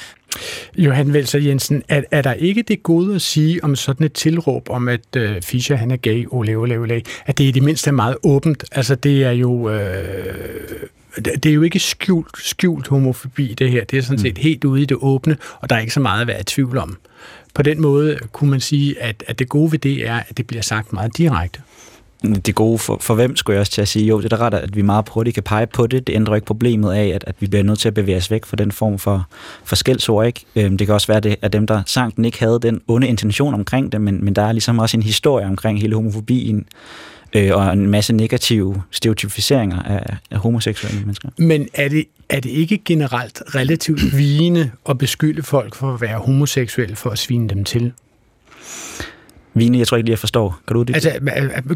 Johan 0.76 1.12
Velser 1.12 1.38
Jensen, 1.38 1.82
er, 1.88 2.02
er 2.11 2.22
der 2.22 2.32
ikke 2.32 2.62
det 2.62 2.82
gode 2.82 3.14
at 3.14 3.22
sige 3.22 3.64
om 3.64 3.76
sådan 3.76 4.06
et 4.06 4.12
tilråb 4.12 4.70
om, 4.70 4.88
at 4.88 5.16
øh, 5.16 5.42
Fischer 5.42 5.76
han 5.76 5.90
er 5.90 5.96
gay, 5.96 6.26
ole, 6.30 6.54
ole, 6.54 6.78
ole, 6.78 7.02
at 7.26 7.38
det 7.38 7.44
i 7.44 7.50
det 7.50 7.62
mindste 7.62 7.88
er 7.88 7.92
meget 7.92 8.16
åbent? 8.22 8.64
Altså 8.72 8.94
det 8.94 9.24
er 9.24 9.30
jo... 9.30 9.70
Øh, 9.70 10.35
det 11.16 11.46
er 11.46 11.53
jo 11.53 11.62
ikke 11.62 11.79
skjult, 11.79 12.38
skjult 12.38 12.88
homofobi, 12.88 13.55
det 13.59 13.70
her. 13.70 13.85
Det 13.85 13.98
er 13.98 14.03
sådan 14.03 14.18
set 14.18 14.37
mm. 14.37 14.42
helt 14.42 14.64
ude 14.64 14.83
i 14.83 14.85
det 14.85 14.96
åbne, 15.01 15.37
og 15.61 15.70
der 15.70 15.77
er 15.77 15.81
ikke 15.81 15.94
så 15.94 16.01
meget 16.01 16.20
at 16.20 16.27
være 16.27 16.40
i 16.40 16.44
tvivl 16.44 16.79
om. 16.79 16.96
På 17.55 17.62
den 17.62 17.81
måde 17.81 18.18
kunne 18.33 18.51
man 18.51 18.61
sige, 18.61 19.03
at, 19.03 19.25
at 19.27 19.38
det 19.38 19.48
gode 19.48 19.72
ved 19.72 19.79
det 19.79 20.09
er, 20.09 20.20
at 20.29 20.37
det 20.37 20.46
bliver 20.46 20.62
sagt 20.62 20.92
meget 20.92 21.16
direkte 21.16 21.61
det 22.22 22.55
gode 22.55 22.79
for, 22.79 22.98
for 23.01 23.14
hvem, 23.14 23.37
skulle 23.37 23.55
jeg 23.55 23.61
også 23.61 23.72
til 23.72 23.83
at 23.83 23.88
sige. 23.88 24.07
Jo, 24.07 24.20
det 24.20 24.33
er 24.33 24.37
da 24.37 24.44
ret, 24.44 24.55
at 24.55 24.77
vi 24.77 24.83
meget 24.83 25.09
hurtigt 25.09 25.35
kan 25.35 25.42
pege 25.42 25.66
på 25.66 25.87
det. 25.87 26.07
Det 26.07 26.14
ændrer 26.14 26.35
ikke 26.35 26.46
problemet 26.46 26.92
af, 26.92 27.07
at, 27.07 27.25
at 27.27 27.35
vi 27.40 27.46
bliver 27.46 27.62
nødt 27.62 27.79
til 27.79 27.88
at 27.88 27.94
bevæge 27.94 28.16
os 28.16 28.31
væk 28.31 28.44
fra 28.44 28.57
den 28.57 28.72
form 28.72 28.98
for, 28.98 29.29
for 29.64 29.77
skældsord. 29.77 30.27
Ikke? 30.27 30.40
Øhm, 30.57 30.79
det 30.79 30.87
kan 30.87 30.94
også 30.94 31.07
være, 31.07 31.20
det, 31.20 31.37
at 31.42 31.53
dem, 31.53 31.66
der 31.66 31.83
sang 31.87 32.16
den, 32.16 32.25
ikke 32.25 32.38
havde 32.38 32.59
den 32.62 32.81
onde 32.88 33.09
intention 33.09 33.55
omkring 33.55 33.92
det, 33.92 34.01
men, 34.01 34.25
men 34.25 34.35
der 34.35 34.42
er 34.42 34.53
ligesom 34.53 34.79
også 34.79 34.96
en 34.96 35.03
historie 35.03 35.46
omkring 35.46 35.81
hele 35.81 35.94
homofobien, 35.94 36.66
øh, 37.33 37.51
og 37.55 37.73
en 37.73 37.87
masse 37.87 38.12
negative 38.12 38.83
stereotypiseringer 38.90 39.83
af, 39.83 40.16
af 40.31 40.38
homoseksuelle 40.38 41.01
mennesker. 41.01 41.29
Men 41.38 41.68
er 41.75 41.88
det, 41.88 42.05
er 42.29 42.40
det 42.40 42.51
ikke 42.51 42.79
generelt 42.85 43.42
relativt 43.55 44.01
vigende 44.18 44.71
at 44.88 44.99
beskylde 44.99 45.42
folk 45.42 45.75
for 45.75 45.95
at 45.95 46.01
være 46.01 46.18
homoseksuelle 46.18 46.97
for 46.97 47.11
at 47.11 47.18
svine 47.18 47.49
dem 47.49 47.64
til? 47.64 47.92
Vine, 49.55 49.79
jeg 49.79 49.87
tror 49.87 49.97
ikke 49.97 50.07
lige, 50.07 50.12
jeg 50.12 50.18
forstår. 50.18 50.61
Kan 50.66 50.75
du 50.75 50.83
det? 50.83 50.95
Altså, 50.95 51.11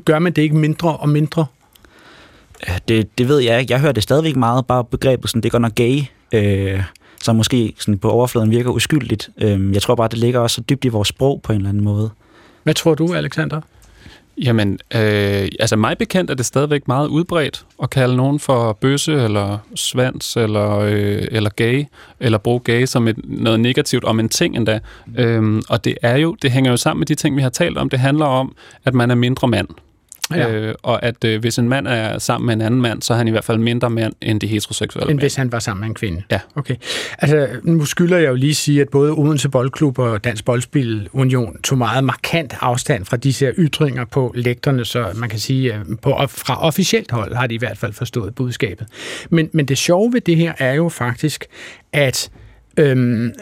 gør 0.05 0.19
man 0.19 0.33
det 0.33 0.42
ikke 0.42 0.57
mindre 0.57 0.97
og 0.97 1.09
mindre? 1.09 1.47
Det, 2.88 3.19
det 3.19 3.29
ved 3.29 3.38
jeg 3.38 3.61
ikke. 3.61 3.73
Jeg 3.73 3.81
hører 3.81 3.92
det 3.92 4.03
stadigvæk 4.03 4.37
meget, 4.37 4.66
bare 4.66 4.85
begrebet 4.85 5.31
sådan, 5.31 5.42
det 5.42 5.53
går 5.53 5.59
nok 5.59 5.75
gay, 5.75 6.01
øh, 6.35 6.83
som 7.23 7.37
måske 7.37 7.75
sådan 7.79 7.99
på 7.99 8.11
overfladen 8.11 8.51
virker 8.51 8.71
uskyldigt. 8.71 9.31
Øh, 9.38 9.75
jeg 9.75 9.83
tror 9.83 9.95
bare, 9.95 10.09
det 10.09 10.19
ligger 10.19 10.40
også 10.40 10.55
så 10.55 10.61
dybt 10.61 10.85
i 10.85 10.88
vores 10.88 11.09
sprog 11.09 11.40
på 11.42 11.53
en 11.53 11.57
eller 11.57 11.69
anden 11.69 11.85
måde. 11.85 12.11
Hvad 12.62 12.75
tror 12.75 12.95
du, 12.95 13.14
Alexander? 13.14 13.61
Jamen, 14.38 14.79
øh, 14.94 15.49
altså 15.61 15.77
mig 15.77 15.99
bekendt 15.99 16.31
er 16.31 16.35
det 16.35 16.46
stadigvæk 16.46 16.88
meget 16.88 17.09
udbredt 17.09 17.64
at 17.83 17.90
kalde 17.90 18.16
nogen 18.16 18.38
for 18.38 18.72
bøsse, 18.72 19.12
eller 19.12 19.59
svans, 19.75 20.37
eller, 20.37 20.79
øh, 20.79 21.27
eller 21.31 21.51
gay, 21.51 21.85
eller 22.20 22.38
bruge 22.38 22.61
gay 22.61 22.85
som 22.85 23.09
et, 23.09 23.16
noget 23.25 23.61
negativt 23.61 24.05
om 24.05 24.20
en 24.20 24.29
ting 24.29 24.57
endda. 24.57 24.81
Øhm, 25.18 25.62
og 25.68 25.85
det 25.85 25.99
er 26.03 26.16
jo, 26.16 26.37
det 26.42 26.51
hænger 26.51 26.70
jo 26.70 26.77
sammen 26.77 27.01
med 27.01 27.07
de 27.07 27.14
ting, 27.14 27.37
vi 27.37 27.42
har 27.42 27.49
talt 27.49 27.79
om. 27.79 27.88
Det 27.88 27.99
handler 27.99 28.27
om, 28.27 28.55
at 28.85 28.94
man 28.94 29.11
er 29.11 29.14
mindre 29.14 29.49
mand. 29.49 29.68
Ja. 30.34 30.50
Øh, 30.50 30.74
og 30.82 31.04
at 31.04 31.24
øh, 31.24 31.40
hvis 31.40 31.58
en 31.58 31.68
mand 31.68 31.88
er 31.88 32.18
sammen 32.18 32.46
med 32.46 32.54
en 32.54 32.60
anden 32.60 32.82
mand, 32.82 33.02
så 33.02 33.12
er 33.12 33.16
han 33.16 33.28
i 33.28 33.30
hvert 33.30 33.44
fald 33.44 33.58
mindre 33.58 33.90
mand 33.90 34.12
end 34.22 34.40
de 34.40 34.46
heteroseksuelle 34.46 35.10
End 35.10 35.20
hvis 35.20 35.34
han 35.34 35.52
var 35.52 35.58
sammen 35.58 35.80
med 35.80 35.88
en 35.88 35.94
kvinde? 35.94 36.22
Ja. 36.30 36.40
Okay. 36.54 36.74
Altså, 37.18 37.48
nu 37.62 37.84
skylder 37.84 38.18
jeg 38.18 38.28
jo 38.28 38.34
lige 38.34 38.54
sige, 38.54 38.80
at 38.80 38.88
både 38.88 39.12
Odense 39.12 39.48
Boldklub 39.48 39.98
og 39.98 40.24
Dansk 40.24 40.44
Boldspil 40.44 41.08
Union 41.12 41.62
tog 41.62 41.78
meget 41.78 42.04
markant 42.04 42.54
afstand 42.60 43.04
fra 43.04 43.16
disse 43.16 43.44
her 43.44 43.52
ytringer 43.58 44.04
på 44.04 44.32
lægterne, 44.34 44.84
så 44.84 45.06
man 45.14 45.28
kan 45.28 45.38
sige, 45.38 45.72
at 45.72 45.80
på, 46.02 46.14
fra 46.28 46.62
officielt 46.62 47.10
hold 47.10 47.34
har 47.34 47.46
de 47.46 47.54
i 47.54 47.58
hvert 47.58 47.78
fald 47.78 47.92
forstået 47.92 48.34
budskabet. 48.34 48.86
Men, 49.30 49.50
men 49.52 49.66
det 49.66 49.78
sjove 49.78 50.12
ved 50.12 50.20
det 50.20 50.36
her 50.36 50.52
er 50.58 50.74
jo 50.74 50.88
faktisk, 50.88 51.44
at 51.92 52.30
øhm, 52.76 53.32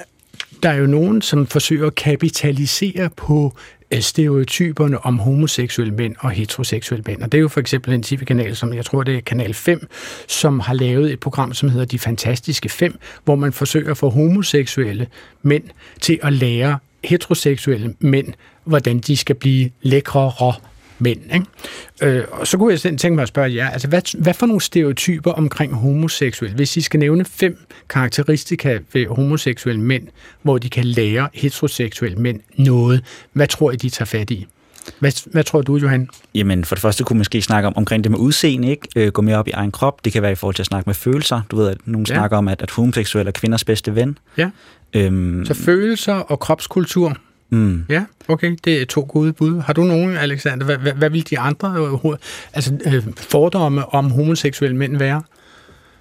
der 0.64 0.70
er 0.70 0.76
jo 0.76 0.86
nogen, 0.86 1.22
som 1.22 1.46
forsøger 1.46 1.86
at 1.86 1.94
kapitalisere 1.94 3.10
på 3.16 3.56
øh, 3.90 4.00
stereotyperne 4.00 5.06
om 5.06 5.18
homoseksuelle 5.18 5.94
mænd 5.94 6.14
og 6.18 6.30
heteroseksuelle 6.30 7.04
mænd. 7.06 7.22
Og 7.22 7.32
det 7.32 7.38
er 7.38 7.42
jo 7.42 7.48
for 7.48 7.60
eksempel 7.60 7.94
en 7.94 8.02
tv-kanal, 8.02 8.56
som 8.56 8.74
jeg 8.74 8.84
tror, 8.84 9.02
det 9.02 9.16
er 9.16 9.20
Kanal 9.20 9.54
5, 9.54 9.88
som 10.28 10.60
har 10.60 10.74
lavet 10.74 11.12
et 11.12 11.20
program, 11.20 11.54
som 11.54 11.68
hedder 11.68 11.86
De 11.86 11.98
Fantastiske 11.98 12.68
5, 12.68 12.98
hvor 13.24 13.34
man 13.34 13.52
forsøger 13.52 13.90
at 13.90 13.96
få 13.96 14.10
homoseksuelle 14.10 15.06
mænd 15.42 15.64
til 16.00 16.18
at 16.22 16.32
lære 16.32 16.78
heteroseksuelle 17.04 17.94
mænd, 18.00 18.28
hvordan 18.64 18.98
de 18.98 19.16
skal 19.16 19.34
blive 19.34 19.70
lækrere 19.82 20.54
mænd. 20.98 21.20
Ikke? 21.34 21.46
Øh, 22.02 22.24
og 22.30 22.46
så 22.46 22.58
kunne 22.58 22.72
jeg 22.72 22.80
tænke 22.80 23.10
mig 23.10 23.22
at 23.22 23.28
spørge 23.28 23.54
jer, 23.54 23.70
altså 23.70 23.88
hvad, 23.88 24.22
hvad 24.22 24.34
for 24.34 24.46
nogle 24.46 24.60
stereotyper 24.60 25.32
omkring 25.32 25.74
homoseksuelle, 25.74 26.56
hvis 26.56 26.76
I 26.76 26.80
skal 26.80 27.00
nævne 27.00 27.24
fem 27.24 27.58
karakteristika 27.88 28.78
ved 28.92 29.06
homoseksuelle 29.06 29.80
mænd, 29.80 30.08
hvor 30.42 30.58
de 30.58 30.70
kan 30.70 30.84
lære 30.84 31.28
heteroseksuelle 31.34 32.18
mænd 32.18 32.40
noget, 32.56 33.04
hvad 33.32 33.46
tror 33.46 33.70
I, 33.70 33.76
de 33.76 33.90
tager 33.90 34.06
fat 34.06 34.30
i? 34.30 34.46
Hvad, 34.98 35.30
hvad 35.32 35.44
tror 35.44 35.62
du, 35.62 35.76
Johan? 35.76 36.08
Jamen, 36.34 36.64
for 36.64 36.74
det 36.74 36.82
første 36.82 37.04
kunne 37.04 37.14
man 37.14 37.20
måske 37.20 37.42
snakke 37.42 37.66
om, 37.66 37.76
omkring 37.76 38.04
det 38.04 38.10
med 38.10 38.18
udseende, 38.18 38.68
ikke? 38.70 38.88
Øh, 38.96 39.12
gå 39.12 39.22
mere 39.22 39.36
op 39.36 39.48
i 39.48 39.50
egen 39.50 39.72
krop. 39.72 40.04
Det 40.04 40.12
kan 40.12 40.22
være 40.22 40.32
i 40.32 40.34
forhold 40.34 40.54
til 40.54 40.62
at 40.62 40.66
snakke 40.66 40.88
med 40.88 40.94
følelser. 40.94 41.40
Du 41.50 41.56
ved, 41.56 41.68
at 41.68 41.76
nogen 41.84 42.06
ja. 42.08 42.14
snakker 42.14 42.36
om, 42.36 42.48
at, 42.48 42.62
at 42.62 42.70
homoseksuelle 42.70 43.28
er 43.28 43.32
kvinders 43.32 43.64
bedste 43.64 43.94
ven. 43.94 44.18
Ja. 44.38 44.50
Øhm, 44.94 45.44
så 45.46 45.54
følelser 45.54 46.14
og 46.14 46.40
kropskultur. 46.40 47.16
Mm. 47.54 47.84
Ja, 47.88 48.04
okay, 48.28 48.56
det 48.64 48.82
er 48.82 48.86
to 48.86 49.06
gode 49.08 49.32
bud. 49.32 49.60
Har 49.60 49.72
du 49.72 49.84
nogen, 49.84 50.16
Alexander? 50.16 50.64
Hvad, 50.64 50.76
hvad, 50.76 50.92
hvad 50.92 51.10
vil 51.10 51.30
de 51.30 51.38
andre 51.38 51.98
altså, 52.52 52.78
øh, 52.86 53.02
fordomme 53.16 53.94
om 53.94 54.10
homoseksuelle 54.10 54.76
mænd 54.76 54.96
være? 54.96 55.22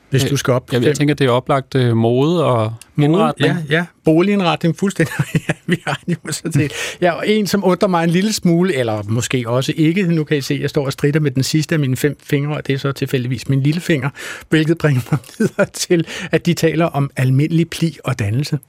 Hvis 0.09 0.23
du 0.23 0.37
skal 0.37 0.53
op. 0.53 0.73
Jeg, 0.73 0.83
jeg 0.83 0.95
tænker, 0.95 1.15
det 1.15 1.27
er 1.27 1.31
oplagt 1.31 1.75
øh, 1.75 1.97
mode 1.97 2.45
og 2.45 2.73
mode, 2.95 3.09
indretning. 3.09 3.53
Ja, 3.69 3.75
ja. 3.75 3.85
Boligindretning, 4.05 4.77
fuldstændig. 4.77 5.13
ja, 5.49 5.53
vi 5.65 5.81
har 5.87 5.99
en 6.07 6.15
universitet. 6.23 6.73
Ja, 7.01 7.11
og 7.11 7.27
en, 7.27 7.47
som 7.47 7.63
undrer 7.65 7.87
mig 7.87 8.03
en 8.03 8.09
lille 8.09 8.33
smule, 8.33 8.75
eller 8.75 9.03
måske 9.03 9.49
også 9.49 9.73
ikke. 9.75 10.03
Nu 10.03 10.23
kan 10.23 10.37
I 10.37 10.41
se, 10.41 10.53
at 10.53 10.61
jeg 10.61 10.69
står 10.69 10.85
og 10.85 10.93
strider 10.93 11.19
med 11.19 11.31
den 11.31 11.43
sidste 11.43 11.75
af 11.75 11.79
mine 11.79 11.95
fem 11.95 12.17
fingre, 12.23 12.55
og 12.57 12.67
det 12.67 12.73
er 12.73 12.77
så 12.77 12.91
tilfældigvis 12.91 13.49
min 13.49 13.63
lille 13.63 13.81
finger, 13.81 14.09
hvilket 14.49 14.77
bringer 14.77 15.01
mig 15.11 15.19
videre 15.37 15.65
til, 15.73 16.07
at 16.31 16.45
de 16.45 16.53
taler 16.53 16.85
om 16.85 17.09
almindelig 17.15 17.69
pli 17.69 17.97
og 18.03 18.19
dannelse. 18.19 18.59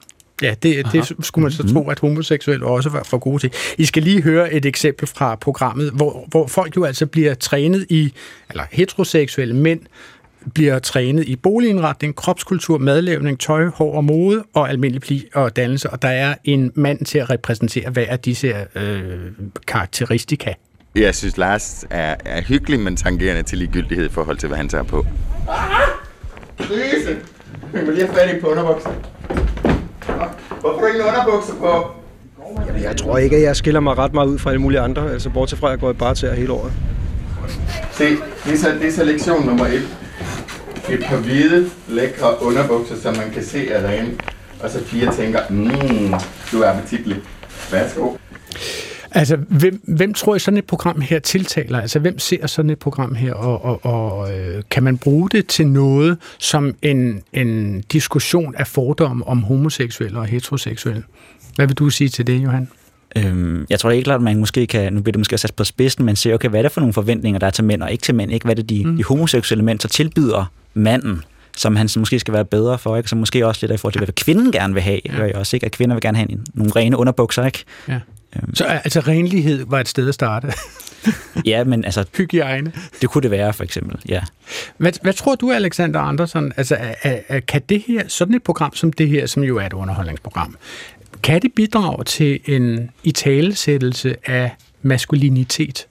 Ja, 0.41 0.55
det, 0.63 0.87
det 0.91 1.15
skulle 1.21 1.43
man 1.43 1.51
så 1.51 1.63
mhm. 1.63 1.73
tro, 1.73 1.89
at 1.89 1.99
homoseksuelle 1.99 2.65
også 2.65 2.89
var 2.89 3.03
for 3.03 3.17
gode 3.17 3.39
til. 3.39 3.53
I 3.77 3.85
skal 3.85 4.03
lige 4.03 4.21
høre 4.21 4.53
et 4.53 4.65
eksempel 4.65 5.07
fra 5.07 5.35
programmet, 5.35 5.91
hvor, 5.91 6.25
hvor 6.27 6.47
folk 6.47 6.75
jo 6.75 6.83
altså 6.83 7.05
bliver 7.05 7.33
trænet 7.33 7.85
i, 7.89 8.13
eller 8.49 8.63
heteroseksuelle 8.71 9.55
mænd, 9.55 9.79
bliver 10.53 10.79
trænet 10.79 11.23
i 11.27 11.35
boligindretning, 11.35 12.15
kropskultur, 12.15 12.77
madlavning, 12.77 13.39
tøj, 13.39 13.65
hår 13.65 13.95
og 13.95 14.03
mode 14.03 14.43
og 14.53 14.69
almindelig 14.69 15.01
pli 15.01 15.25
og 15.33 15.55
dannelse, 15.55 15.89
og 15.89 16.01
der 16.01 16.07
er 16.07 16.35
en 16.43 16.71
mand 16.75 17.05
til 17.05 17.17
at 17.17 17.29
repræsentere 17.29 17.89
hver 17.89 18.05
af 18.09 18.19
disse 18.19 18.53
øh, 18.75 19.31
karakteristika. 19.67 20.53
Jeg 20.95 21.15
synes, 21.15 21.37
Lars 21.37 21.85
er, 21.89 22.15
er 22.25 22.41
hyggelig, 22.41 22.79
men 22.79 22.97
tangerende 22.97 23.43
til 23.43 23.57
ligegyldighed 23.57 24.05
i 24.05 24.09
forhold 24.09 24.37
til, 24.37 24.47
hvad 24.47 24.57
han 24.57 24.69
tager 24.69 24.83
på. 24.83 25.05
Lise! 26.59 27.17
Vi 27.73 27.85
må 27.85 27.91
lige 27.91 28.05
have 28.05 28.15
fat 28.15 28.37
i 28.37 28.39
på 28.39 28.47
underbuksen. 28.47 28.91
Hvorfor 30.59 30.87
ikke 30.87 31.03
underbukser 31.07 31.53
på? 31.53 31.87
Jamen, 32.67 32.83
jeg 32.83 32.97
tror 32.97 33.17
ikke, 33.17 33.35
at 33.35 33.41
jeg 33.41 33.55
skiller 33.55 33.79
mig 33.79 33.97
ret 33.97 34.13
meget 34.13 34.27
ud 34.27 34.39
fra 34.39 34.49
alle 34.49 34.61
mulige 34.61 34.79
andre. 34.79 35.11
Altså, 35.11 35.29
bortset 35.29 35.59
fra, 35.59 35.67
at 35.67 35.71
jeg 35.71 35.79
går 35.79 35.89
i 35.89 35.93
bare 35.93 36.15
til 36.15 36.31
hele 36.31 36.51
året. 36.51 36.71
Se, 37.91 38.09
det 38.45 38.53
er, 38.53 38.57
så, 38.57 38.69
det 38.81 38.87
er 38.87 38.91
så 38.91 39.03
lektion 39.03 39.45
nummer 39.45 39.65
et. 39.65 39.87
Et 40.89 41.03
par 41.05 41.17
hvide, 41.17 41.69
lækre 41.87 42.43
underbukser, 42.43 42.95
som 43.01 43.17
man 43.17 43.31
kan 43.33 43.43
se 43.43 43.69
er 43.69 43.87
rene. 43.89 44.11
Og 44.63 44.69
så 44.69 44.83
fire 44.85 45.13
tænker, 45.13 45.39
mmm, 45.49 46.13
du 46.51 46.61
er 46.61 46.69
appetitlig. 46.69 47.17
Værsgo. 47.71 48.09
Altså, 49.15 49.35
hvem, 49.35 49.81
hvem 49.87 50.13
tror 50.13 50.35
I 50.35 50.39
sådan 50.39 50.57
et 50.57 50.65
program 50.65 51.01
her 51.01 51.19
tiltaler? 51.19 51.81
Altså, 51.81 51.99
hvem 51.99 52.19
ser 52.19 52.47
sådan 52.47 52.69
et 52.69 52.79
program 52.79 53.15
her, 53.15 53.33
og, 53.33 53.65
og, 53.65 53.85
og 53.85 54.37
øh, 54.37 54.63
kan 54.71 54.83
man 54.83 54.97
bruge 54.97 55.29
det 55.29 55.47
til 55.47 55.67
noget 55.67 56.17
som 56.39 56.75
en, 56.81 57.21
en 57.33 57.81
diskussion 57.81 58.55
af 58.55 58.67
fordomme 58.67 59.27
om 59.27 59.43
homoseksuelle 59.43 60.19
og 60.19 60.25
heteroseksuelle? 60.25 61.03
Hvad 61.55 61.67
vil 61.67 61.75
du 61.75 61.89
sige 61.89 62.09
til 62.09 62.27
det, 62.27 62.43
Johan? 62.43 62.67
Øhm, 63.17 63.65
jeg 63.69 63.79
tror 63.79 63.91
helt 63.91 64.05
klart, 64.05 64.15
at 64.15 64.23
man 64.23 64.37
måske 64.37 64.67
kan, 64.67 64.93
nu 64.93 65.01
bliver 65.01 65.11
det 65.11 65.19
måske 65.19 65.37
sat 65.37 65.53
på 65.53 65.63
spidsen, 65.63 66.05
men 66.05 66.15
ser, 66.15 66.33
okay, 66.33 66.49
hvad 66.49 66.59
er 66.59 66.61
det 66.61 66.71
for 66.71 66.81
nogle 66.81 66.93
forventninger, 66.93 67.39
der 67.39 67.47
er 67.47 67.51
til 67.51 67.63
mænd 67.63 67.81
og 67.81 67.91
ikke 67.91 68.01
til 68.01 68.15
mænd? 68.15 68.31
Ikke? 68.31 68.43
Hvad 68.43 68.53
er 68.53 68.61
det, 68.61 68.69
de, 68.69 68.85
mm. 68.85 68.97
de 68.97 69.03
homoseksuelle 69.03 69.65
mænd 69.65 69.79
så 69.79 69.87
tilbyder 69.87 70.51
manden? 70.73 71.23
som 71.57 71.75
han 71.75 71.89
måske 71.97 72.19
skal 72.19 72.33
være 72.33 72.45
bedre 72.45 72.77
for, 72.77 72.97
ikke? 72.97 73.09
Så 73.09 73.15
måske 73.15 73.47
også 73.47 73.67
lidt 73.67 73.71
i 73.71 73.77
forhold 73.77 73.93
til, 73.93 73.99
hvad 73.99 74.13
kvinden 74.13 74.51
gerne 74.51 74.73
vil 74.73 74.83
have. 74.83 74.99
Ja. 75.05 75.23
Jeg 75.23 75.35
også 75.35 75.55
ikke, 75.55 75.65
at 75.65 75.71
kvinder 75.71 75.95
vil 75.95 76.01
gerne 76.01 76.17
have 76.17 76.27
nogle 76.53 76.71
rene 76.75 76.97
underbukser, 76.97 77.45
ikke? 77.45 77.63
Ja. 77.87 77.99
Øhm. 78.35 78.55
Så 78.55 78.65
altså 78.65 78.99
renlighed 78.99 79.65
var 79.67 79.79
et 79.79 79.87
sted 79.87 80.07
at 80.07 80.13
starte? 80.13 80.53
ja, 81.45 81.63
men 81.63 81.85
altså... 81.85 82.05
Hygiejne? 82.17 82.71
Det 83.01 83.09
kunne 83.09 83.21
det 83.21 83.31
være, 83.31 83.53
for 83.53 83.63
eksempel, 83.63 83.99
ja. 84.09 84.21
Hvad, 84.77 84.91
hvad 85.01 85.13
tror 85.13 85.35
du, 85.35 85.51
Alexander 85.51 85.99
Andersen, 85.99 86.53
altså, 86.57 86.77
er, 86.79 87.19
er, 87.27 87.39
kan 87.39 87.61
det 87.69 87.83
her, 87.87 88.03
sådan 88.07 88.35
et 88.35 88.43
program 88.43 88.75
som 88.75 88.93
det 88.93 89.09
her, 89.09 89.25
som 89.25 89.43
jo 89.43 89.57
er 89.57 89.65
et 89.65 89.73
underholdningsprogram, 89.73 90.57
kan 91.23 91.41
det 91.41 91.53
bidrage 91.53 92.03
til 92.03 92.39
en 92.45 92.89
italesættelse 93.03 94.15
af 94.25 94.51
maskulinitet? 94.81 95.87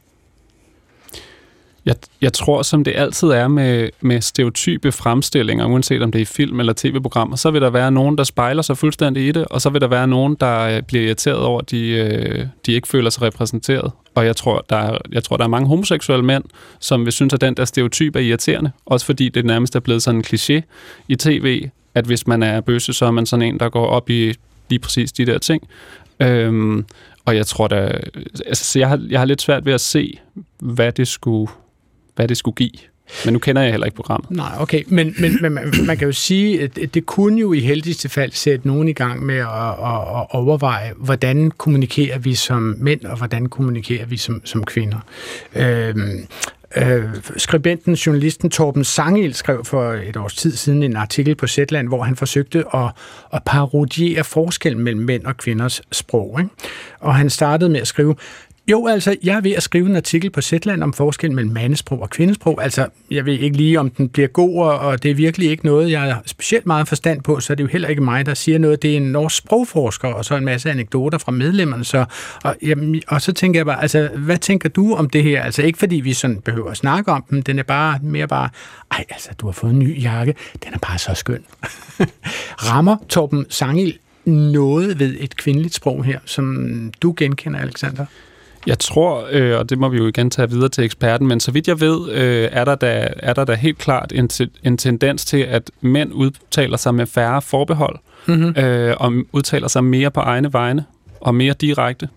Jeg, 1.86 1.94
jeg 2.20 2.32
tror, 2.32 2.62
som 2.62 2.84
det 2.84 2.92
altid 2.96 3.28
er 3.28 3.48
med, 3.48 3.90
med 4.00 4.20
stereotype 4.20 4.92
fremstillinger, 4.92 5.66
uanset 5.66 6.02
om 6.02 6.12
det 6.12 6.18
er 6.18 6.22
i 6.22 6.24
film 6.24 6.60
eller 6.60 6.72
tv-programmer, 6.76 7.36
så 7.36 7.50
vil 7.50 7.62
der 7.62 7.70
være 7.70 7.90
nogen, 7.90 8.18
der 8.18 8.24
spejler 8.24 8.62
sig 8.62 8.78
fuldstændig 8.78 9.28
i 9.28 9.32
det, 9.32 9.44
og 9.44 9.60
så 9.60 9.70
vil 9.70 9.80
der 9.80 9.88
være 9.88 10.06
nogen, 10.06 10.36
der 10.40 10.60
øh, 10.60 10.82
bliver 10.82 11.04
irriteret 11.04 11.38
over, 11.38 11.60
at 11.60 11.70
de, 11.70 11.88
øh, 11.88 12.46
de 12.66 12.72
ikke 12.72 12.88
føler 12.88 13.10
sig 13.10 13.22
repræsenteret. 13.22 13.92
Og 14.14 14.26
jeg 14.26 14.36
tror, 14.36 14.64
der 14.70 14.76
er, 14.76 14.98
jeg 15.12 15.24
tror, 15.24 15.36
der 15.36 15.44
er 15.44 15.48
mange 15.48 15.68
homoseksuelle 15.68 16.24
mænd, 16.24 16.44
som 16.80 17.04
vil 17.04 17.12
synes, 17.12 17.34
at 17.34 17.40
den 17.40 17.54
der 17.54 17.64
stereotyp 17.64 18.16
er 18.16 18.20
irriterende, 18.20 18.70
også 18.86 19.06
fordi 19.06 19.28
det 19.28 19.44
nærmest 19.44 19.76
er 19.76 19.80
blevet 19.80 20.02
sådan 20.02 20.18
en 20.18 20.24
kliché 20.26 20.60
i 21.08 21.16
tv, 21.16 21.68
at 21.94 22.04
hvis 22.04 22.26
man 22.26 22.42
er 22.42 22.60
bøsse, 22.60 22.92
så 22.92 23.06
er 23.06 23.10
man 23.10 23.26
sådan 23.26 23.42
en, 23.42 23.60
der 23.60 23.68
går 23.68 23.86
op 23.86 24.10
i 24.10 24.34
lige 24.68 24.78
præcis 24.78 25.12
de 25.12 25.26
der 25.26 25.38
ting. 25.38 25.68
Øhm, 26.20 26.84
og 27.24 27.36
jeg 27.36 27.46
tror 27.46 27.68
da, 27.68 28.00
altså, 28.46 28.78
jeg 28.78 28.88
har, 28.88 29.00
jeg 29.10 29.20
har 29.20 29.26
lidt 29.26 29.42
svært 29.42 29.66
ved 29.66 29.72
at 29.72 29.80
se, 29.80 30.18
hvad 30.58 30.92
det 30.92 31.08
skulle 31.08 31.52
hvad 32.14 32.28
det 32.28 32.36
skulle 32.36 32.54
give. 32.54 32.70
Men 33.24 33.32
nu 33.32 33.38
kender 33.38 33.62
jeg 33.62 33.70
heller 33.70 33.84
ikke 33.84 33.96
programmet. 33.96 34.30
Nej, 34.30 34.52
okay. 34.60 34.82
Men, 34.86 35.14
men, 35.18 35.38
men 35.42 35.52
man, 35.52 35.72
man 35.86 35.96
kan 35.96 36.06
jo 36.06 36.12
sige, 36.12 36.62
at 36.62 36.94
det 36.94 37.06
kunne 37.06 37.40
jo 37.40 37.52
i 37.52 37.60
heldigste 37.60 38.08
fald 38.08 38.32
sætte 38.32 38.66
nogen 38.66 38.88
i 38.88 38.92
gang 38.92 39.26
med 39.26 39.36
at, 39.36 39.44
at, 39.44 40.18
at 40.20 40.26
overveje, 40.30 40.92
hvordan 40.96 41.50
kommunikerer 41.50 42.18
vi 42.18 42.34
som 42.34 42.76
mænd, 42.78 43.04
og 43.04 43.16
hvordan 43.16 43.46
kommunikerer 43.46 44.06
vi 44.06 44.16
som, 44.16 44.40
som 44.44 44.64
kvinder. 44.64 44.98
Øhm, 45.54 46.26
Øh, 46.76 47.04
skribenten, 47.36 47.94
journalisten 47.94 48.50
Torben 48.50 48.84
Sangel 48.84 49.34
skrev 49.34 49.64
for 49.64 49.92
et 49.92 50.16
års 50.16 50.34
tid 50.34 50.52
siden 50.52 50.82
en 50.82 50.96
artikel 50.96 51.34
på 51.34 51.46
Zetland, 51.46 51.88
hvor 51.88 52.02
han 52.02 52.16
forsøgte 52.16 52.64
at, 52.74 52.90
at 53.32 53.42
parodiere 53.46 54.24
forskellen 54.24 54.84
mellem 54.84 55.02
mænd 55.02 55.24
og 55.24 55.36
kvinders 55.36 55.82
sprog. 55.92 56.40
Ikke? 56.40 56.50
Og 57.00 57.14
han 57.14 57.30
startede 57.30 57.70
med 57.70 57.80
at 57.80 57.86
skrive, 57.86 58.14
jo, 58.70 58.86
altså, 58.86 59.16
jeg 59.22 59.36
er 59.36 59.40
ved 59.40 59.52
at 59.52 59.62
skrive 59.62 59.86
en 59.86 59.96
artikel 59.96 60.30
på 60.30 60.40
Zetland 60.40 60.82
om 60.82 60.92
forskel 60.92 61.32
mellem 61.32 61.52
mandesprog 61.52 62.00
og 62.02 62.10
kvindesprog. 62.10 62.62
Altså, 62.62 62.86
jeg 63.10 63.26
ved 63.26 63.38
ikke 63.38 63.56
lige, 63.56 63.80
om 63.80 63.90
den 63.90 64.08
bliver 64.08 64.28
god, 64.28 64.62
og 64.62 65.02
det 65.02 65.10
er 65.10 65.14
virkelig 65.14 65.50
ikke 65.50 65.66
noget, 65.66 65.90
jeg 65.90 66.00
har 66.00 66.22
specielt 66.26 66.66
meget 66.66 66.88
forstand 66.88 67.22
på, 67.22 67.40
så 67.40 67.54
det 67.54 67.60
er 67.60 67.64
jo 67.64 67.68
heller 67.68 67.88
ikke 67.88 68.02
mig, 68.02 68.26
der 68.26 68.34
siger 68.34 68.58
noget. 68.58 68.82
Det 68.82 68.92
er 68.92 68.96
en 68.96 69.12
norsk 69.12 69.36
sprogforsker, 69.36 70.08
og 70.08 70.24
så 70.24 70.36
en 70.36 70.44
masse 70.44 70.70
anekdoter 70.70 71.18
fra 71.18 71.32
medlemmerne. 71.32 71.84
Så, 71.84 72.04
og, 72.44 72.56
jamen, 72.62 73.02
og 73.08 73.22
så 73.22 73.32
tænker 73.32 73.60
jeg 73.60 73.66
bare, 73.66 73.82
altså, 73.82 74.08
hvad 74.16 74.38
tænker 74.38 74.68
du 74.68 74.94
om 74.94 75.10
det 75.10 75.22
her? 75.22 75.42
Altså, 75.42 75.62
ikke 75.62 75.78
fordi 75.78 75.96
vi 75.96 76.12
sådan 76.12 76.40
behøver 76.40 76.70
at 76.70 76.76
snakke 76.76 77.12
om 77.12 77.24
dem, 77.30 77.42
den 77.42 77.58
er 77.58 77.62
bare 77.62 77.98
mere 78.02 78.28
bare, 78.28 78.48
ej, 78.90 79.04
altså, 79.10 79.30
du 79.38 79.46
har 79.46 79.52
fået 79.52 79.72
en 79.72 79.78
ny 79.78 80.02
jakke, 80.02 80.34
den 80.64 80.74
er 80.74 80.78
bare 80.78 80.98
så 80.98 81.14
skøn. 81.14 81.44
Rammer 82.70 82.96
Torben 83.08 83.46
Sangil 83.48 83.98
noget 84.24 84.98
ved 84.98 85.16
et 85.20 85.36
kvindeligt 85.36 85.74
sprog 85.74 86.04
her, 86.04 86.18
som 86.24 86.66
du 87.02 87.14
genkender, 87.16 87.60
Alexander? 87.60 88.06
Jeg 88.66 88.78
tror, 88.78 89.26
øh, 89.30 89.58
og 89.58 89.70
det 89.70 89.78
må 89.78 89.88
vi 89.88 89.96
jo 89.96 90.06
igen 90.06 90.30
tage 90.30 90.50
videre 90.50 90.68
til 90.68 90.84
eksperten, 90.84 91.26
men 91.26 91.40
så 91.40 91.50
vidt 91.50 91.68
jeg 91.68 91.80
ved, 91.80 92.10
øh, 92.10 92.48
er, 92.52 92.64
der 92.64 92.74
da, 92.74 93.08
er 93.16 93.32
der 93.32 93.44
da 93.44 93.54
helt 93.54 93.78
klart 93.78 94.12
en, 94.12 94.30
en 94.62 94.78
tendens 94.78 95.24
til, 95.24 95.38
at 95.38 95.70
mænd 95.80 96.12
udtaler 96.12 96.76
sig 96.76 96.94
med 96.94 97.06
færre 97.06 97.42
forbehold, 97.42 97.98
mm-hmm. 98.26 98.56
øh, 98.58 98.96
og 99.00 99.12
udtaler 99.32 99.68
sig 99.68 99.84
mere 99.84 100.10
på 100.10 100.20
egne 100.20 100.52
vegne, 100.52 100.84
og 101.20 101.34
mere 101.34 101.54
direkte. 101.60 102.08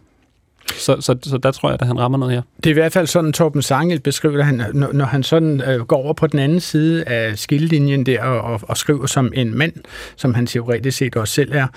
Så, 0.77 1.01
så, 1.01 1.15
så 1.23 1.37
der 1.37 1.51
tror 1.51 1.69
jeg, 1.69 1.77
at 1.81 1.87
han 1.87 1.99
rammer 1.99 2.17
noget 2.17 2.33
her. 2.33 2.41
Det 2.57 2.65
er 2.65 2.69
i 2.69 2.73
hvert 2.73 2.93
fald 2.93 3.07
sådan, 3.07 3.33
Torben 3.33 3.61
Sangel 3.61 3.99
beskriver 3.99 4.43
han, 4.43 4.61
når, 4.73 4.93
når 4.93 5.05
han 5.05 5.23
sådan 5.23 5.61
øh, 5.61 5.79
går 5.79 5.97
over 5.97 6.13
på 6.13 6.27
den 6.27 6.39
anden 6.39 6.59
side 6.59 7.03
af 7.03 7.37
skillelinjen 7.37 8.05
der 8.05 8.23
og, 8.23 8.41
og, 8.41 8.59
og 8.63 8.77
skriver 8.77 9.05
som 9.05 9.31
en 9.35 9.57
mand, 9.57 9.73
som 10.15 10.33
han 10.33 10.47
teoretisk 10.47 10.97
set 10.97 11.15
også 11.15 11.33
selv 11.33 11.51
er, 11.53 11.67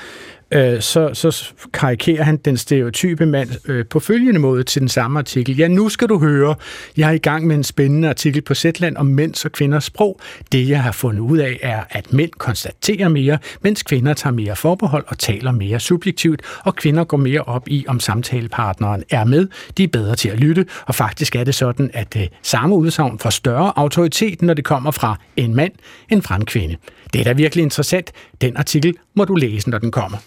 øh, 0.50 0.80
så, 0.80 1.10
så 1.14 1.52
karikerer 1.72 2.22
han 2.22 2.36
den 2.36 2.56
stereotype 2.56 3.26
mand 3.26 3.48
øh, 3.68 3.86
på 3.86 4.00
følgende 4.00 4.40
måde 4.40 4.62
til 4.62 4.80
den 4.80 4.88
samme 4.88 5.18
artikel. 5.18 5.56
Ja, 5.56 5.68
nu 5.68 5.88
skal 5.88 6.08
du 6.08 6.18
høre, 6.18 6.54
jeg 6.96 7.08
er 7.08 7.12
i 7.12 7.18
gang 7.18 7.46
med 7.46 7.56
en 7.56 7.64
spændende 7.64 8.08
artikel 8.08 8.42
på 8.42 8.54
Zetland 8.54 8.96
om 8.96 9.06
mænds 9.06 9.44
og 9.44 9.52
kvinders 9.52 9.84
sprog. 9.84 10.20
Det, 10.52 10.68
jeg 10.68 10.82
har 10.82 10.92
fundet 10.92 11.20
ud 11.20 11.38
af, 11.38 11.58
er, 11.62 11.82
at 11.90 12.12
mænd 12.12 12.30
konstaterer 12.38 13.08
mere, 13.08 13.38
mens 13.62 13.82
kvinder 13.82 14.14
tager 14.14 14.34
mere 14.34 14.56
forbehold 14.56 15.04
og 15.08 15.18
taler 15.18 15.52
mere 15.52 15.80
subjektivt, 15.80 16.42
og 16.64 16.76
kvinder 16.76 17.04
går 17.04 17.16
mere 17.16 17.40
op 17.40 17.68
i, 17.68 17.84
om 17.88 18.00
samtalepartneren 18.00 19.04
er 19.10 19.24
med. 19.24 19.48
De 19.76 19.84
er 19.84 19.88
bedre 19.88 20.16
til 20.16 20.28
at 20.28 20.40
lytte, 20.40 20.66
og 20.86 20.94
faktisk 20.94 21.36
er 21.36 21.44
det 21.44 21.54
sådan, 21.54 21.90
at 21.94 22.14
det 22.14 22.28
samme 22.42 22.76
udsagn 22.76 23.18
får 23.18 23.30
større 23.30 23.72
autoritet, 23.76 24.42
når 24.42 24.54
det 24.54 24.64
kommer 24.64 24.90
fra 24.90 25.16
en 25.36 25.54
mand 25.54 25.72
end 26.08 26.22
fra 26.22 26.36
en 26.36 26.44
kvinde. 26.44 26.76
Det 27.12 27.20
er 27.20 27.24
da 27.24 27.32
virkelig 27.32 27.62
interessant. 27.62 28.12
Den 28.40 28.56
artikel 28.56 28.94
må 29.14 29.24
du 29.24 29.34
læse, 29.34 29.70
når 29.70 29.78
den 29.78 29.90
kommer. 29.90 30.18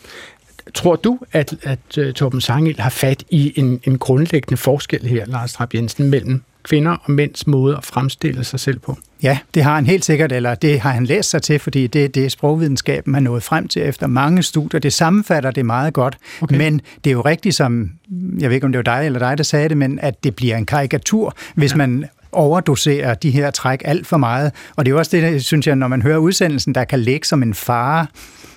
Tror 0.74 0.96
du, 0.96 1.20
at, 1.32 1.56
at 1.64 1.98
uh, 1.98 2.12
Torben 2.12 2.42
Sangel 2.42 2.80
har 2.80 2.90
fat 2.90 3.24
i 3.30 3.54
en, 3.56 3.80
en 3.84 3.98
grundlæggende 3.98 4.58
forskel 4.58 5.06
her, 5.08 5.26
Lars 5.26 5.54
Trapp 5.54 5.74
Jensen, 5.74 6.10
mellem 6.10 6.42
kvinder 6.64 6.92
og 7.04 7.12
mænds 7.12 7.48
måde 7.48 7.78
at 7.78 7.86
fremstille 7.86 8.44
sig 8.44 8.60
selv 8.60 8.80
på? 8.80 8.98
Ja, 9.24 9.38
det 9.54 9.64
har 9.64 9.76
han 9.76 9.86
helt 9.86 10.06
sikkert, 10.06 10.32
eller 10.32 10.56
det 10.56 10.80
har 10.80 10.92
han 10.92 11.06
læst 11.06 11.30
sig 11.30 11.42
til, 11.42 11.60
fordi 11.60 11.88
det 11.88 12.06
er 12.06 12.10
det, 12.10 12.32
sprogvidenskaben 12.32 13.14
har 13.14 13.22
nået 13.22 13.44
frem 13.44 13.68
til 13.68 13.82
efter 13.82 14.08
mange 14.08 14.44
studier. 14.44 14.80
Det 14.80 14.94
sammenfatter 14.94 15.52
det 15.52 15.66
meget 15.66 15.94
godt, 15.94 16.18
okay. 16.42 16.58
men 16.58 16.82
det 17.04 17.10
er 17.10 17.14
jo 17.14 17.22
rigtigt, 17.22 17.56
som, 17.56 17.92
jeg 18.40 18.50
ved 18.50 18.56
ikke, 18.56 18.66
om 18.66 18.72
det 18.72 18.78
var 18.86 18.98
dig 18.98 19.06
eller 19.06 19.20
dig, 19.20 19.38
der 19.38 19.44
sagde 19.44 19.70
det, 19.70 19.78
men 19.78 20.00
at 20.00 20.24
det 20.24 20.36
bliver 20.36 20.58
en 20.58 20.66
karikatur, 20.66 21.36
hvis 21.56 21.72
ja. 21.72 21.78
man 21.78 22.06
overdoserer 22.34 23.14
de 23.14 23.32
her 23.32 23.52
træk 23.52 23.82
alt 23.86 24.08
for 24.08 24.18
meget. 24.18 24.52
Og 24.76 24.86
det 24.86 24.92
er 24.92 24.94
jo 24.94 25.00
også 25.00 25.18
det, 25.18 25.46
synes 25.46 25.68
jeg, 25.68 25.76
når 25.76 25.88
man 25.88 26.02
hører 26.02 26.18
udsendelsen, 26.18 26.76
der 26.76 26.84
kan 26.84 27.00
ligge 27.00 27.28
som 27.28 27.44
en 27.44 27.54
fare, 27.54 28.08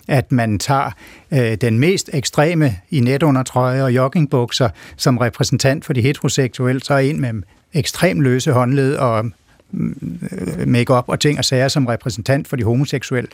at 0.08 0.32
man 0.32 0.58
tager 0.58 0.90
øh, 1.32 1.54
den 1.60 1.78
mest 1.78 2.10
ekstreme 2.12 2.76
i 2.90 3.00
netundertrøje 3.00 3.82
og 3.82 3.94
joggingbukser 3.94 4.68
som 4.96 5.18
repræsentant 5.18 5.84
for 5.84 5.92
de 5.92 6.00
heteroseksuelle, 6.00 6.82
så 6.84 6.96
en 6.96 7.20
med 7.20 7.32
ekstrem 7.72 8.20
løse 8.20 8.52
håndled 8.52 8.96
og 8.96 9.24
mm, 9.70 10.18
øh, 10.32 10.68
makeup 10.68 11.04
og 11.08 11.20
ting 11.20 11.38
og 11.38 11.44
sager 11.44 11.68
som 11.68 11.86
repræsentant 11.86 12.48
for 12.48 12.56
de 12.56 12.64
homoseksuelle. 12.64 13.28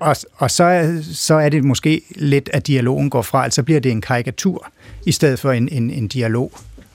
Og, 0.00 0.16
og 0.36 0.50
så, 0.50 0.98
så 1.12 1.34
er 1.34 1.48
det 1.48 1.64
måske 1.64 2.02
lidt, 2.16 2.50
at 2.52 2.66
dialogen 2.66 3.10
går 3.10 3.22
fra, 3.22 3.44
altså 3.44 3.62
bliver 3.62 3.80
det 3.80 3.92
en 3.92 4.00
karikatur 4.00 4.70
i 5.06 5.12
stedet 5.12 5.38
for 5.38 5.52
en, 5.52 5.68
en, 5.68 5.90
en 5.90 6.08
dialog. 6.08 6.52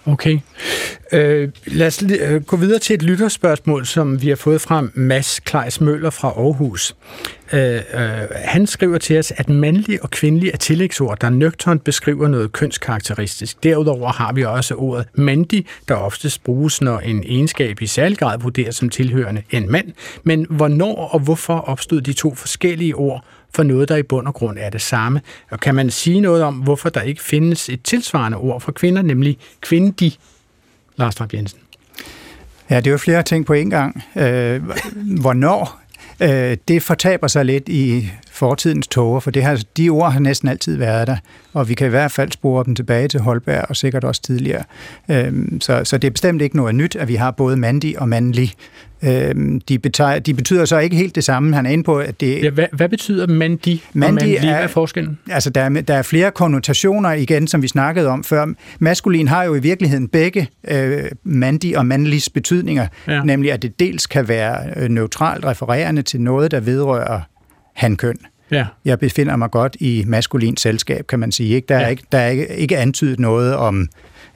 Okay. 0.07 0.39
Øh, 1.11 1.49
lad 1.65 1.87
os 1.87 2.03
øh, 2.21 2.43
gå 2.43 2.57
videre 2.57 2.79
til 2.79 2.93
et 2.93 3.03
lytterspørgsmål, 3.03 3.85
som 3.85 4.21
vi 4.21 4.29
har 4.29 4.35
fået 4.35 4.61
fra 4.61 4.87
Mads 4.93 5.39
Kleis 5.39 5.81
Møller 5.81 6.09
fra 6.09 6.27
Aarhus. 6.27 6.95
Øh, 7.53 7.75
øh, 7.75 7.81
han 8.35 8.67
skriver 8.67 8.97
til 8.97 9.19
os, 9.19 9.33
at 9.37 9.49
mandlig 9.49 10.03
og 10.03 10.09
kvindelig 10.09 10.49
er 10.53 10.57
tillægsord, 10.57 11.19
der 11.21 11.29
nøgternt 11.29 11.83
beskriver 11.83 12.27
noget 12.27 12.51
kønskarakteristisk. 12.51 13.63
Derudover 13.63 14.11
har 14.11 14.33
vi 14.33 14.43
også 14.43 14.75
ordet 14.75 15.05
mandig, 15.13 15.65
der 15.87 15.95
oftest 15.95 16.43
bruges, 16.43 16.81
når 16.81 16.99
en 16.99 17.23
egenskab 17.23 17.81
i 17.81 17.87
særlig 17.87 18.17
grad 18.17 18.39
vurderes 18.39 18.75
som 18.75 18.89
tilhørende 18.89 19.43
en 19.51 19.71
mand. 19.71 19.87
Men 20.23 20.45
hvornår 20.49 20.95
og 20.95 21.19
hvorfor 21.19 21.53
opstod 21.53 22.01
de 22.01 22.13
to 22.13 22.35
forskellige 22.35 22.95
ord 22.95 23.25
for 23.57 23.63
noget, 23.63 23.89
der 23.89 23.95
i 23.95 24.03
bund 24.03 24.27
og 24.27 24.33
grund 24.33 24.57
er 24.59 24.69
det 24.69 24.81
samme. 24.81 25.21
Og 25.51 25.59
kan 25.59 25.75
man 25.75 25.89
sige 25.89 26.21
noget 26.21 26.43
om, 26.43 26.55
hvorfor 26.55 26.89
der 26.89 27.01
ikke 27.01 27.21
findes 27.21 27.69
et 27.69 27.81
tilsvarende 27.83 28.37
ord 28.37 28.61
for 28.61 28.71
kvinder, 28.71 29.01
nemlig 29.01 29.37
kvindig, 29.61 30.17
Lars 30.95 31.15
Trapp 31.15 31.33
Jensen? 31.33 31.59
Ja, 32.69 32.77
det 32.77 32.87
er 32.87 32.91
jo 32.91 32.97
flere 32.97 33.23
ting 33.23 33.45
på 33.45 33.53
en 33.53 33.69
gang. 33.69 34.03
Øh, 34.15 34.61
hvornår? 35.21 35.81
Øh, 36.21 36.57
det 36.67 36.83
fortaber 36.83 37.27
sig 37.27 37.45
lidt 37.45 37.69
i 37.69 38.11
fortidens 38.31 38.87
tåger, 38.87 39.19
for 39.19 39.31
det 39.31 39.43
har, 39.43 39.63
de 39.77 39.89
ord 39.89 40.11
har 40.11 40.19
næsten 40.19 40.49
altid 40.49 40.77
været 40.77 41.07
der, 41.07 41.17
og 41.53 41.69
vi 41.69 41.73
kan 41.73 41.87
i 41.87 41.89
hvert 41.89 42.11
fald 42.11 42.31
spore 42.31 42.63
dem 42.65 42.75
tilbage 42.75 43.07
til 43.07 43.19
Holberg, 43.19 43.65
og 43.69 43.75
sikkert 43.75 44.03
også 44.03 44.21
tidligere. 44.21 44.63
Øh, 45.09 45.33
så, 45.61 45.83
så 45.83 45.97
det 45.97 46.07
er 46.07 46.11
bestemt 46.11 46.41
ikke 46.41 46.57
noget 46.57 46.75
nyt, 46.75 46.95
at 46.95 47.07
vi 47.07 47.15
har 47.15 47.31
både 47.31 47.57
mandig 47.57 47.99
og 47.99 48.09
mandlig 48.09 48.53
Øhm, 49.03 49.61
de, 49.61 49.79
betyder, 49.79 50.19
de 50.19 50.33
betyder 50.33 50.65
så 50.65 50.77
ikke 50.77 50.95
helt 50.95 51.15
det 51.15 51.23
samme. 51.23 51.55
Han 51.55 51.65
er 51.65 51.69
inde 51.69 51.83
på, 51.83 51.97
at 51.99 52.19
det... 52.21 52.43
Ja, 52.43 52.49
hvad, 52.49 52.65
hvad 52.73 52.89
betyder 52.89 53.27
mandi 53.27 53.83
og 53.93 53.97
Mandi 53.99 54.13
mandlig? 54.15 54.35
er- 54.35 54.41
Hvad 54.41 54.63
er 54.63 54.67
forskellen? 54.67 55.17
Altså, 55.29 55.49
der 55.49 55.61
er, 55.61 55.69
der 55.69 55.93
er 55.93 56.01
flere 56.01 56.31
konnotationer 56.31 57.11
igen, 57.11 57.47
som 57.47 57.61
vi 57.61 57.67
snakkede 57.67 58.07
om 58.07 58.23
før. 58.23 58.45
Maskulin 58.79 59.27
har 59.27 59.43
jo 59.43 59.55
i 59.55 59.59
virkeligheden 59.59 60.07
begge 60.07 60.49
øh, 60.67 61.03
mandi 61.23 61.73
og 61.73 61.85
mandlis 61.85 62.29
betydninger, 62.29 62.87
Ja. 63.07 63.13
ja. 63.13 63.23
nemlig 63.23 63.51
at 63.51 63.61
det 63.61 63.79
dels 63.79 64.07
kan 64.07 64.27
være 64.27 64.57
øh, 64.75 64.89
neutralt 64.89 65.45
refererende 65.45 66.01
til 66.01 66.21
noget, 66.21 66.51
der 66.51 66.59
vedrører 66.59 67.21
hankøn. 67.75 68.17
Ja. 68.51 68.65
Jeg 68.85 68.99
befinder 68.99 69.35
mig 69.35 69.51
godt 69.51 69.77
i 69.79 70.03
maskulin 70.07 70.57
selskab, 70.57 71.07
kan 71.07 71.19
man 71.19 71.31
sige. 71.31 71.55
Ikke? 71.55 71.65
Der, 71.69 71.75
er 71.75 71.81
Ja. 71.81 71.87
ikke, 71.87 72.03
der 72.11 72.17
er 72.17 72.27
ikke, 72.29 72.47
ikke 72.55 72.77
antydet 72.77 73.19
noget 73.19 73.55
om, 73.55 73.87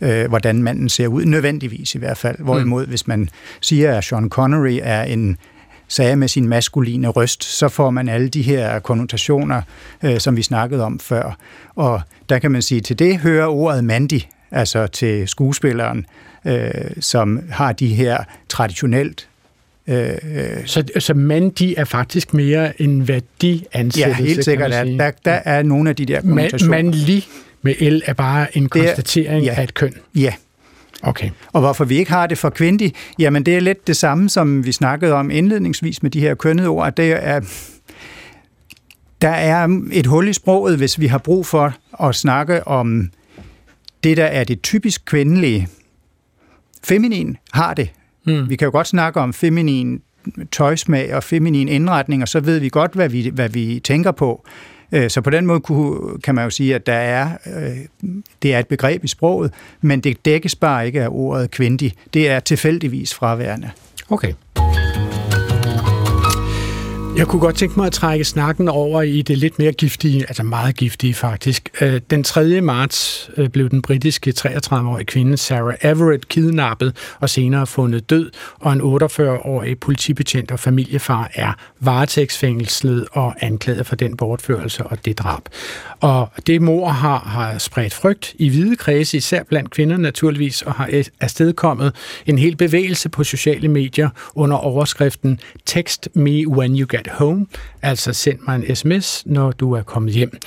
øh, 0.01 0.29
hvordan 0.29 0.63
manden 0.63 0.89
ser 0.89 1.07
ud, 1.07 1.25
nødvendigvis 1.25 1.95
i 1.95 1.97
hvert 1.97 2.17
fald. 2.17 2.35
Hvorimod, 2.39 2.85
mm. 2.85 2.89
hvis 2.89 3.07
man 3.07 3.29
siger, 3.61 3.97
at 3.97 4.03
Sean 4.03 4.29
Connery 4.29 4.79
er 4.83 5.03
en 5.03 5.37
sager 5.87 6.15
med 6.15 6.27
sin 6.27 6.47
maskuline 6.47 7.07
røst, 7.07 7.43
så 7.43 7.69
får 7.69 7.89
man 7.89 8.09
alle 8.09 8.29
de 8.29 8.41
her 8.41 8.79
konnotationer, 8.79 9.61
øh, 10.03 10.19
som 10.19 10.37
vi 10.37 10.41
snakkede 10.41 10.83
om 10.83 10.99
før. 10.99 11.37
Og 11.75 12.01
der 12.29 12.39
kan 12.39 12.51
man 12.51 12.61
sige, 12.61 12.81
til 12.81 12.99
det 12.99 13.17
hører 13.17 13.47
ordet 13.47 13.83
mandi, 13.83 14.27
altså 14.51 14.87
til 14.87 15.27
skuespilleren, 15.27 16.05
øh, 16.45 16.71
som 16.99 17.39
har 17.49 17.71
de 17.71 17.87
her 17.87 18.23
traditionelt 18.49 19.27
øh, 19.87 20.09
øh, 20.09 20.43
Så, 20.65 20.83
så 20.99 21.13
mandi 21.13 21.75
er 21.77 21.83
faktisk 21.85 22.33
mere 22.33 22.81
en 22.81 23.07
værdiansættelse, 23.07 23.99
Ja, 23.99 24.13
helt 24.13 24.45
sikkert. 24.45 24.71
kan 24.71 24.79
man 24.79 24.87
sige. 24.87 24.99
der, 24.99 25.11
der 25.25 25.39
er 25.45 25.63
nogle 25.63 25.89
af 25.89 25.95
de 25.95 26.05
der 26.05 26.21
Man, 26.23 26.35
konnotationer. 26.35 27.21
Med 27.61 27.91
L 27.91 28.01
er 28.05 28.13
bare 28.13 28.57
en 28.57 28.63
er- 28.63 28.67
konstatering 28.67 29.45
ja. 29.45 29.53
af 29.57 29.63
et 29.63 29.73
køn. 29.73 29.93
Ja, 30.15 30.33
Okay. 31.03 31.29
og 31.53 31.61
hvorfor 31.61 31.85
vi 31.85 31.97
ikke 31.97 32.11
har 32.11 32.27
det 32.27 32.37
for 32.37 32.49
kvindig, 32.49 32.93
jamen 33.19 33.43
det 33.45 33.55
er 33.55 33.59
lidt 33.59 33.87
det 33.87 33.97
samme, 33.97 34.29
som 34.29 34.65
vi 34.65 34.71
snakkede 34.71 35.13
om 35.13 35.31
indledningsvis 35.31 36.03
med 36.03 36.11
de 36.11 36.19
her 36.19 36.35
kønnede 36.35 36.67
ord. 36.67 36.87
at 36.87 36.97
Det 36.97 37.11
er, 37.11 37.41
der 39.21 39.29
er 39.29 39.67
et 39.91 40.05
hul 40.07 40.27
i 40.27 40.33
sproget, 40.33 40.77
hvis 40.77 40.99
vi 40.99 41.07
har 41.07 41.17
brug 41.17 41.45
for 41.45 41.73
at 42.03 42.15
snakke 42.15 42.67
om 42.67 43.09
det, 44.03 44.17
der 44.17 44.25
er 44.25 44.43
det 44.43 44.61
typisk 44.61 45.05
kvindelige. 45.05 45.67
Feminin 46.83 47.37
har 47.53 47.73
det. 47.73 47.89
Mm. 48.25 48.49
Vi 48.49 48.55
kan 48.55 48.65
jo 48.65 48.71
godt 48.71 48.87
snakke 48.87 49.19
om 49.19 49.33
feminin 49.33 50.01
tøjsmag 50.51 51.15
og 51.15 51.23
feminin 51.23 51.67
indretning, 51.67 52.21
og 52.21 52.27
så 52.27 52.39
ved 52.39 52.59
vi 52.59 52.69
godt, 52.69 52.93
hvad 52.93 53.09
vi, 53.09 53.29
hvad 53.33 53.49
vi 53.49 53.81
tænker 53.83 54.11
på. 54.11 54.45
Øh, 54.91 55.09
så 55.09 55.21
på 55.21 55.29
den 55.29 55.45
måde 55.45 55.59
kunne, 55.59 56.19
kan 56.19 56.35
man 56.35 56.43
jo 56.43 56.49
sige, 56.49 56.75
at 56.75 56.85
der 56.85 56.93
er, 56.93 57.29
øh, 57.45 57.77
det 58.41 58.53
er 58.53 58.59
et 58.59 58.67
begreb 58.67 59.03
i 59.03 59.07
sproget, 59.07 59.53
men 59.81 59.99
det 59.99 60.25
dækkes 60.25 60.55
bare 60.55 60.85
ikke 60.85 61.01
af 61.01 61.07
ordet 61.11 61.51
kvindig. 61.51 61.93
Det 62.13 62.29
er 62.29 62.39
tilfældigvis 62.39 63.13
fraværende. 63.13 63.69
Okay. 64.09 64.33
Jeg 67.17 67.27
kunne 67.27 67.39
godt 67.39 67.55
tænke 67.55 67.75
mig 67.77 67.87
at 67.87 67.93
trække 67.93 68.25
snakken 68.25 68.69
over 68.69 69.01
i 69.01 69.21
det 69.21 69.37
lidt 69.37 69.59
mere 69.59 69.71
giftige, 69.71 70.25
altså 70.27 70.43
meget 70.43 70.75
giftige 70.75 71.13
faktisk. 71.13 71.69
Øh, 71.81 72.01
den 72.09 72.23
3. 72.23 72.61
marts 72.61 73.29
øh, 73.37 73.49
blev 73.49 73.69
den 73.69 73.81
britiske 73.81 74.33
33-årige 74.39 75.05
kvinde 75.05 75.37
Sarah 75.37 75.75
Everett 75.81 76.27
kidnappet 76.27 76.95
og 77.19 77.29
senere 77.29 77.67
fundet 77.67 78.09
død, 78.09 78.31
og 78.59 78.73
en 78.73 78.81
48-årig 78.81 79.79
politibetjent 79.79 80.51
og 80.51 80.59
familiefar 80.59 81.31
er 81.33 81.53
varetægtsfængslet 81.79 83.07
og 83.11 83.35
anklaget 83.39 83.87
for 83.87 83.95
den 83.95 84.17
bortførelse 84.17 84.83
og 84.83 85.05
det 85.05 85.19
drab. 85.19 85.41
Og 85.99 86.29
det 86.47 86.61
mor 86.61 86.89
har, 86.89 87.19
har 87.19 87.57
spredt 87.57 87.93
frygt 87.93 88.35
i 88.39 88.49
hvide 88.49 88.75
kredse, 88.75 89.17
især 89.17 89.43
blandt 89.43 89.69
kvinder 89.69 89.97
naturligvis, 89.97 90.61
og 90.61 90.73
har 90.73 91.03
afstedkommet 91.21 91.95
en 92.25 92.37
hel 92.37 92.55
bevægelse 92.55 93.09
på 93.09 93.23
sociale 93.23 93.67
medier 93.67 94.09
under 94.35 94.57
overskriften 94.57 95.39
Text 95.65 96.09
me 96.15 96.47
when 96.47 96.79
you 96.79 96.87
get 96.89 97.00
home, 97.07 97.45
altså 97.81 98.13
send 98.13 98.39
mig 98.47 98.55
en 98.55 98.75
sms, 98.75 99.23
når 99.25 99.51
du 99.51 99.73
er 99.73 99.81
kommet 99.81 100.13
hjem. 100.13 100.37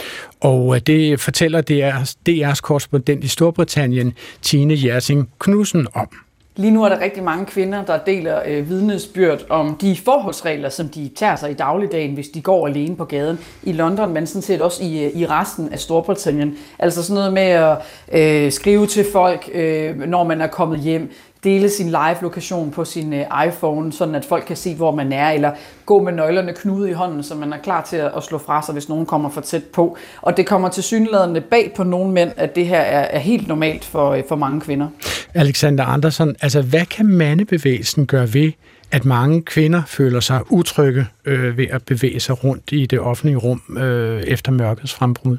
Og 0.41 0.75
øh, 0.75 0.81
det 0.87 1.21
fortæller 1.21 1.63
DR's, 1.71 2.15
DR's 2.29 2.61
korrespondent 2.61 3.25
i 3.25 3.29
Storbritannien, 3.29 4.13
Tine 4.43 4.75
Jersing 4.85 5.31
Knudsen 5.39 5.87
om. 5.95 6.09
Lige 6.57 6.71
nu 6.71 6.85
er 6.85 6.89
der 6.89 7.01
rigtig 7.01 7.23
mange 7.23 7.47
kvinder, 7.47 7.85
der 7.85 7.99
deler 7.99 8.41
øh, 8.47 8.69
vidnesbyrd 8.69 9.45
om 9.49 9.77
de 9.81 9.97
forholdsregler, 10.05 10.69
som 10.69 10.89
de 10.89 11.11
tager 11.17 11.37
sig 11.37 11.51
i 11.51 11.55
dagligdagen, 11.55 12.15
hvis 12.15 12.29
de 12.29 12.41
går 12.41 12.67
alene 12.67 12.97
på 12.97 13.05
gaden 13.05 13.39
i 13.63 13.73
London, 13.73 14.13
men 14.13 14.27
sådan 14.27 14.43
set 14.43 14.61
også 14.61 14.85
i, 14.85 15.05
øh, 15.05 15.11
i 15.17 15.27
resten 15.27 15.73
af 15.73 15.79
Storbritannien. 15.79 16.57
Altså 16.79 17.03
sådan 17.03 17.15
noget 17.15 17.33
med 17.33 17.43
at 17.43 17.79
øh, 18.13 18.53
skrive 18.53 18.87
til 18.87 19.07
folk, 19.13 19.51
øh, 19.55 19.97
når 19.97 20.25
man 20.25 20.41
er 20.41 20.47
kommet 20.47 20.81
hjem, 20.81 21.11
dele 21.45 21.70
sin 21.70 21.86
live-lokation 21.86 22.70
på 22.70 22.84
sin 22.84 23.12
øh, 23.12 23.24
iPhone, 23.47 23.92
sådan 23.92 24.14
at 24.14 24.24
folk 24.24 24.45
kan 24.47 24.57
se, 24.57 24.74
hvor 24.74 24.95
man 24.95 25.12
er, 25.12 25.30
eller 25.30 25.53
gå 25.86 26.03
med 26.03 26.12
nøglerne 26.12 26.53
knude 26.53 26.90
i 26.90 26.92
hånden, 26.92 27.22
så 27.22 27.34
man 27.34 27.53
er 27.53 27.59
klar 27.59 27.82
til 27.82 27.97
at, 27.97 28.22
slå 28.22 28.38
fra 28.38 28.62
sig, 28.62 28.72
hvis 28.72 28.88
nogen 28.88 29.07
kommer 29.07 29.30
for 29.30 29.40
tæt 29.40 29.64
på. 29.64 29.97
Og 30.22 30.36
det 30.36 30.47
kommer 30.47 30.68
til 30.68 30.82
synlædende 30.82 31.40
bag 31.40 31.72
på 31.76 31.84
nogle 31.84 32.12
mænd, 32.12 32.30
at 32.36 32.57
det 32.57 32.66
her 32.66 32.80
er, 32.80 33.01
er 33.01 33.18
helt 33.18 33.49
normalt 33.49 33.84
for, 33.84 34.11
øh, 34.11 34.22
for 34.28 34.36
mange 34.36 34.61
kvinder. 34.61 34.88
Alexander 35.34 35.84
Andersen, 35.84 36.36
altså 36.40 36.62
hvad 36.62 36.86
kan 36.86 37.07
mandebevægelsen 37.07 38.07
gøre 38.07 38.34
ved, 38.34 38.53
at 38.90 39.05
mange 39.05 39.42
kvinder 39.42 39.82
føler 39.86 40.20
sig 40.20 40.40
utrygge 40.53 41.07
øh, 41.24 41.59
ved 41.59 41.66
at 41.70 41.82
bevæge 41.82 42.20
sig 42.20 42.45
rundt 42.45 42.72
i 42.72 42.86
det 42.86 43.01
offentlige 43.01 43.36
rum 43.36 43.62
øh, 43.78 44.22
efter 44.22 44.53
mørkets 44.53 44.95
frembrud? 44.95 45.36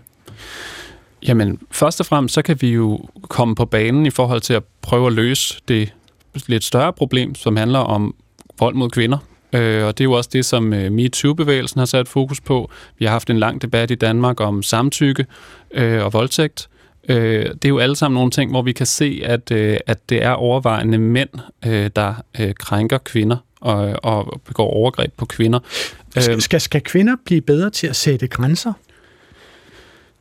Jamen, 1.28 1.60
først 1.72 2.00
og 2.00 2.06
fremmest, 2.06 2.36
så 2.36 2.42
kan 2.42 2.62
vi 2.62 2.70
jo 2.70 3.00
komme 3.22 3.56
på 3.56 3.66
banen 3.66 4.06
i 4.06 4.10
forhold 4.10 4.42
til 4.42 4.54
at 4.54 4.64
prøve 4.82 5.08
at 5.08 5.14
løse 5.14 5.62
det 5.68 5.94
lidt 6.48 6.64
større 6.64 6.94
problem, 6.94 7.36
som 7.36 7.58
handler 7.58 7.80
om 7.80 8.16
vold 8.60 8.76
mod 8.76 8.90
kvinder. 8.90 9.18
Øh, 9.54 9.86
og 9.86 9.98
det 9.98 10.04
er 10.04 10.06
jo 10.06 10.12
også 10.12 10.30
det, 10.34 10.46
som 10.46 10.74
øh, 10.74 10.92
MeToo-bevægelsen 10.92 11.80
har 11.80 11.86
sat 11.86 12.08
fokus 12.08 12.42
på. 12.42 12.72
Vi 13.00 13.06
har 13.06 13.12
haft 13.12 13.30
en 13.30 13.40
lang 13.40 13.62
debat 13.62 13.92
i 13.92 13.96
Danmark 13.96 14.42
om 14.42 14.64
samtykke 14.64 15.26
øh, 15.72 16.04
og 16.04 16.14
voldtægt. 16.14 16.70
Øh, 17.10 17.46
det 17.46 17.66
er 17.66 17.70
jo 17.70 17.80
alle 17.80 17.96
sammen 17.96 18.16
nogle 18.16 18.32
ting, 18.32 18.52
hvor 18.52 18.62
vi 18.62 18.72
kan 18.72 18.86
se, 18.86 19.22
at, 19.24 19.52
øh, 19.52 19.78
at 19.88 20.10
det 20.10 20.24
er 20.24 20.32
overvejende 20.32 20.98
mænd, 20.98 21.30
øh, 21.66 21.90
der 21.96 22.14
øh, 22.40 22.54
krænker 22.54 22.98
kvinder 22.98 23.38
og, 23.62 23.96
og 24.04 24.42
begår 24.46 24.70
overgreb 24.70 25.14
på 25.18 25.26
kvinder. 25.26 25.60
Skal, 26.18 26.42
skal, 26.42 26.62
skal 26.62 26.82
kvinder 26.82 27.16
blive 27.26 27.42
bedre 27.42 27.70
til 27.70 27.88
at 27.88 27.96
sætte 27.96 28.28
grænser? 28.28 28.74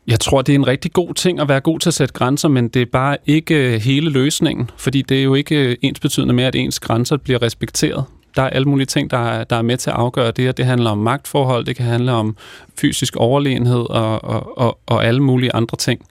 Jeg 0.07 0.21
tror, 0.21 0.43
det 0.43 0.53
er 0.53 0.59
en 0.59 0.67
rigtig 0.67 0.93
god 0.93 1.15
ting 1.15 1.41
at 1.41 1.49
være 1.49 1.61
god 1.61 1.81
til 1.81 1.91
at 1.91 1.95
sætte 1.95 2.15
grænser, 2.15 2.49
men 2.49 2.69
det 2.69 2.83
er 2.83 2.87
bare 2.93 3.17
ikke 3.27 3.75
øh, 3.75 3.81
hele 3.81 4.11
løsningen, 4.11 4.71
fordi 4.77 5.03
det 5.03 5.19
er 5.19 5.23
jo 5.23 5.35
ikke 5.35 5.57
øh, 5.57 5.77
ens 5.83 6.01
betydende 6.01 6.35
med, 6.35 6.45
at 6.45 6.55
ens 6.55 6.81
grænser 6.81 7.17
bliver 7.17 7.43
respekteret. 7.43 8.05
Der 8.37 8.43
er 8.43 8.51
alle 8.51 8.69
mulige 8.69 8.87
ting, 8.87 9.11
der 9.11 9.19
er, 9.19 9.45
der 9.45 9.57
er 9.57 9.63
med 9.63 9.77
til 9.77 9.91
at 9.91 9.97
afgøre 9.97 10.31
det, 10.31 10.49
og 10.49 10.57
det 10.57 10.67
handler 10.67 10.91
om 10.91 10.99
magtforhold, 10.99 11.65
det 11.65 11.77
kan 11.77 11.85
handle 11.85 12.13
om 12.13 12.37
fysisk 12.81 13.17
overlegenhed 13.17 13.91
og, 13.91 14.25
og, 14.25 14.59
og, 14.59 14.79
og 14.87 15.05
alle 15.05 15.21
mulige 15.21 15.55
andre 15.55 15.77
ting. 15.77 16.07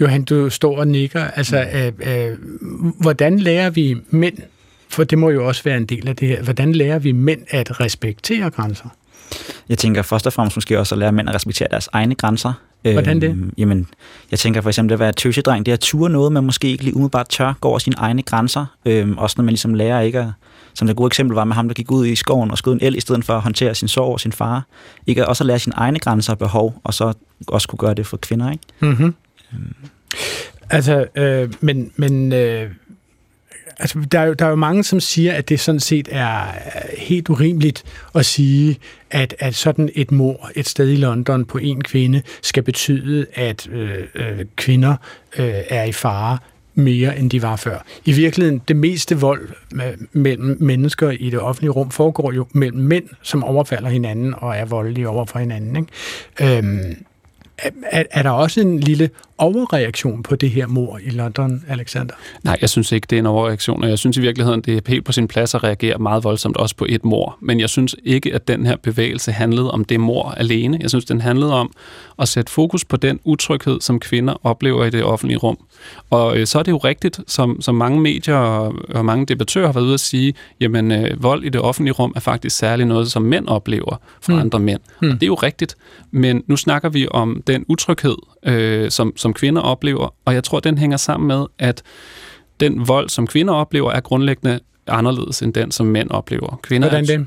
Johan, 0.00 0.22
du 0.22 0.50
står 0.50 0.78
og 0.78 0.88
nikker. 0.88 1.24
Altså, 1.24 1.66
øh, 1.74 1.92
øh, 2.30 2.38
hvordan 3.00 3.38
lærer 3.38 3.70
vi 3.70 3.96
mænd, 4.10 4.36
for 4.88 5.04
det 5.04 5.18
må 5.18 5.30
jo 5.30 5.46
også 5.46 5.64
være 5.64 5.76
en 5.76 5.86
del 5.86 6.08
af 6.08 6.16
det 6.16 6.28
her, 6.28 6.42
hvordan 6.42 6.72
lærer 6.72 6.98
vi 6.98 7.12
mænd 7.12 7.40
at 7.50 7.80
respektere 7.80 8.50
grænser? 8.50 8.88
Jeg 9.68 9.78
tænker 9.78 10.02
først 10.02 10.26
og 10.26 10.32
fremmest 10.32 10.56
måske 10.56 10.78
også 10.78 10.94
at 10.94 10.98
lære 10.98 11.12
mænd 11.12 11.28
at 11.28 11.34
respektere 11.34 11.68
deres 11.70 11.88
egne 11.92 12.14
grænser. 12.14 12.52
Hvordan 12.82 13.20
det? 13.20 13.30
Øhm, 13.30 13.52
jamen, 13.58 13.86
jeg 14.30 14.38
tænker 14.38 14.60
for 14.60 14.70
eksempel 14.70 14.92
at 14.92 14.98
være 14.98 15.12
tøsedreng, 15.12 15.66
det 15.66 15.72
er 15.72 15.76
at 15.76 15.80
ture 15.80 16.10
noget, 16.10 16.32
man 16.32 16.44
måske 16.44 16.68
ikke 16.68 16.84
lige 16.84 16.96
umiddelbart 16.96 17.28
tør 17.28 17.52
gå 17.60 17.68
over 17.68 17.78
sine 17.78 17.96
egne 17.98 18.22
grænser. 18.22 18.66
Øhm, 18.86 19.18
også 19.18 19.34
når 19.38 19.44
man 19.44 19.52
ligesom 19.52 19.74
lærer 19.74 20.00
ikke 20.00 20.18
at, 20.18 20.26
som 20.74 20.86
det 20.86 20.96
gode 20.96 21.06
eksempel 21.06 21.34
var 21.34 21.44
med 21.44 21.54
ham, 21.54 21.68
der 21.68 21.74
gik 21.74 21.90
ud 21.90 22.06
i 22.06 22.14
skoven 22.14 22.50
og 22.50 22.58
skød 22.58 22.72
en 22.72 22.78
el, 22.82 22.96
i 22.96 23.00
stedet 23.00 23.24
for 23.24 23.34
at 23.34 23.40
håndtere 23.40 23.74
sin 23.74 23.88
sorg 23.88 24.12
og 24.12 24.20
sin 24.20 24.32
far. 24.32 24.66
Ikke 25.06 25.22
at 25.22 25.28
også 25.28 25.44
at 25.44 25.46
lære 25.46 25.58
sine 25.58 25.74
egne 25.76 25.98
grænser 25.98 26.32
og 26.32 26.38
behov, 26.38 26.80
og 26.84 26.94
så 26.94 27.12
også 27.48 27.68
kunne 27.68 27.78
gøre 27.78 27.94
det 27.94 28.06
for 28.06 28.16
kvinder, 28.16 28.50
ikke? 28.50 28.64
Mm-hmm. 28.80 29.14
Altså, 30.70 31.06
øh, 31.14 31.52
men, 31.60 31.90
men 31.96 32.32
øh, 32.32 32.70
altså, 33.78 33.98
der, 34.12 34.20
er 34.20 34.24
jo, 34.24 34.32
der 34.32 34.44
er 34.44 34.50
jo 34.50 34.56
mange, 34.56 34.84
som 34.84 35.00
siger, 35.00 35.32
at 35.32 35.48
det 35.48 35.60
sådan 35.60 35.80
set 35.80 36.08
er 36.10 36.44
helt 36.98 37.28
urimeligt 37.28 37.84
at 38.14 38.26
sige, 38.26 38.78
at, 39.10 39.34
at 39.38 39.54
sådan 39.54 39.90
et 39.94 40.12
mor 40.12 40.50
et 40.54 40.68
sted 40.68 40.88
i 40.88 40.96
London 40.96 41.44
på 41.44 41.58
en 41.58 41.82
kvinde 41.82 42.22
skal 42.42 42.62
betyde, 42.62 43.26
at 43.34 43.68
øh, 43.68 44.04
øh, 44.14 44.44
kvinder 44.56 44.96
øh, 45.38 45.54
er 45.68 45.84
i 45.84 45.92
fare 45.92 46.38
mere, 46.74 47.18
end 47.18 47.30
de 47.30 47.42
var 47.42 47.56
før. 47.56 47.78
I 48.04 48.12
virkeligheden, 48.12 48.62
det 48.68 48.76
meste 48.76 49.20
vold 49.20 49.48
mellem 50.12 50.56
mennesker 50.60 51.10
i 51.10 51.30
det 51.30 51.40
offentlige 51.40 51.70
rum 51.70 51.90
foregår 51.90 52.32
jo 52.32 52.46
mellem 52.52 52.80
mænd, 52.80 53.04
som 53.22 53.44
overfalder 53.44 53.88
hinanden 53.88 54.34
og 54.36 54.56
er 54.56 54.64
voldelige 54.64 55.08
over 55.08 55.26
for 55.26 55.38
hinanden. 55.38 55.76
Ikke? 55.76 56.58
Øhm, 56.58 57.04
er, 57.90 58.02
er 58.10 58.22
der 58.22 58.30
også 58.30 58.60
en 58.60 58.80
lille 58.80 59.10
overreaktion 59.38 60.22
på 60.22 60.36
det 60.36 60.50
her 60.50 60.66
mor 60.66 60.98
i 61.02 61.10
London, 61.10 61.64
Alexander? 61.68 62.14
Nej, 62.44 62.58
jeg 62.60 62.68
synes 62.68 62.92
ikke, 62.92 63.06
det 63.10 63.16
er 63.16 63.20
en 63.20 63.26
overreaktion, 63.26 63.82
og 63.84 63.90
jeg 63.90 63.98
synes 63.98 64.16
i 64.16 64.20
virkeligheden, 64.20 64.60
det 64.60 64.76
er 64.76 64.80
helt 64.86 65.04
på 65.04 65.12
sin 65.12 65.28
plads 65.28 65.54
at 65.54 65.64
reagere 65.64 65.98
meget 65.98 66.24
voldsomt 66.24 66.56
også 66.56 66.76
på 66.76 66.86
et 66.88 67.04
mor. 67.04 67.38
Men 67.40 67.60
jeg 67.60 67.70
synes 67.70 67.96
ikke, 68.04 68.34
at 68.34 68.48
den 68.48 68.66
her 68.66 68.76
bevægelse 68.76 69.32
handlede 69.32 69.70
om 69.70 69.84
det 69.84 70.00
mor 70.00 70.30
alene. 70.30 70.78
Jeg 70.80 70.90
synes, 70.90 71.04
den 71.04 71.20
handlede 71.20 71.54
om 71.54 71.72
at 72.18 72.28
sætte 72.28 72.52
fokus 72.52 72.84
på 72.84 72.96
den 72.96 73.20
utryghed, 73.24 73.80
som 73.80 74.00
kvinder 74.00 74.46
oplever 74.46 74.84
i 74.84 74.90
det 74.90 75.04
offentlige 75.04 75.38
rum. 75.38 75.58
Og 76.10 76.38
øh, 76.38 76.46
så 76.46 76.58
er 76.58 76.62
det 76.62 76.72
jo 76.72 76.76
rigtigt, 76.76 77.20
som, 77.26 77.60
som 77.60 77.74
mange 77.74 78.00
medier 78.00 78.36
og, 78.36 78.74
og 78.88 79.04
mange 79.04 79.26
debattører 79.26 79.66
har 79.66 79.72
været 79.72 79.84
ude 79.84 79.94
at 79.94 80.00
sige, 80.00 80.34
jamen 80.60 80.92
øh, 80.92 81.22
vold 81.22 81.44
i 81.44 81.48
det 81.48 81.60
offentlige 81.60 81.92
rum 81.92 82.12
er 82.16 82.20
faktisk 82.20 82.56
særligt 82.56 82.88
noget, 82.88 83.10
som 83.10 83.22
mænd 83.22 83.48
oplever 83.48 84.00
fra 84.20 84.32
mm. 84.32 84.38
andre 84.38 84.58
mænd. 84.58 84.80
Mm. 85.02 85.08
Og 85.08 85.14
det 85.14 85.22
er 85.22 85.26
jo 85.26 85.34
rigtigt, 85.34 85.76
men 86.10 86.42
nu 86.46 86.56
snakker 86.56 86.88
vi 86.88 87.08
om 87.10 87.42
den 87.46 87.64
utryghed, 87.68 88.16
øh, 88.48 88.90
som, 88.90 89.12
som 89.16 89.34
kvinder 89.34 89.62
oplever, 89.62 90.14
og 90.24 90.34
jeg 90.34 90.44
tror, 90.44 90.60
den 90.60 90.78
hænger 90.78 90.96
sammen 90.96 91.28
med, 91.28 91.46
at 91.58 91.82
den 92.60 92.88
vold, 92.88 93.08
som 93.08 93.26
kvinder 93.26 93.54
oplever, 93.54 93.92
er 93.92 94.00
grundlæggende 94.00 94.60
anderledes 94.86 95.42
end 95.42 95.54
den, 95.54 95.70
som 95.70 95.86
mænd 95.86 96.10
oplever. 96.10 96.60
Kvinder 96.62 96.88
Hvordan 96.88 97.06
det? 97.06 97.26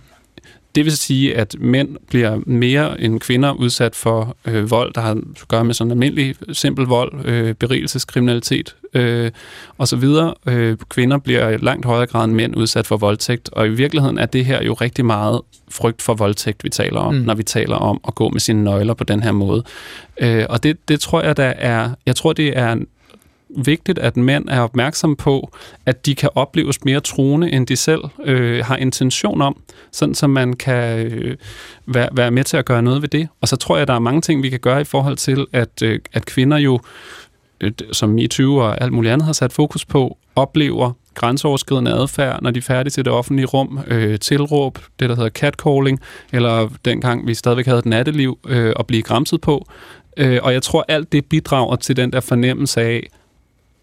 Det 0.76 0.86
vil 0.86 0.98
sige, 0.98 1.38
at 1.38 1.56
mænd 1.60 1.98
bliver 2.08 2.40
mere 2.46 3.02
end 3.02 3.20
kvinder 3.20 3.52
udsat 3.52 3.96
for 3.96 4.38
øh, 4.46 4.72
vold, 4.72 4.94
der 4.94 5.02
har 5.02 5.12
at 5.12 5.48
gøre 5.48 5.66
med 5.66 5.74
sådan 5.74 5.92
almindelig 5.92 6.36
simpel 6.52 6.86
vold, 6.86 7.26
øh, 7.26 7.54
berigelseskriminalitet 7.54 8.76
øh, 8.94 9.32
osv. 9.78 10.04
Øh, 10.48 10.78
kvinder 10.90 11.18
bliver 11.18 11.50
i 11.50 11.58
langt 11.58 11.86
højere 11.86 12.06
grad 12.06 12.26
end 12.26 12.34
mænd 12.34 12.58
udsat 12.58 12.88
for 12.88 12.98
voldtægt, 12.98 13.50
og 13.54 13.68
i 13.68 13.70
virkeligheden 13.70 14.18
er 14.18 14.26
det 14.26 14.46
her 14.46 14.64
jo 14.64 14.74
rigtig 14.74 15.06
meget 15.06 15.42
frygt 15.70 16.02
for 16.02 16.14
voldtægt, 16.14 16.64
vi 16.64 16.70
taler 16.70 17.00
om, 17.00 17.14
mm. 17.14 17.22
når 17.22 17.36
vi 17.36 17.44
taler 17.44 17.76
om 17.76 18.00
at 18.08 18.16
gå 18.16 18.30
med 18.30 18.40
sine 18.40 18.64
nøgler 18.64 18.94
på 18.94 19.04
den 19.04 19.24
her 19.24 19.32
måde. 19.32 19.64
Øh, 20.22 20.46
og 20.50 20.64
det, 20.64 20.78
det 20.88 21.00
tror 21.00 21.22
jeg, 21.22 21.38
der 21.38 21.54
er, 21.58 21.90
jeg 22.06 22.16
tror, 22.16 22.34
det 22.34 22.58
er 22.58 22.76
vigtigt, 23.58 24.00
at 24.00 24.18
mænd 24.18 24.50
er 24.50 24.60
opmærksom 24.60 25.16
på, 25.16 25.52
at 25.86 26.06
de 26.06 26.16
kan 26.16 26.30
opleves 26.36 26.86
mere 26.86 27.00
truende, 27.00 27.52
end 27.52 27.68
de 27.68 27.76
selv 27.76 28.02
øh, 28.24 28.66
har 28.66 28.78
intention 28.78 29.42
om, 29.42 29.58
sådan 29.92 30.16
så 30.16 30.28
man 30.28 30.54
kan 30.54 31.06
øh, 31.06 31.38
være, 31.86 32.10
være 32.12 32.32
med 32.32 32.44
til 32.44 32.58
at 32.58 32.66
gøre 32.66 32.82
noget 32.82 33.02
ved 33.02 33.10
det. 33.10 33.28
Og 33.42 33.48
så 33.48 33.56
tror 33.56 33.76
jeg, 33.76 33.82
at 33.82 33.88
der 33.88 33.94
er 33.94 34.00
mange 34.00 34.22
ting, 34.22 34.44
vi 34.44 34.50
kan 34.50 34.60
gøre 34.60 34.82
i 34.82 34.84
forhold 34.84 35.18
til, 35.18 35.46
at, 35.54 35.82
øh, 35.84 36.00
at 36.14 36.26
kvinder 36.26 36.58
jo, 36.58 36.80
øh, 37.62 37.72
som 37.92 38.10
MeToo 38.10 38.56
og 38.56 38.82
alt 38.82 38.94
muligt 38.94 39.14
andet 39.14 39.26
har 39.26 39.34
sat 39.34 39.54
fokus 39.54 39.86
på, 39.86 40.18
oplever 40.36 40.94
grænseoverskridende 41.14 41.92
adfærd, 41.92 42.42
når 42.42 42.52
de 42.52 42.58
er 42.58 42.62
færdige 42.62 42.92
til 42.92 43.06
det 43.06 43.14
offentlige 43.14 43.46
rum, 43.46 43.80
øh, 43.88 44.20
tilråb, 44.20 44.80
det 45.00 45.10
der 45.10 45.16
hedder 45.16 45.30
catcalling, 45.30 46.00
eller 46.34 46.70
dengang 46.86 47.28
vi 47.28 47.34
stadigvæk 47.34 47.66
havde 47.66 47.80
et 47.80 47.86
natteliv, 47.86 48.40
øh, 48.48 48.74
at 48.80 48.88
blive 48.88 49.02
græmset 49.02 49.42
på. 49.42 49.66
Øh, 50.18 50.40
og 50.44 50.54
jeg 50.54 50.64
tror, 50.64 50.86
alt 50.88 51.12
det 51.12 51.26
bidrager 51.26 51.76
til 51.76 51.98
den 51.98 52.14
der 52.14 52.20
fornemmelse 52.20 52.82
af, 52.82 53.08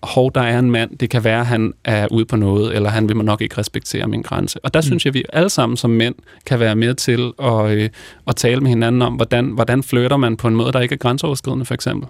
hov, 0.02 0.32
der 0.34 0.40
er 0.40 0.58
en 0.58 0.70
mand, 0.70 0.98
det 0.98 1.10
kan 1.10 1.24
være, 1.24 1.40
at 1.40 1.46
han 1.46 1.72
er 1.84 2.06
ude 2.10 2.24
på 2.24 2.36
noget, 2.36 2.76
eller 2.76 2.90
han 2.90 3.08
vil 3.08 3.16
nok 3.16 3.40
ikke 3.40 3.58
respektere 3.58 4.06
min 4.06 4.22
grænse. 4.22 4.64
Og 4.64 4.74
der 4.74 4.80
mm. 4.80 4.82
synes 4.82 5.04
jeg, 5.04 5.10
at 5.10 5.14
vi 5.14 5.24
alle 5.32 5.50
sammen 5.50 5.76
som 5.76 5.90
mænd 5.90 6.14
kan 6.46 6.60
være 6.60 6.76
med 6.76 6.94
til 6.94 7.32
at, 7.42 7.70
øh, 7.70 7.90
at 8.28 8.36
tale 8.36 8.60
med 8.60 8.68
hinanden 8.68 9.02
om, 9.02 9.14
hvordan, 9.14 9.46
hvordan 9.46 9.82
flytter 9.82 10.16
man 10.16 10.36
på 10.36 10.48
en 10.48 10.56
måde, 10.56 10.72
der 10.72 10.80
ikke 10.80 10.92
er 10.92 10.96
grænseoverskridende, 10.96 11.64
for 11.64 11.74
eksempel. 11.74 12.08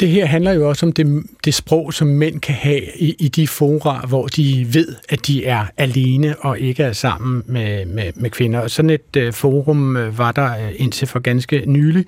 Det 0.00 0.08
her 0.08 0.26
handler 0.26 0.52
jo 0.52 0.68
også 0.68 0.86
om 0.86 0.92
det, 0.92 1.22
det 1.44 1.54
sprog, 1.54 1.94
som 1.94 2.08
mænd 2.08 2.40
kan 2.40 2.54
have 2.54 2.80
i, 2.96 3.16
i 3.18 3.28
de 3.28 3.48
fora, 3.48 4.06
hvor 4.08 4.26
de 4.26 4.66
ved, 4.72 4.96
at 5.08 5.26
de 5.26 5.46
er 5.46 5.64
alene 5.76 6.36
og 6.40 6.58
ikke 6.58 6.82
er 6.82 6.92
sammen 6.92 7.42
med, 7.46 7.86
med, 7.86 8.12
med 8.14 8.30
kvinder. 8.30 8.60
Og 8.60 8.70
sådan 8.70 8.90
et 8.90 9.16
øh, 9.16 9.32
forum 9.32 9.96
øh, 9.96 10.18
var 10.18 10.32
der 10.32 10.66
øh, 10.66 10.72
indtil 10.76 11.08
for 11.08 11.18
ganske 11.18 11.62
nylig. 11.66 12.04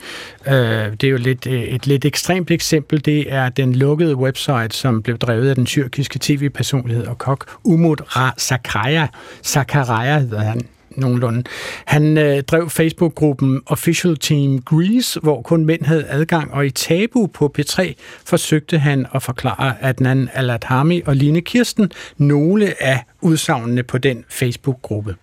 Øh, 0.46 0.54
det 0.54 1.04
er 1.04 1.08
jo 1.08 1.16
lidt, 1.16 1.46
øh, 1.46 1.62
et 1.62 1.86
lidt 1.86 2.04
ekstremt 2.04 2.50
eksempel. 2.50 3.04
Det 3.04 3.32
er 3.32 3.48
den 3.48 3.74
lukkede 3.74 4.16
website, 4.16 4.70
som 4.70 5.02
blev 5.02 5.18
drevet 5.18 5.48
af 5.48 5.54
den 5.54 5.66
tyrkiske 5.66 6.18
tv-personlighed 6.22 7.06
og 7.06 7.18
kok 7.18 7.56
Umut 7.64 8.02
Ra 8.16 8.34
Sakarya. 8.36 9.06
Sakarya 9.42 10.18
hedder 10.18 10.40
han 10.40 10.60
nogenlunde. 10.96 11.44
Han 11.84 12.18
øh, 12.18 12.42
drev 12.42 12.70
Facebook-gruppen 12.70 13.60
Official 13.66 14.16
Team 14.16 14.62
Greece, 14.62 15.20
hvor 15.20 15.42
kun 15.42 15.64
mænd 15.64 15.82
havde 15.84 16.06
adgang, 16.08 16.52
og 16.52 16.66
i 16.66 16.70
Tabu 16.70 17.26
på 17.26 17.54
P3 17.58 17.92
forsøgte 18.24 18.78
han 18.78 19.06
at 19.14 19.22
forklare 19.22 19.74
Adnan 19.80 20.28
Alathami 20.34 21.02
og 21.06 21.16
Line 21.16 21.40
Kirsten 21.40 21.90
nogle 22.18 22.82
af 22.82 23.04
udsagnene 23.20 23.82
på 23.82 23.98
den 23.98 24.24
Facebook-gruppe. 24.28 25.16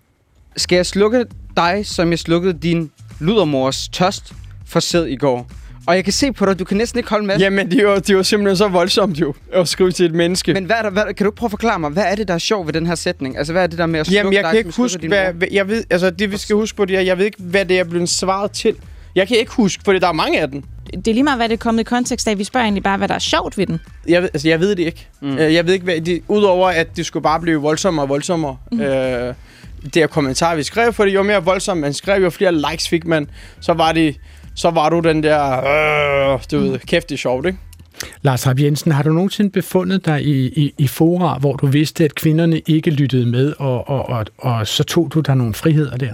Skal 0.57 0.75
jeg 0.75 0.85
slukke 0.85 1.25
dig, 1.57 1.85
som 1.85 2.09
jeg 2.09 2.19
slukkede 2.19 2.53
din 2.53 2.91
ludermors 3.19 3.89
tørst 3.89 4.33
for 4.65 4.79
sæd 4.79 5.05
i 5.05 5.15
går? 5.15 5.51
Og 5.89 5.95
jeg 5.95 6.03
kan 6.03 6.13
se 6.13 6.31
på 6.31 6.45
dig, 6.45 6.59
du 6.59 6.63
kan 6.63 6.77
næsten 6.77 6.99
ikke 6.99 7.09
holde 7.09 7.25
med. 7.25 7.37
Jamen, 7.37 7.71
det 7.71 7.79
er 7.79 7.83
jo, 7.83 7.95
det 7.95 8.09
er 8.09 8.13
jo 8.13 8.23
simpelthen 8.23 8.57
så 8.57 8.67
voldsomt 8.67 9.17
jo, 9.17 9.33
at 9.53 9.67
skrive 9.67 9.91
til 9.91 10.05
et 10.05 10.13
menneske. 10.13 10.53
Men 10.53 10.65
hvad 10.65 10.75
er 10.75 10.81
der, 10.81 10.89
hvad, 10.89 11.13
kan 11.13 11.25
du 11.25 11.31
prøve 11.31 11.47
at 11.47 11.51
forklare 11.51 11.79
mig, 11.79 11.89
hvad 11.89 12.03
er 12.03 12.15
det, 12.15 12.27
der 12.27 12.33
er 12.33 12.37
sjovt 12.37 12.67
ved 12.67 12.73
den 12.73 12.87
her 12.87 12.95
sætning? 12.95 13.37
Altså, 13.37 13.53
hvad 13.53 13.63
er 13.63 13.67
det 13.67 13.77
der 13.77 13.85
med 13.85 13.99
at 13.99 14.11
Jamen, 14.11 14.33
jeg 14.33 14.43
dig, 14.43 14.51
kan 14.51 14.57
ikke 14.57 14.77
huske, 14.77 15.07
hvad, 15.07 15.33
hvad, 15.33 15.47
jeg 15.51 15.67
ved, 15.67 15.83
altså 15.89 16.09
det 16.09 16.31
vi 16.31 16.37
skal 16.37 16.55
huske 16.55 16.77
på, 16.77 16.85
det 16.85 16.97
er, 16.97 17.01
jeg 17.01 17.17
ved 17.17 17.25
ikke, 17.25 17.37
hvad 17.41 17.65
det 17.65 17.79
er 17.79 17.83
blevet 17.83 18.09
svaret 18.09 18.51
til. 18.51 18.75
Jeg 19.15 19.27
kan 19.27 19.37
ikke 19.37 19.51
huske, 19.51 19.83
for 19.85 19.93
der 19.93 20.07
er 20.07 20.11
mange 20.11 20.41
af 20.41 20.49
den. 20.49 20.65
Det 20.95 21.07
er 21.07 21.13
lige 21.13 21.23
meget, 21.23 21.37
hvad 21.37 21.49
det 21.49 21.53
er 21.53 21.57
kommet 21.57 21.81
i 21.81 21.83
kontekst 21.83 22.27
af. 22.27 22.37
Vi 22.37 22.43
spørger 22.43 22.65
egentlig 22.65 22.83
bare, 22.83 22.97
hvad 22.97 23.07
der 23.07 23.15
er 23.15 23.19
sjovt 23.19 23.57
ved 23.57 23.67
den. 23.67 23.79
Jeg, 24.07 24.21
ved, 24.21 24.29
altså, 24.33 24.47
jeg 24.47 24.59
ved 24.59 24.69
det 24.69 24.83
ikke. 24.83 25.07
Mm. 25.21 25.37
Jeg 25.37 25.65
ved 25.65 25.73
ikke, 25.73 25.83
hvad 25.83 26.01
de, 26.01 26.21
udover 26.27 26.69
at 26.69 26.97
det 26.97 27.05
skulle 27.05 27.23
bare 27.23 27.39
blive 27.39 27.61
voldsommere 27.61 28.05
og 28.05 28.09
voldsommere. 28.09 28.57
Mm. 28.71 28.81
Øh, 28.81 29.33
det 29.83 29.95
her 29.95 30.07
kommentar, 30.07 30.55
vi 30.55 30.63
skrev, 30.63 30.93
fordi 30.93 31.11
jo 31.11 31.23
mere 31.23 31.43
voldsomt 31.43 31.81
man 31.81 31.93
skrev, 31.93 32.23
jo 32.23 32.29
flere 32.29 32.55
likes 32.55 32.89
fik 32.89 33.05
man, 33.05 33.29
så 33.59 33.73
var 33.73 33.91
det 33.91 34.15
så 34.59 34.69
var 34.69 34.89
du 34.89 34.99
den 34.99 35.23
der, 35.23 35.57
øh, 36.33 36.39
du 36.51 36.59
ved, 36.59 36.79
kæft, 36.79 37.09
det 37.09 37.15
er 37.15 37.19
sjovt, 37.19 37.45
ikke? 37.45 37.59
Lars 38.21 38.47
Rapp 38.47 38.59
Jensen, 38.59 38.91
har 38.91 39.03
du 39.03 39.09
nogensinde 39.09 39.49
befundet 39.49 40.05
dig 40.05 40.25
i, 40.25 40.47
i, 40.47 40.73
i 40.77 40.87
fora, 40.87 41.37
hvor 41.39 41.55
du 41.55 41.67
vidste, 41.67 42.05
at 42.05 42.15
kvinderne 42.15 42.59
ikke 42.59 42.91
lyttede 42.91 43.25
med, 43.25 43.53
og, 43.57 43.89
og, 43.89 44.09
og, 44.09 44.25
og 44.37 44.67
så 44.67 44.83
tog 44.83 45.11
du 45.13 45.19
der 45.19 45.33
nogle 45.33 45.53
friheder 45.53 45.97
der? 45.97 46.13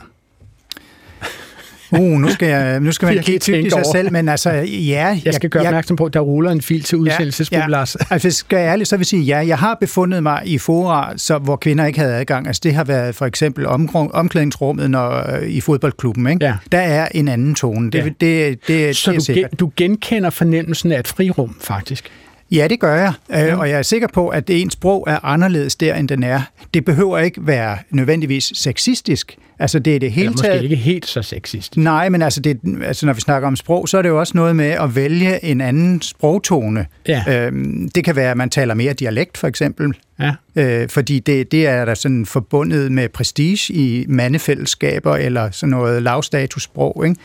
Uh, 1.92 2.20
nu 2.20 2.30
skal, 2.30 2.48
jeg, 2.48 2.80
nu 2.80 2.92
skal 2.92 3.06
man 3.06 3.18
ikke 3.18 3.40
tænke 3.40 3.72
sig 3.72 3.84
selv, 3.92 4.12
men 4.12 4.30
altså, 4.30 4.52
ja. 4.52 5.20
Jeg 5.26 5.34
skal 5.34 5.50
gøre 5.50 5.64
jeg, 5.64 5.70
opmærksom 5.70 5.96
på, 5.96 6.06
at 6.06 6.14
der 6.14 6.20
ruller 6.20 6.52
en 6.52 6.62
fil 6.62 6.84
til 6.84 6.98
udsendelsesbrug, 6.98 7.58
ja, 7.58 7.64
ja. 7.64 7.70
Lars. 7.70 7.96
Altså, 8.10 8.32
skal 8.32 8.58
jeg 8.58 8.68
ærligt, 8.68 8.90
så 8.90 8.98
vil 8.98 9.06
sige, 9.06 9.24
ja, 9.24 9.48
jeg 9.48 9.58
har 9.58 9.78
befundet 9.80 10.24
mig 10.24 10.42
i 10.46 10.58
fora, 10.58 11.14
så, 11.18 11.38
hvor 11.38 11.56
kvinder 11.56 11.86
ikke 11.86 12.00
havde 12.00 12.14
adgang. 12.14 12.48
Altså, 12.48 12.62
det 12.64 12.74
har 12.74 12.84
været 12.84 13.16
for 13.16 13.26
eksempel 13.26 13.66
om, 13.68 13.96
omklædningsrummet 13.96 14.92
når, 14.92 15.36
øh, 15.36 15.50
i 15.50 15.62
fodboldklubben, 15.62 16.28
ikke? 16.28 16.46
Ja. 16.46 16.54
Der 16.72 16.80
er 16.80 17.08
en 17.12 17.28
anden 17.28 17.56
tone. 17.56 17.92
Det, 17.92 18.00
ja. 18.00 18.04
det, 18.04 18.22
det, 18.22 18.68
det, 18.68 18.98
så 18.98 19.12
det 19.12 19.16
er 19.16 19.20
du, 19.20 19.26
sikkert. 19.26 19.52
Gen, 19.52 19.58
du 19.58 19.72
genkender 19.78 20.30
fornemmelsen 20.30 20.92
af 20.92 21.00
et 21.00 21.08
frirum, 21.08 21.56
faktisk? 21.62 22.12
Ja, 22.56 22.68
det 22.68 22.80
gør 22.80 22.96
jeg, 22.96 23.14
øh, 23.30 23.38
ja. 23.38 23.56
og 23.56 23.70
jeg 23.70 23.78
er 23.78 23.82
sikker 23.82 24.08
på, 24.14 24.28
at 24.28 24.48
det 24.48 24.62
ens 24.62 24.74
sprog 24.74 25.04
er 25.08 25.26
anderledes 25.26 25.76
der, 25.76 25.96
end 25.96 26.08
den 26.08 26.24
er. 26.24 26.42
Det 26.74 26.86
behøver 26.86 27.20
ikke 27.20 27.48
være 27.48 27.78
nødvendigvis 27.90 28.52
sexistisk. 28.56 29.38
Altså, 29.60 29.80
det 29.80 29.96
er 29.96 30.00
det 30.00 30.12
hele 30.12 30.34
taget... 30.34 30.64
ikke 30.64 30.76
helt 30.76 31.06
så 31.06 31.22
sexistisk. 31.22 31.78
Nej, 31.78 32.10
men 32.10 32.22
altså, 32.22 32.40
det, 32.40 32.60
altså, 32.84 33.06
når 33.06 33.14
vi 33.14 33.22
snakker 33.22 33.48
om 33.48 33.56
sprog, 33.56 33.90
så 33.90 33.98
er 33.98 34.02
det 34.02 34.10
jo 34.10 34.20
også 34.20 34.32
noget 34.36 34.56
med 34.56 34.70
at 34.70 34.96
vælge 34.96 35.46
en 35.46 35.62
anden 35.62 36.02
sprogtone. 36.02 36.86
Ja. 37.08 37.24
Øhm, 37.28 37.90
det 37.96 38.04
kan 38.04 38.16
være, 38.16 38.32
at 38.32 38.38
man 38.38 38.50
taler 38.50 38.74
mere 38.74 38.94
dialekt, 38.94 39.38
for 39.38 39.48
eksempel. 39.48 39.94
Ja. 40.20 40.34
Øh, 40.56 40.90
fordi 40.90 41.20
det, 41.20 41.52
det 41.52 41.68
er 41.68 41.86
der 41.86 41.94
sådan 41.94 42.26
forbundet 42.26 42.92
med 42.92 43.10
prestige 43.10 43.74
i 43.74 44.06
mandefællesskaber, 44.10 45.16
eller 45.16 45.52
sådan 45.52 45.72
noget 45.72 46.04
lavstatussprog, 46.04 47.04
ikke? 47.08 47.20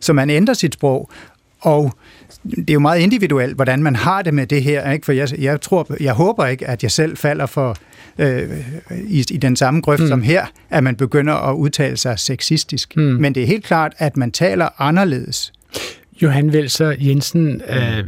Så 0.00 0.12
man 0.12 0.30
ændrer 0.30 0.54
sit 0.54 0.74
sprog, 0.74 1.10
og 1.60 1.92
det 2.42 2.70
er 2.70 2.74
jo 2.74 2.80
meget 2.80 3.00
individuelt, 3.00 3.54
hvordan 3.54 3.82
man 3.82 3.96
har 3.96 4.22
det 4.22 4.34
med 4.34 4.46
det 4.46 4.62
her, 4.62 4.92
ikke? 4.92 5.04
for 5.04 5.12
jeg, 5.12 5.40
jeg, 5.40 5.60
tror, 5.60 5.96
jeg 6.00 6.12
håber 6.12 6.46
ikke, 6.46 6.66
at 6.66 6.82
jeg 6.82 6.90
selv 6.90 7.16
falder 7.16 7.46
for 7.46 7.76
øh, 8.18 8.48
i, 9.04 9.24
i 9.30 9.36
den 9.36 9.56
samme 9.56 9.80
grøft 9.80 10.02
mm. 10.02 10.08
som 10.08 10.22
her, 10.22 10.46
at 10.70 10.84
man 10.84 10.96
begynder 10.96 11.34
at 11.34 11.54
udtale 11.54 11.96
sig 11.96 12.18
sexistisk. 12.18 12.96
Mm. 12.96 13.02
Men 13.02 13.34
det 13.34 13.42
er 13.42 13.46
helt 13.46 13.64
klart, 13.64 13.92
at 13.98 14.16
man 14.16 14.32
taler 14.32 14.68
anderledes. 14.78 15.52
Johan 16.22 16.52
Velser 16.52 16.94
Jensen, 17.00 17.62
øh, 17.68 18.04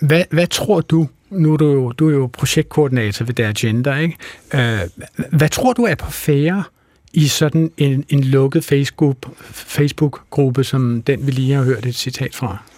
hvad, 0.00 0.24
hvad 0.30 0.46
tror 0.46 0.80
du, 0.80 1.08
nu 1.30 1.52
er 1.52 1.56
du, 1.56 1.72
jo, 1.72 1.92
du 1.92 2.08
er 2.08 2.12
jo 2.12 2.30
projektkoordinator 2.32 3.24
ved 3.24 3.34
Der 3.34 3.52
Gender, 3.58 3.96
ikke? 3.96 4.16
Øh, 4.54 4.80
hvad 5.30 5.48
tror 5.48 5.72
du 5.72 5.82
er 5.82 5.94
på 5.94 6.10
færre 6.10 6.64
i 7.12 7.28
sådan 7.28 7.70
en, 7.76 8.04
en 8.08 8.24
lukket 8.24 8.64
Facebook-gruppe, 8.64 10.64
som 10.64 11.02
den, 11.02 11.26
vi 11.26 11.30
lige 11.30 11.54
har 11.54 11.64
hørt 11.64 11.86
et 11.86 11.94
citat 11.94 12.34
fra? 12.34 12.71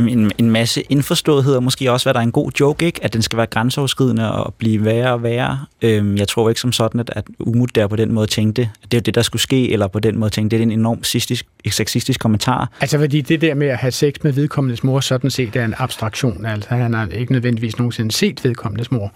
En, 0.00 0.32
en 0.38 0.50
masse 0.50 0.82
indforståethed, 0.88 1.56
og 1.56 1.62
måske 1.62 1.92
også, 1.92 2.06
hvad 2.06 2.14
der 2.14 2.20
er 2.20 2.24
en 2.24 2.32
god 2.32 2.50
joke, 2.60 2.86
ikke? 2.86 3.04
at 3.04 3.12
den 3.12 3.22
skal 3.22 3.36
være 3.36 3.46
grænseoverskridende 3.46 4.32
og 4.32 4.54
blive 4.54 4.84
værre 4.84 5.12
og 5.12 5.22
værre. 5.22 5.58
Øhm, 5.82 6.16
jeg 6.16 6.28
tror 6.28 6.48
ikke 6.48 6.60
som 6.60 6.72
sådan, 6.72 7.00
at, 7.00 7.10
at 7.16 7.24
Umut 7.38 7.74
der 7.74 7.86
på 7.86 7.96
den 7.96 8.12
måde 8.12 8.26
tænkte, 8.26 8.70
at 8.82 8.92
det 8.92 8.96
er 8.96 9.00
det, 9.00 9.14
der 9.14 9.22
skulle 9.22 9.42
ske, 9.42 9.72
eller 9.72 9.86
på 9.86 9.98
den 9.98 10.18
måde 10.18 10.30
tænkte, 10.30 10.56
det 10.56 10.62
er 10.62 10.66
en 10.66 10.78
enormt 10.78 11.06
sexistisk, 11.06 11.46
sexistisk 11.70 12.20
kommentar. 12.20 12.70
Altså 12.80 12.98
fordi 12.98 13.20
det 13.20 13.40
der 13.40 13.54
med 13.54 13.66
at 13.66 13.76
have 13.76 13.90
sex 13.90 14.14
med 14.22 14.32
vedkommendes 14.32 14.84
mor, 14.84 15.00
sådan 15.00 15.30
set 15.30 15.56
er 15.56 15.64
en 15.64 15.74
abstraktion. 15.78 16.46
Altså 16.46 16.74
han 16.74 16.94
har 16.94 17.06
ikke 17.06 17.32
nødvendigvis 17.32 17.78
nogensinde 17.78 18.12
set 18.12 18.44
vedkommendes 18.44 18.90
mor. 18.90 19.12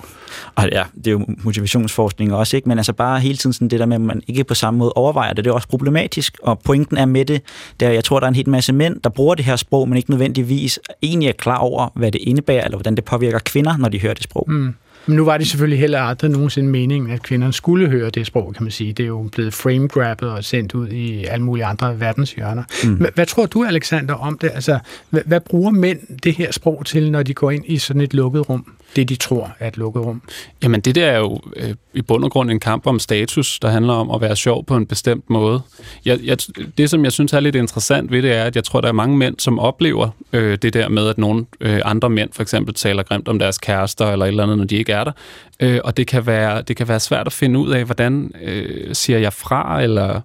Og 0.54 0.68
ja, 0.72 0.82
det 0.96 1.06
er 1.06 1.10
jo 1.10 1.26
motivationsforskning 1.42 2.34
også, 2.34 2.56
ikke? 2.56 2.68
men 2.68 2.78
altså 2.78 2.92
bare 2.92 3.20
hele 3.20 3.36
tiden 3.36 3.52
sådan 3.52 3.68
det 3.68 3.80
der 3.80 3.86
med, 3.86 3.96
at 3.96 4.00
man 4.00 4.22
ikke 4.26 4.44
på 4.44 4.54
samme 4.54 4.78
måde 4.78 4.92
overvejer 4.92 5.32
det, 5.32 5.44
det 5.44 5.50
er 5.50 5.54
også 5.54 5.68
problematisk. 5.68 6.38
Og 6.42 6.58
pointen 6.58 6.96
er 6.96 7.06
med 7.06 7.24
det, 7.24 7.42
der 7.80 7.90
jeg 7.90 8.04
tror, 8.04 8.20
der 8.20 8.26
er 8.26 8.28
en 8.28 8.34
helt 8.34 8.48
masse 8.48 8.72
mænd, 8.72 9.00
der 9.04 9.10
bruger 9.10 9.34
det 9.34 9.44
her 9.44 9.56
sprog, 9.56 9.88
men 9.88 9.96
ikke 9.96 10.10
nødvendigvis 10.10 10.69
nødvendigvis 10.70 10.78
egentlig 11.02 11.28
er 11.28 11.32
klar 11.32 11.58
over, 11.58 11.88
hvad 11.94 12.12
det 12.12 12.20
indebærer, 12.20 12.64
eller 12.64 12.76
hvordan 12.76 12.96
det 12.96 13.04
påvirker 13.04 13.38
kvinder, 13.38 13.76
når 13.76 13.88
de 13.88 14.00
hører 14.00 14.14
det 14.14 14.22
sprog. 14.22 14.50
Mm. 14.50 14.74
Men 15.06 15.16
nu 15.16 15.24
var 15.24 15.38
det 15.38 15.46
selvfølgelig 15.46 15.78
heller 15.78 16.00
aldrig 16.00 16.30
nogensinde 16.30 16.68
meningen, 16.68 17.10
at 17.10 17.22
kvinderne 17.22 17.52
skulle 17.52 17.88
høre 17.88 18.10
det 18.10 18.26
sprog, 18.26 18.54
kan 18.54 18.62
man 18.62 18.70
sige. 18.70 18.92
Det 18.92 19.02
er 19.02 19.06
jo 19.06 19.28
blevet 19.32 19.54
frame-grabbet 19.54 20.30
og 20.30 20.44
sendt 20.44 20.74
ud 20.74 20.88
i 20.88 21.24
alle 21.24 21.44
mulige 21.44 21.64
andre 21.64 22.00
verdenshjørner. 22.00 22.62
Mm. 22.84 23.06
Hvad, 23.14 23.26
tror 23.26 23.46
du, 23.46 23.64
Alexander, 23.64 24.14
om 24.14 24.38
det? 24.38 24.50
Altså, 24.54 24.78
hvad, 25.10 25.22
hvad 25.26 25.40
bruger 25.40 25.70
mænd 25.70 25.98
det 26.24 26.34
her 26.34 26.52
sprog 26.52 26.86
til, 26.86 27.10
når 27.10 27.22
de 27.22 27.34
går 27.34 27.50
ind 27.50 27.64
i 27.66 27.78
sådan 27.78 28.02
et 28.02 28.14
lukket 28.14 28.48
rum? 28.48 28.66
Det, 28.96 29.08
de 29.08 29.16
tror 29.16 29.56
er 29.58 29.68
et 29.68 29.76
lukket 29.76 30.02
rum. 30.02 30.22
Jamen, 30.62 30.80
det 30.80 30.94
der 30.94 31.06
er 31.06 31.18
jo 31.18 31.40
øh, 31.56 31.74
i 31.94 32.02
bund 32.02 32.24
og 32.24 32.30
grund 32.30 32.50
en 32.50 32.60
kamp 32.60 32.86
om 32.86 32.98
status, 32.98 33.58
der 33.58 33.68
handler 33.68 33.92
om 33.92 34.10
at 34.10 34.20
være 34.20 34.36
sjov 34.36 34.64
på 34.64 34.76
en 34.76 34.86
bestemt 34.86 35.30
måde. 35.30 35.60
Jeg, 36.04 36.18
jeg, 36.24 36.38
det, 36.78 36.90
som 36.90 37.04
jeg 37.04 37.12
synes 37.12 37.32
er 37.32 37.40
lidt 37.40 37.56
interessant 37.56 38.10
ved 38.10 38.22
det, 38.22 38.32
er, 38.32 38.44
at 38.44 38.56
jeg 38.56 38.64
tror, 38.64 38.80
der 38.80 38.88
er 38.88 38.92
mange 38.92 39.16
mænd, 39.16 39.38
som 39.38 39.58
oplever 39.58 40.08
øh, 40.32 40.58
det 40.62 40.74
der 40.74 40.88
med, 40.88 41.08
at 41.08 41.18
nogle 41.18 41.46
øh, 41.60 41.80
andre 41.84 42.10
mænd 42.10 42.30
for 42.32 42.42
eksempel 42.42 42.74
taler 42.74 43.02
grimt 43.02 43.28
om 43.28 43.38
deres 43.38 43.58
kærester 43.58 44.12
eller 44.12 44.24
et 44.24 44.28
eller 44.28 44.42
andet, 44.42 44.58
når 44.58 44.64
de 44.64 44.76
ikke 44.76 44.92
er 44.92 45.04
der. 45.04 45.12
Øh, 45.60 45.80
og 45.84 45.96
det 45.96 46.06
kan, 46.06 46.26
være, 46.26 46.62
det 46.62 46.76
kan 46.76 46.88
være 46.88 47.00
svært 47.00 47.26
at 47.26 47.32
finde 47.32 47.58
ud 47.58 47.70
af, 47.70 47.84
hvordan 47.84 48.32
øh, 48.42 48.94
siger 48.94 49.18
jeg 49.18 49.32
fra, 49.32 49.82
eller 49.82 50.20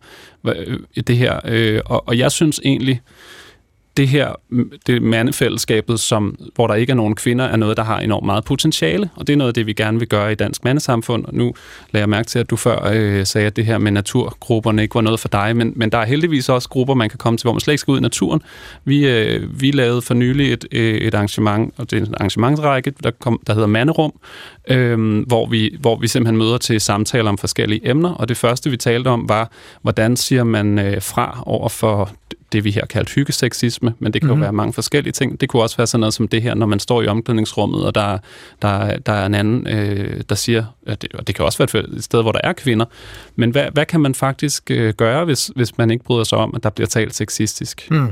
øh, 0.47 0.80
det 1.07 1.18
her. 1.18 1.39
Øh, 1.45 1.82
og, 1.86 2.07
og 2.07 2.18
jeg 2.18 2.32
synes 2.32 2.61
egentlig, 2.66 3.01
det 3.98 4.08
her, 4.08 4.34
det 4.88 5.02
mandefællesskabet, 5.02 6.00
som, 6.00 6.38
hvor 6.56 6.68
der 6.68 6.74
ikke 6.74 6.91
er 6.91 6.96
nogen 6.96 7.16
kvinder, 7.16 7.46
er 7.46 7.56
noget, 7.56 7.78
der 7.78 7.84
har 7.84 8.00
enormt 8.00 8.26
meget 8.26 8.43
potentiale, 8.43 9.10
og 9.16 9.28
det 9.28 9.34
er 9.34 9.38
noget 9.38 9.50
af 9.50 9.54
det, 9.54 9.66
vi 9.66 9.74
gerne 9.74 10.00
vil 10.00 10.08
gøre 10.08 10.32
i 10.32 10.36
dansk 10.36 10.64
mandesamfund. 10.64 11.26
Og 11.26 11.34
nu 11.34 11.54
lader 11.91 12.02
jeg 12.02 12.10
mærke 12.10 12.28
til, 12.28 12.39
at 12.39 12.50
du 12.50 12.56
før 12.56 12.91
øh, 12.93 13.26
sagde, 13.26 13.48
at 13.48 13.56
det 13.56 13.66
her 13.66 13.78
med 13.78 13.91
naturgrupperne 13.91 14.82
ikke 14.82 14.96
var 14.96 15.02
noget 15.02 15.20
for 15.20 15.28
dig, 15.28 15.56
men, 15.56 15.74
men 15.76 15.89
der 15.89 15.98
er 15.98 16.06
heldigvis 16.06 16.50
også 16.50 16.70
grupper, 16.70 16.93
man 16.93 17.10
kan 17.10 17.18
komme 17.18 17.38
til, 17.38 17.46
hvor 17.46 17.54
man 17.54 17.60
slet 17.60 17.74
ikke 17.74 17.82
skal 17.82 17.91
ud 17.91 17.98
i 17.98 18.02
naturen. 18.02 18.41
Vi, 18.86 19.08
øh, 19.08 19.62
vi 19.62 19.72
lavede 19.72 20.02
for 20.02 20.14
nylig 20.14 20.54
et, 20.54 20.66
øh, 20.72 20.96
et 20.96 21.14
arrangement, 21.14 21.74
og 21.78 21.91
det 21.91 22.02
er 22.02 22.06
en 22.06 22.14
arrangementsrække, 22.14 22.93
der, 23.04 23.12
kom, 23.12 23.39
der 23.48 23.54
hedder 23.54 23.68
Manderum, 23.68 24.14
øh, 24.70 25.20
hvor, 25.28 25.46
vi, 25.46 25.78
hvor 25.80 25.96
vi 25.96 26.08
simpelthen 26.08 26.38
møder 26.38 26.58
til 26.58 26.82
samtaler 26.82 27.30
om 27.30 27.38
forskellige 27.38 27.89
emner, 27.89 28.10
og 28.10 28.30
det 28.30 28.38
første, 28.38 28.70
vi 28.70 28.78
talte 28.78 29.08
om, 29.08 29.30
var, 29.30 29.52
hvordan 29.82 30.16
siger 30.16 30.43
man 30.43 30.80
øh, 30.80 31.02
fra 31.02 31.43
over 31.46 31.70
for 31.70 32.12
det, 32.56 32.64
vi 32.64 32.72
her 32.72 32.86
kaldt 32.86 33.10
hyggeseksisme, 33.10 33.93
men 33.99 34.14
det 34.14 34.22
kan 34.22 34.28
mm-hmm. 34.28 34.32
jo 34.32 34.36
mhm. 34.36 34.41
være 34.41 34.53
mange 34.53 34.74
forskellige 34.74 35.12
ting. 35.12 35.41
Det 35.41 35.49
kunne 35.49 35.62
også 35.62 35.78
være 35.78 35.88
sådan 35.88 35.99
noget 35.99 36.14
som 36.14 36.28
det 36.28 36.41
her, 36.41 36.53
når 36.53 36.66
man 36.66 36.80
står 36.80 37.01
i 37.01 37.08
omklædningsrummet, 37.08 37.86
og 37.86 37.95
der, 37.95 38.18
der, 38.62 38.97
der 38.97 39.14
er 39.14 39.26
en 39.26 39.36
anden, 39.36 39.68
øh, 39.68 40.22
der 40.30 40.36
siger, 40.36 40.66
at 40.88 41.01
det, 41.01 41.14
og 41.14 41.28
det 41.28 41.36
kan 41.36 41.45
også 41.45 41.68
være 41.74 41.84
et 41.97 42.03
sted, 42.03 42.22
hvor 42.22 42.32
der 42.32 42.39
er 42.43 42.53
kvinder, 42.53 42.86
men 43.36 43.51
hvad, 43.51 43.66
hvad 43.74 43.86
kan 43.86 43.99
man 43.99 44.16
faktisk 44.16 44.72
øh, 44.72 44.93
gøre, 44.93 45.26
hvis, 45.26 45.51
hvis 45.56 45.78
man 45.78 45.91
ikke 45.91 46.03
bryder 46.03 46.24
sig 46.24 46.38
om, 46.38 46.53
at 46.56 46.64
der 46.64 46.70
bliver 46.70 46.88
talt 46.88 47.16
sexistisk? 47.16 47.88
Mm. 47.91 48.12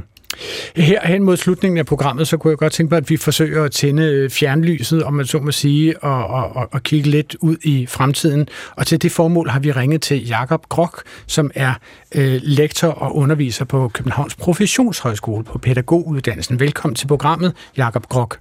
Her 0.75 1.07
hen 1.07 1.23
mod 1.23 1.37
slutningen 1.37 1.77
af 1.77 1.85
programmet, 1.85 2.27
så 2.27 2.37
kunne 2.37 2.51
jeg 2.51 2.57
godt 2.57 2.73
tænke 2.73 2.91
mig, 2.91 2.97
at 2.97 3.09
vi 3.09 3.17
forsøger 3.17 3.63
at 3.63 3.71
tænde 3.71 4.03
øh, 4.03 4.29
fjernlyset, 4.29 5.03
om 5.03 5.13
man 5.13 5.25
så 5.25 5.39
må 5.39 5.51
sige, 5.51 6.03
og, 6.03 6.27
og, 6.27 6.67
og 6.71 6.83
kigge 6.83 7.09
lidt 7.09 7.35
ud 7.39 7.57
i 7.63 7.85
fremtiden. 7.85 8.47
Og 8.75 8.87
til 8.87 9.01
det 9.01 9.11
formål 9.11 9.49
har 9.49 9.59
vi 9.59 9.71
ringet 9.71 10.01
til 10.01 10.27
Jakob 10.27 10.69
Grok, 10.69 11.03
som 11.27 11.51
er 11.55 11.73
øh, 12.15 12.39
lektor 12.43 12.87
og 12.87 13.15
underviser 13.15 13.65
på 13.65 13.91
Københavns 13.93 14.35
Professionshøjskole 14.35 15.43
på 15.43 15.57
pædagoguddannelsen. 15.57 16.59
Velkommen 16.59 16.95
til 16.95 17.07
programmet, 17.07 17.53
Jakob 17.77 18.07
Grok. 18.09 18.37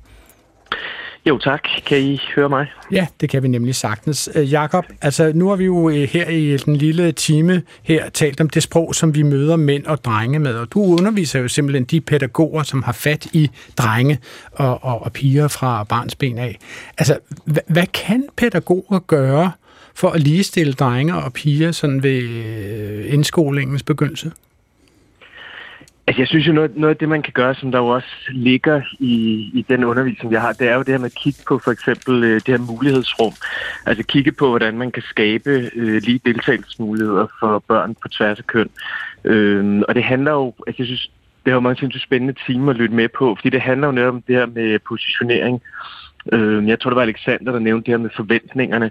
Jo 1.27 1.39
tak. 1.39 1.61
Kan 1.87 1.99
I 1.99 2.21
høre 2.37 2.49
mig? 2.49 2.67
Ja, 2.93 3.07
det 3.21 3.29
kan 3.29 3.43
vi 3.43 3.49
nemlig 3.49 3.75
sagtens. 3.75 4.31
Øh, 4.35 4.53
Jakob, 4.53 4.85
altså 5.03 5.33
nu 5.35 5.49
har 5.49 5.57
vi 5.57 5.65
jo 5.65 5.89
øh, 5.89 6.09
her 6.09 6.29
i 6.29 6.57
den 6.57 6.77
lille 6.77 7.13
time 7.13 7.63
her 7.83 8.09
talt 8.09 8.41
om 8.41 8.51
det 8.51 8.63
sprog, 8.63 8.95
som 8.95 9.15
vi 9.15 9.23
møder 9.23 9.57
mænd 9.57 9.87
og 9.87 10.05
drenge 10.05 10.39
med, 10.39 10.55
og 10.55 10.73
du 10.73 10.83
underviser 10.83 11.41
jo 11.41 11.49
simpelthen 11.49 11.85
de 11.85 12.01
pædagoger, 12.01 12.63
som 12.63 12.83
har 12.83 12.93
fat 12.93 13.27
i 13.33 13.51
drenge 13.79 14.19
og, 14.53 14.85
og, 14.85 15.03
og 15.03 15.13
piger 15.13 15.49
fra 15.49 15.85
barns 15.85 16.15
ben 16.15 16.39
af. 16.39 16.59
Altså, 16.99 17.19
hvad, 17.45 17.63
hvad 17.67 17.87
kan 17.87 18.25
pædagoger 18.37 18.99
gøre 18.99 19.53
for 19.95 20.11
at 20.11 20.21
ligestille 20.21 20.73
drenge 20.73 21.15
og 21.15 21.33
piger 21.33 21.73
sådan 21.73 22.03
ved 22.03 22.23
øh, 22.23 23.13
indskolingens 23.13 23.83
begyndelse? 23.83 24.31
Altså, 26.07 26.21
jeg 26.21 26.29
synes 26.29 26.47
jo, 26.47 26.53
noget, 26.53 26.77
noget 26.77 26.95
af 26.95 26.97
det, 26.97 27.09
man 27.09 27.23
kan 27.23 27.33
gøre, 27.33 27.55
som 27.55 27.73
der 27.73 27.79
jo 27.79 27.87
også 27.87 28.09
ligger 28.29 28.83
i, 28.99 29.15
i 29.55 29.65
den 29.69 29.85
undervisning, 29.85 30.33
jeg 30.33 30.41
har, 30.41 30.53
det 30.53 30.69
er 30.69 30.75
jo 30.75 30.81
det 30.81 30.89
her 30.89 30.99
med 30.99 31.07
at 31.07 31.15
kigge 31.15 31.39
på 31.49 31.59
for 31.59 31.71
eksempel 31.71 32.25
øh, 32.25 32.35
det 32.35 32.49
her 32.49 32.59
mulighedsrum. 32.59 33.33
Altså 33.87 34.05
kigge 34.05 34.33
på, 34.33 34.49
hvordan 34.49 34.79
man 34.79 34.91
kan 34.91 35.03
skabe 35.03 35.71
øh, 35.75 36.03
lige 36.03 36.21
deltagelsesmuligheder 36.25 37.27
for 37.41 37.65
børn 37.69 37.95
på 37.95 38.09
tværs 38.09 38.39
af 38.39 38.47
køn. 38.47 38.69
Øh, 39.25 39.83
og 39.89 39.95
det 39.95 40.05
handler 40.05 40.33
jo, 40.33 40.55
altså 40.67 40.83
jeg 40.83 40.87
synes, 40.87 41.11
det 41.45 41.53
har 41.53 41.61
mange 41.61 41.63
meget 41.63 41.79
sindssygt 41.79 42.05
spændende 42.05 42.35
timer 42.47 42.71
at 42.73 42.79
lytte 42.79 42.95
med 42.95 43.09
på, 43.09 43.35
fordi 43.35 43.51
det 43.51 43.61
handler 43.61 43.87
jo 43.87 43.93
netop 43.93 44.15
om 44.15 44.23
det 44.23 44.37
her 44.37 44.47
med 44.47 44.79
positionering. 44.79 45.63
Øh, 46.33 46.69
jeg 46.69 46.81
tror, 46.81 46.91
det 46.91 46.97
var 46.97 47.03
Alexander, 47.03 47.53
der 47.53 47.59
nævnte 47.59 47.87
det 47.87 47.93
her 47.93 48.03
med 48.03 48.11
forventningerne. 48.17 48.91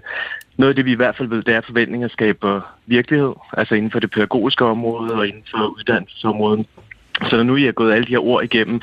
Noget 0.56 0.68
af 0.68 0.76
det, 0.76 0.84
vi 0.84 0.92
i 0.92 0.96
hvert 0.96 1.16
fald 1.16 1.28
ved, 1.28 1.42
det 1.42 1.54
er, 1.54 1.58
at 1.58 1.66
forventninger 1.66 2.08
skaber 2.08 2.60
virkelighed, 2.86 3.32
altså 3.52 3.74
inden 3.74 3.90
for 3.90 3.98
det 3.98 4.10
pædagogiske 4.10 4.64
område 4.64 5.14
og 5.14 5.28
inden 5.28 5.44
for 5.50 5.66
uddannelsesområdet. 5.78 6.66
Så 7.28 7.36
når 7.36 7.42
nu 7.42 7.56
I 7.56 7.64
har 7.64 7.72
gået 7.72 7.92
alle 7.92 8.04
de 8.06 8.10
her 8.10 8.24
ord 8.24 8.44
igennem, 8.44 8.80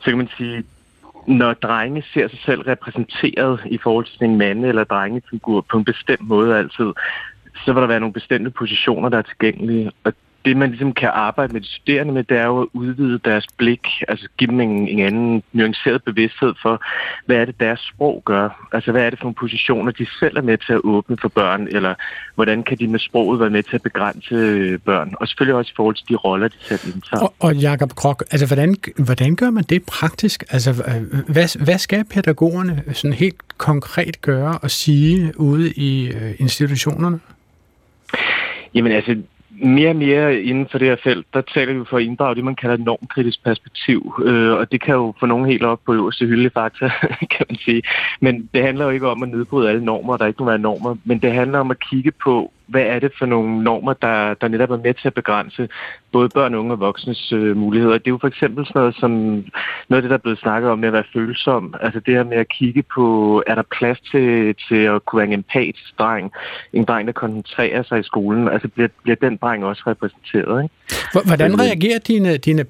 så 0.00 0.04
kan 0.04 0.18
man 0.18 0.28
sige, 0.36 0.64
når 1.26 1.52
drenge 1.52 2.04
ser 2.14 2.28
sig 2.28 2.38
selv 2.44 2.60
repræsenteret 2.60 3.60
i 3.66 3.78
forhold 3.78 4.04
til 4.04 4.18
sin 4.18 4.38
mande- 4.38 4.68
eller 4.68 4.84
drengefigur 4.84 5.60
på 5.70 5.78
en 5.78 5.84
bestemt 5.84 6.28
måde 6.28 6.58
altid, 6.58 6.92
så 7.64 7.72
vil 7.72 7.80
der 7.80 7.86
være 7.86 8.00
nogle 8.00 8.12
bestemte 8.12 8.50
positioner, 8.50 9.08
der 9.08 9.18
er 9.18 9.22
tilgængelige. 9.22 9.90
Og 10.04 10.12
det, 10.44 10.56
man 10.56 10.68
ligesom 10.68 10.92
kan 10.92 11.10
arbejde 11.12 11.52
med 11.52 11.60
de 11.60 11.66
studerende 11.66 12.12
med, 12.12 12.24
det 12.24 12.38
er 12.38 12.46
jo 12.46 12.60
at 12.62 12.68
udvide 12.72 13.20
deres 13.24 13.46
blik, 13.56 13.86
altså 14.08 14.28
give 14.38 14.50
dem 14.50 14.60
en, 14.60 14.88
en 14.88 15.00
anden 15.00 15.42
nuanceret 15.52 16.04
bevidsthed 16.04 16.54
for, 16.62 16.82
hvad 17.26 17.36
er 17.36 17.44
det, 17.44 17.60
deres 17.60 17.80
sprog 17.80 18.22
gør? 18.24 18.68
Altså, 18.72 18.92
hvad 18.92 19.02
er 19.02 19.10
det 19.10 19.18
for 19.18 19.24
nogle 19.24 19.34
positioner, 19.34 19.92
de 19.92 20.06
selv 20.20 20.36
er 20.36 20.42
med 20.42 20.58
til 20.58 20.72
at 20.72 20.80
åbne 20.84 21.16
for 21.20 21.28
børn, 21.28 21.66
eller 21.70 21.94
hvordan 22.34 22.62
kan 22.62 22.78
de 22.78 22.86
med 22.86 22.98
sproget 22.98 23.40
være 23.40 23.50
med 23.50 23.62
til 23.62 23.74
at 23.74 23.82
begrænse 23.82 24.78
børn? 24.78 25.14
Og 25.20 25.28
selvfølgelig 25.28 25.54
også 25.54 25.70
i 25.70 25.76
forhold 25.76 25.94
til 25.94 26.08
de 26.08 26.14
roller, 26.14 26.48
de 26.48 26.56
selv 26.60 26.80
indtager. 26.94 27.22
Og, 27.22 27.34
og 27.40 27.54
Jacob 27.56 27.94
Krok, 27.94 28.24
altså, 28.30 28.46
hvordan, 28.46 28.76
hvordan 28.98 29.36
gør 29.36 29.50
man 29.50 29.64
det 29.64 29.82
praktisk? 29.86 30.44
Altså, 30.50 30.72
hvad, 31.28 31.64
hvad 31.64 31.78
skal 31.78 32.04
pædagogerne 32.04 32.82
sådan 32.92 33.12
helt 33.12 33.58
konkret 33.58 34.20
gøre 34.20 34.58
og 34.62 34.70
sige 34.70 35.32
ude 35.40 35.72
i 35.72 36.08
øh, 36.08 36.34
institutionerne? 36.38 37.20
Jamen 38.74 38.92
altså, 38.92 39.16
mere 39.62 39.90
og 39.90 39.96
mere 39.96 40.42
inden 40.42 40.68
for 40.70 40.78
det 40.78 40.88
her 40.88 40.96
felt, 41.04 41.26
der 41.34 41.40
taler 41.40 41.74
vi 41.74 41.84
for 41.90 41.96
at 41.96 42.02
inddrage 42.02 42.34
det, 42.34 42.44
man 42.44 42.56
kalder 42.56 42.74
et 42.74 42.84
normkritisk 42.84 43.44
perspektiv. 43.44 44.14
Øh, 44.24 44.52
og 44.52 44.72
det 44.72 44.82
kan 44.82 44.94
jo 44.94 45.14
få 45.20 45.26
nogen 45.26 45.46
helt 45.46 45.62
op 45.62 45.80
på 45.86 45.94
øverste 45.94 46.26
hylde 46.26 46.50
fakta, 46.60 46.90
kan 47.30 47.46
man 47.48 47.56
sige. 47.56 47.82
Men 48.20 48.48
det 48.54 48.62
handler 48.62 48.84
jo 48.84 48.90
ikke 48.90 49.08
om 49.08 49.22
at 49.22 49.28
nedbryde 49.28 49.68
alle 49.68 49.84
normer, 49.84 50.16
der 50.16 50.26
ikke 50.26 50.42
må 50.42 50.48
være 50.48 50.58
normer, 50.58 50.96
men 51.04 51.18
det 51.18 51.32
handler 51.32 51.58
om 51.58 51.70
at 51.70 51.80
kigge 51.90 52.12
på, 52.24 52.52
hvad 52.72 52.82
er 52.82 52.98
det 52.98 53.12
for 53.18 53.26
nogle 53.26 53.64
normer, 53.64 53.92
der, 53.92 54.34
der 54.34 54.48
netop 54.48 54.70
er 54.70 54.76
med 54.76 54.94
til 54.94 55.08
at 55.08 55.14
begrænse 55.14 55.68
både 56.12 56.28
børn, 56.28 56.54
unge 56.54 56.72
og 56.72 56.80
voksnes 56.80 57.32
øh, 57.32 57.56
muligheder. 57.56 57.98
Det 57.98 58.06
er 58.06 58.10
jo 58.10 58.18
for 58.20 58.28
eksempel 58.28 58.66
sådan 58.66 58.80
noget 58.80 58.94
som 59.00 59.10
noget 59.88 59.98
af 59.98 60.02
det, 60.02 60.10
der 60.10 60.16
er 60.16 60.26
blevet 60.26 60.38
snakket 60.38 60.70
om 60.70 60.78
med 60.78 60.88
at 60.88 60.92
være 60.92 61.12
følsom. 61.12 61.74
Altså 61.80 62.00
det 62.06 62.14
her 62.14 62.24
med 62.24 62.36
at 62.36 62.48
kigge 62.48 62.82
på, 62.94 63.06
er 63.46 63.54
der 63.54 63.62
plads 63.78 64.00
til, 64.00 64.54
til 64.68 64.82
at 64.94 65.04
kunne 65.04 65.18
være 65.18 65.26
en 65.26 65.32
empatisk 65.32 65.98
dreng? 65.98 66.32
En 66.72 66.84
dreng, 66.84 67.06
der 67.06 67.12
koncentrerer 67.12 67.82
sig 67.82 68.00
i 68.00 68.02
skolen. 68.02 68.48
Altså 68.48 68.68
bliver, 68.68 68.88
bliver 69.02 69.16
den 69.16 69.36
dreng 69.36 69.64
også 69.64 69.82
repræsenteret, 69.86 70.62
ikke? 70.62 70.74
Hvordan 71.26 71.60
reagerer 71.60 71.98
dine, 71.98 72.36
dine 72.36 72.64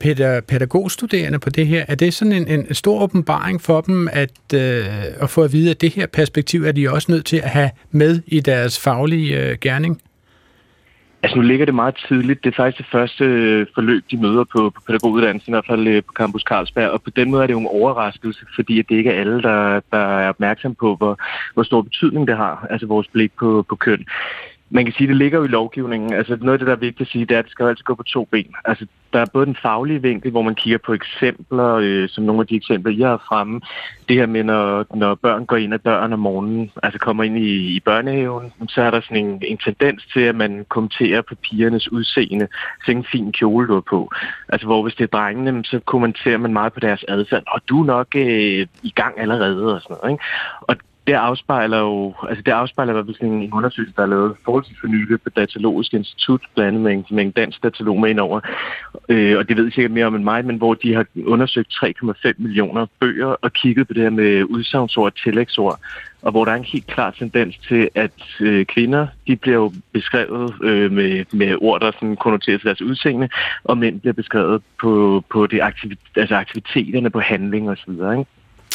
pædagogstuderende 0.48 1.38
på 1.38 1.50
det 1.50 1.66
her? 1.66 1.84
Er 1.88 1.94
det 1.94 2.14
sådan 2.14 2.32
en, 2.32 2.48
en 2.48 2.74
stor 2.74 3.03
åbenbaring 3.03 3.62
for 3.62 3.80
dem, 3.80 4.09
at, 4.12 4.55
øh, 4.55 4.84
at 5.20 5.30
få 5.30 5.42
at 5.42 5.53
vide, 5.53 5.70
at 5.70 5.80
det 5.80 5.90
her 5.90 6.07
perspektiv 6.07 6.64
er 6.64 6.72
de 6.72 6.90
også 6.90 7.12
nødt 7.12 7.26
til 7.26 7.36
at 7.36 7.50
have 7.50 7.70
med 7.90 8.20
i 8.26 8.40
deres 8.40 8.80
faglige 8.80 9.40
øh, 9.40 9.57
gerning? 9.61 9.91
Altså 11.22 11.36
nu 11.36 11.42
ligger 11.42 11.66
det 11.66 11.74
meget 11.74 12.04
tidligt. 12.08 12.44
Det 12.44 12.50
er 12.50 12.56
faktisk 12.56 12.78
det 12.78 12.92
første 12.92 13.24
øh, 13.24 13.66
forløb, 13.74 14.04
de 14.10 14.16
møder 14.16 14.44
på, 14.44 14.70
på 14.70 14.80
pædagoguddannelsen, 14.86 15.50
i 15.50 15.54
hvert 15.54 15.66
fald 15.66 15.86
øh, 15.86 16.02
på 16.02 16.12
Campus 16.12 16.42
Carlsberg. 16.42 16.90
Og 16.90 17.02
på 17.02 17.10
den 17.10 17.30
måde 17.30 17.42
er 17.42 17.46
det 17.46 17.54
jo 17.54 17.60
en 17.60 17.66
overraskelse, 17.66 18.46
fordi 18.54 18.78
at 18.78 18.88
det 18.88 18.96
ikke 18.96 19.10
er 19.10 19.20
alle, 19.20 19.42
der, 19.42 19.80
der 19.92 19.98
er 19.98 20.28
opmærksom 20.28 20.74
på, 20.74 20.96
hvor, 20.96 21.18
hvor 21.54 21.62
stor 21.62 21.82
betydning 21.82 22.28
det 22.28 22.36
har, 22.36 22.66
altså 22.70 22.86
vores 22.86 23.08
blik 23.08 23.32
på, 23.38 23.64
på 23.68 23.76
køn 23.76 24.06
man 24.72 24.84
kan 24.84 24.94
sige, 24.94 25.08
det 25.08 25.16
ligger 25.16 25.38
jo 25.38 25.44
i 25.44 25.48
lovgivningen. 25.48 26.12
Altså 26.12 26.36
noget 26.40 26.52
af 26.52 26.58
det, 26.58 26.66
der 26.66 26.72
er 26.72 26.86
vigtigt 26.88 27.00
at 27.00 27.12
sige, 27.12 27.24
det 27.24 27.34
er, 27.34 27.38
at 27.38 27.44
det 27.44 27.52
skal 27.52 27.66
altid 27.66 27.84
gå 27.84 27.94
på 27.94 28.02
to 28.02 28.24
ben. 28.24 28.54
Altså 28.64 28.86
der 29.12 29.20
er 29.20 29.26
både 29.32 29.46
den 29.46 29.56
faglige 29.62 30.02
vinkel, 30.02 30.30
hvor 30.30 30.42
man 30.42 30.54
kigger 30.54 30.78
på 30.78 30.92
eksempler, 30.92 31.74
øh, 31.74 32.08
som 32.08 32.24
nogle 32.24 32.40
af 32.40 32.46
de 32.46 32.56
eksempler, 32.56 32.92
jeg 32.92 33.08
har 33.08 33.24
fremme. 33.28 33.60
Det 34.08 34.16
her 34.16 34.26
med, 34.26 34.44
når, 34.44 34.86
når 34.94 35.14
børn 35.14 35.46
går 35.46 35.56
ind 35.56 35.74
ad 35.74 35.78
døren 35.78 36.12
om 36.12 36.18
morgenen, 36.18 36.70
altså 36.82 36.98
kommer 36.98 37.24
ind 37.24 37.38
i, 37.38 37.76
i 37.76 37.80
børnehaven, 37.80 38.52
så 38.68 38.82
er 38.82 38.90
der 38.90 39.00
sådan 39.00 39.26
en, 39.26 39.42
en 39.46 39.58
tendens 39.58 40.06
til, 40.12 40.20
at 40.20 40.34
man 40.34 40.66
kommenterer 40.68 41.22
på 41.22 41.34
pigernes 41.34 41.92
udseende. 41.92 42.48
Så 42.84 42.90
en 42.90 43.06
fin 43.12 43.32
kjole, 43.32 43.68
du 43.68 43.74
har 43.74 43.80
på. 43.90 44.10
Altså 44.48 44.66
hvor 44.66 44.82
hvis 44.82 44.94
det 44.94 45.04
er 45.04 45.18
drengene, 45.18 45.64
så 45.64 45.80
kommenterer 45.80 46.38
man 46.38 46.52
meget 46.52 46.72
på 46.72 46.80
deres 46.80 47.04
adfærd. 47.08 47.42
Og 47.46 47.60
du 47.68 47.80
er 47.80 47.86
nok 47.86 48.06
øh, 48.16 48.66
i 48.82 48.90
gang 48.94 49.20
allerede 49.20 49.74
og 49.74 49.80
sådan 49.80 49.96
noget. 50.02 50.12
Ikke? 50.12 50.24
Og 50.60 50.76
det 51.07 51.12
afspejler 51.12 51.78
jo, 51.78 52.14
altså 52.28 52.42
det 52.42 52.53
afspejler 52.53 52.92
hvad 52.92 53.14
en 53.20 53.53
undersøgelse, 53.53 53.96
der 53.96 54.03
er 54.03 54.07
lavet 54.07 54.36
forholdsvis 54.44 54.76
for 54.80 54.86
nylig 54.86 55.20
på 55.20 55.30
Datalogisk 55.30 55.94
Institut, 55.94 56.40
blandt 56.55 56.68
andet 56.68 56.82
med 56.82 56.92
en, 56.92 57.05
med 57.11 57.24
en 57.24 57.30
dansk 57.30 57.62
datalog 57.62 58.00
med 58.00 58.11
indover, 58.11 58.40
øh, 59.09 59.38
og 59.38 59.48
det 59.48 59.57
ved 59.57 59.68
I 59.68 59.70
sikkert 59.70 59.92
mere 59.92 60.07
om 60.07 60.14
end 60.14 60.24
mig, 60.24 60.44
men 60.44 60.57
hvor 60.57 60.74
de 60.74 60.94
har 60.94 61.07
undersøgt 61.26 61.72
3,5 61.72 62.32
millioner 62.38 62.86
bøger 63.00 63.26
og 63.26 63.53
kigget 63.53 63.86
på 63.86 63.94
det 63.94 64.03
her 64.03 64.11
med 64.11 64.44
udsagnsord 64.44 65.07
og 65.07 65.14
tillægsord, 65.14 65.80
og 66.22 66.30
hvor 66.30 66.44
der 66.44 66.53
er 66.53 66.57
en 66.57 66.64
helt 66.64 66.86
klar 66.86 67.11
tendens 67.11 67.59
til, 67.68 67.88
at 67.94 68.40
øh, 68.40 68.66
kvinder, 68.66 69.07
de 69.26 69.36
bliver 69.36 69.57
jo 69.57 69.72
beskrevet 69.92 70.55
øh, 70.62 70.92
med, 70.92 71.24
med 71.32 71.57
ord, 71.61 71.80
der 71.80 71.92
sådan 71.92 72.16
konnoterer 72.16 72.59
til 72.59 72.66
deres 72.66 72.82
udseende, 72.82 73.28
og 73.64 73.78
mænd 73.78 74.00
bliver 74.00 74.14
beskrevet 74.14 74.62
på, 74.80 75.24
på 75.30 75.46
det 75.46 75.61
aktivit, 75.61 75.98
altså 76.16 76.34
aktiviteterne, 76.34 77.11
på 77.11 77.20
handling 77.20 77.70
osv., 77.70 77.90
ikke? 77.90 78.26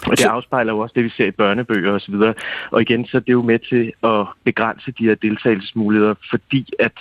Og 0.05 0.17
det 0.17 0.25
afspejler 0.25 0.73
jo 0.73 0.79
også 0.79 0.93
det, 0.95 1.03
vi 1.03 1.09
ser 1.09 1.25
i 1.25 1.31
børnebøger 1.31 1.91
osv. 1.91 2.13
Og, 2.13 2.35
og 2.71 2.81
igen, 2.81 3.05
så 3.05 3.17
er 3.17 3.21
det 3.21 3.33
jo 3.33 3.41
med 3.41 3.59
til 3.59 3.93
at 4.03 4.27
begrænse 4.43 4.91
de 4.91 5.03
her 5.03 5.15
deltagelsesmuligheder, 5.15 6.13
fordi 6.29 6.69
at 6.79 6.93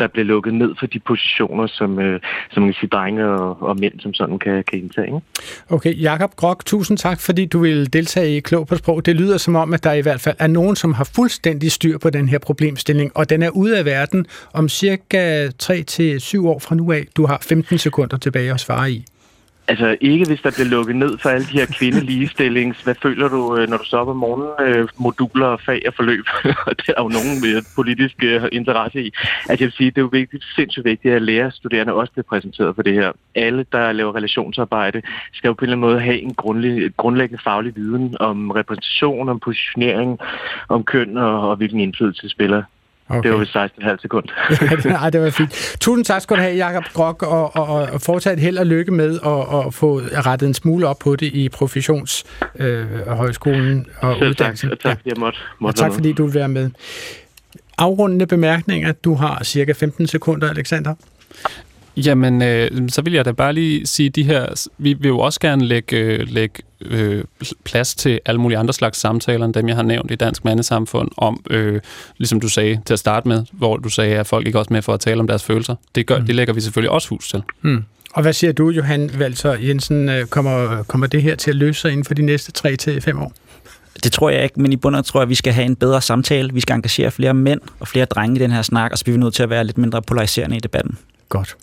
der 0.00 0.06
bliver 0.06 0.24
lukket 0.24 0.54
ned 0.54 0.74
for 0.78 0.86
de 0.86 0.98
positioner, 0.98 1.66
som, 1.66 1.98
øh, 1.98 2.20
som 2.50 2.62
man 2.62 2.72
kan 2.72 2.80
sige, 2.80 2.88
drenge 2.88 3.26
og, 3.26 3.62
og 3.62 3.76
mænd 3.80 4.00
som 4.00 4.14
sådan 4.14 4.38
kan, 4.38 4.64
kan 4.64 4.78
indtage. 4.78 5.06
Ikke? 5.06 5.20
Okay, 5.68 6.00
Jakob 6.00 6.36
Grok, 6.36 6.64
tusind 6.64 6.98
tak, 6.98 7.20
fordi 7.20 7.46
du 7.46 7.58
vil 7.58 7.92
deltage 7.92 8.36
i 8.36 8.40
Klog 8.40 8.66
på 8.66 8.76
Sprog. 8.76 9.06
Det 9.06 9.16
lyder 9.16 9.38
som 9.38 9.56
om, 9.56 9.74
at 9.74 9.84
der 9.84 9.92
i 9.92 10.00
hvert 10.00 10.20
fald 10.20 10.36
er 10.38 10.46
nogen, 10.46 10.76
som 10.76 10.94
har 10.94 11.10
fuldstændig 11.14 11.72
styr 11.72 11.98
på 11.98 12.10
den 12.10 12.28
her 12.28 12.38
problemstilling, 12.38 13.10
og 13.14 13.30
den 13.30 13.42
er 13.42 13.50
ude 13.50 13.78
af 13.78 13.84
verden 13.84 14.26
om 14.52 14.68
cirka 14.68 15.46
3-7 15.46 16.46
år 16.46 16.58
fra 16.58 16.74
nu 16.74 16.92
af. 16.92 17.04
Du 17.16 17.26
har 17.26 17.38
15 17.42 17.78
sekunder 17.78 18.16
tilbage 18.16 18.52
at 18.52 18.60
svare 18.60 18.90
i. 18.90 19.04
Altså 19.68 19.96
ikke 20.00 20.26
hvis 20.26 20.40
der 20.40 20.50
bliver 20.50 20.68
lukket 20.68 20.96
ned 20.96 21.18
for 21.18 21.28
alle 21.28 21.46
de 21.46 21.58
her 21.58 21.66
kvindeligestillings. 21.66 22.82
Hvad 22.82 22.94
føler 23.02 23.28
du, 23.28 23.56
øh, 23.56 23.68
når 23.68 23.76
du 23.76 23.84
så 23.84 23.96
op 23.96 24.08
om 24.08 24.16
morgenen? 24.16 24.50
Øh, 24.60 24.88
moduler, 24.98 25.56
fag 25.66 25.82
og 25.86 25.94
forløb. 25.94 26.24
det 26.80 26.88
er 26.96 27.02
jo 27.02 27.08
nogen 27.08 27.34
med 27.40 27.62
politisk 27.74 28.14
øh, 28.22 28.42
interesse 28.52 29.02
i. 29.02 29.10
Altså 29.48 29.64
jeg 29.64 29.66
vil 29.66 29.72
sige, 29.72 29.90
det 29.90 29.98
er 29.98 30.02
jo 30.02 30.08
vigtigt, 30.12 30.44
sindssygt 30.56 30.84
vigtigt, 30.84 31.14
at 31.14 31.22
lærerstuderende 31.22 31.92
også 31.92 32.12
bliver 32.12 32.24
præsenteret 32.28 32.74
for 32.74 32.82
det 32.82 32.94
her. 32.94 33.12
Alle, 33.34 33.66
der 33.72 33.92
laver 33.92 34.16
relationsarbejde, 34.16 35.02
skal 35.32 35.48
jo 35.48 35.54
på 35.54 35.64
en 35.64 35.70
eller 35.70 35.76
anden 35.76 35.90
måde 35.90 36.00
have 36.00 36.20
en 36.20 36.34
grundlæg, 36.34 36.96
grundlæggende 36.96 37.42
faglig 37.42 37.76
viden 37.76 38.16
om 38.20 38.50
repræsentation, 38.50 39.28
om 39.28 39.40
positionering, 39.40 40.18
om 40.68 40.84
køn 40.84 41.16
og, 41.16 41.50
og 41.50 41.56
hvilken 41.56 41.80
indflydelse 41.80 42.28
spiller. 42.28 42.62
Okay. 43.08 43.22
Det 43.22 43.32
var 43.32 43.38
ved 43.38 43.46
16,5 43.46 44.02
sekund. 44.02 44.24
Nej, 45.00 45.10
det 45.10 45.20
var 45.20 45.30
fint. 45.30 45.76
Tusind 45.80 46.04
tak 46.04 46.22
skal 46.22 46.36
du 46.36 46.42
have, 46.42 46.56
Jakob 46.56 46.84
Grok, 46.94 47.22
og, 47.22 47.56
og, 47.56 47.88
og 47.92 48.00
fortsat 48.00 48.38
held 48.38 48.58
og 48.58 48.66
lykke 48.66 48.92
med 48.92 49.18
at, 49.26 49.66
at 49.66 49.74
få 49.74 50.00
rettet 50.26 50.46
en 50.46 50.54
smule 50.54 50.88
op 50.88 50.98
på 50.98 51.16
det 51.16 51.26
i 51.26 51.48
professionshøjskolen 51.48 53.78
øh, 53.78 53.84
og 54.08 54.16
Selv 54.18 54.30
uddannelsen. 54.30 54.70
Tak, 54.70 54.80
tak, 54.80 54.98
ja. 55.04 55.10
jeg 55.10 55.18
måtte, 55.18 55.38
måtte 55.58 55.74
og 55.74 55.78
tak 55.78 55.92
fordi 55.92 56.12
du 56.12 56.26
vil 56.26 56.34
være 56.34 56.48
med. 56.48 56.70
Afrundende 57.78 58.26
bemærkninger. 58.26 58.92
Du 58.92 59.14
har 59.14 59.44
cirka 59.44 59.72
15 59.72 60.06
sekunder, 60.06 60.50
Alexander. 60.50 60.94
Jamen, 61.96 62.42
øh, 62.42 62.70
så 62.88 63.02
vil 63.02 63.12
jeg 63.12 63.24
da 63.24 63.32
bare 63.32 63.52
lige 63.52 63.86
sige, 63.86 64.10
de 64.10 64.22
her, 64.22 64.68
vi 64.78 64.92
vil 64.92 65.08
jo 65.08 65.18
også 65.18 65.40
gerne 65.40 65.64
lægge, 65.64 65.96
øh, 65.96 66.28
lægge 66.28 66.62
øh, 66.80 67.24
plads 67.64 67.94
til 67.94 68.20
alle 68.26 68.40
mulige 68.40 68.58
andre 68.58 68.74
slags 68.74 68.98
samtaler, 68.98 69.44
end 69.44 69.54
dem 69.54 69.68
jeg 69.68 69.76
har 69.76 69.82
nævnt 69.82 70.10
i 70.10 70.14
Dansk 70.14 70.44
Mandesamfund, 70.44 71.10
om, 71.16 71.40
øh, 71.50 71.80
ligesom 72.18 72.40
du 72.40 72.48
sagde 72.48 72.80
til 72.86 72.92
at 72.92 72.98
starte 72.98 73.28
med, 73.28 73.44
hvor 73.52 73.76
du 73.76 73.88
sagde, 73.88 74.16
at 74.16 74.26
folk 74.26 74.46
ikke 74.46 74.58
også 74.58 74.72
med 74.72 74.82
for 74.82 74.94
at 74.94 75.00
tale 75.00 75.20
om 75.20 75.26
deres 75.26 75.44
følelser. 75.44 75.74
Det, 75.94 76.06
gør, 76.06 76.18
mm. 76.18 76.26
det 76.26 76.34
lægger 76.34 76.54
vi 76.54 76.60
selvfølgelig 76.60 76.90
også 76.90 77.08
hus 77.08 77.28
til. 77.28 77.42
Mm. 77.62 77.84
Og 78.12 78.22
hvad 78.22 78.32
siger 78.32 78.52
du, 78.52 78.70
Johan 78.70 79.10
Valser 79.18 79.52
Jensen? 79.52 80.08
øh, 80.08 80.26
Kommer, 80.26 80.82
kommer 80.82 81.06
det 81.06 81.22
her 81.22 81.34
til 81.34 81.50
at 81.50 81.56
løse 81.56 81.80
sig 81.80 81.90
inden 81.92 82.04
for 82.04 82.14
de 82.14 82.22
næste 82.22 82.68
3-5 83.08 83.20
år? 83.20 83.32
Det 84.04 84.12
tror 84.12 84.30
jeg 84.30 84.42
ikke, 84.42 84.60
men 84.60 84.72
i 84.72 84.76
bunden 84.76 85.04
tror 85.04 85.20
jeg, 85.20 85.22
at 85.22 85.28
vi 85.28 85.34
skal 85.34 85.52
have 85.52 85.66
en 85.66 85.76
bedre 85.76 86.02
samtale. 86.02 86.52
Vi 86.52 86.60
skal 86.60 86.74
engagere 86.74 87.10
flere 87.10 87.34
mænd 87.34 87.60
og 87.80 87.88
flere 87.88 88.04
drenge 88.04 88.36
i 88.36 88.38
den 88.38 88.50
her 88.50 88.62
snak, 88.62 88.92
og 88.92 88.98
så 88.98 89.04
bliver 89.04 89.18
vi 89.18 89.20
nødt 89.22 89.34
til 89.34 89.42
at 89.42 89.50
være 89.50 89.64
lidt 89.64 89.78
mindre 89.78 90.02
polariserende 90.02 90.56
i 90.56 90.60
debatten. 90.60 90.98
Godt. 91.28 91.56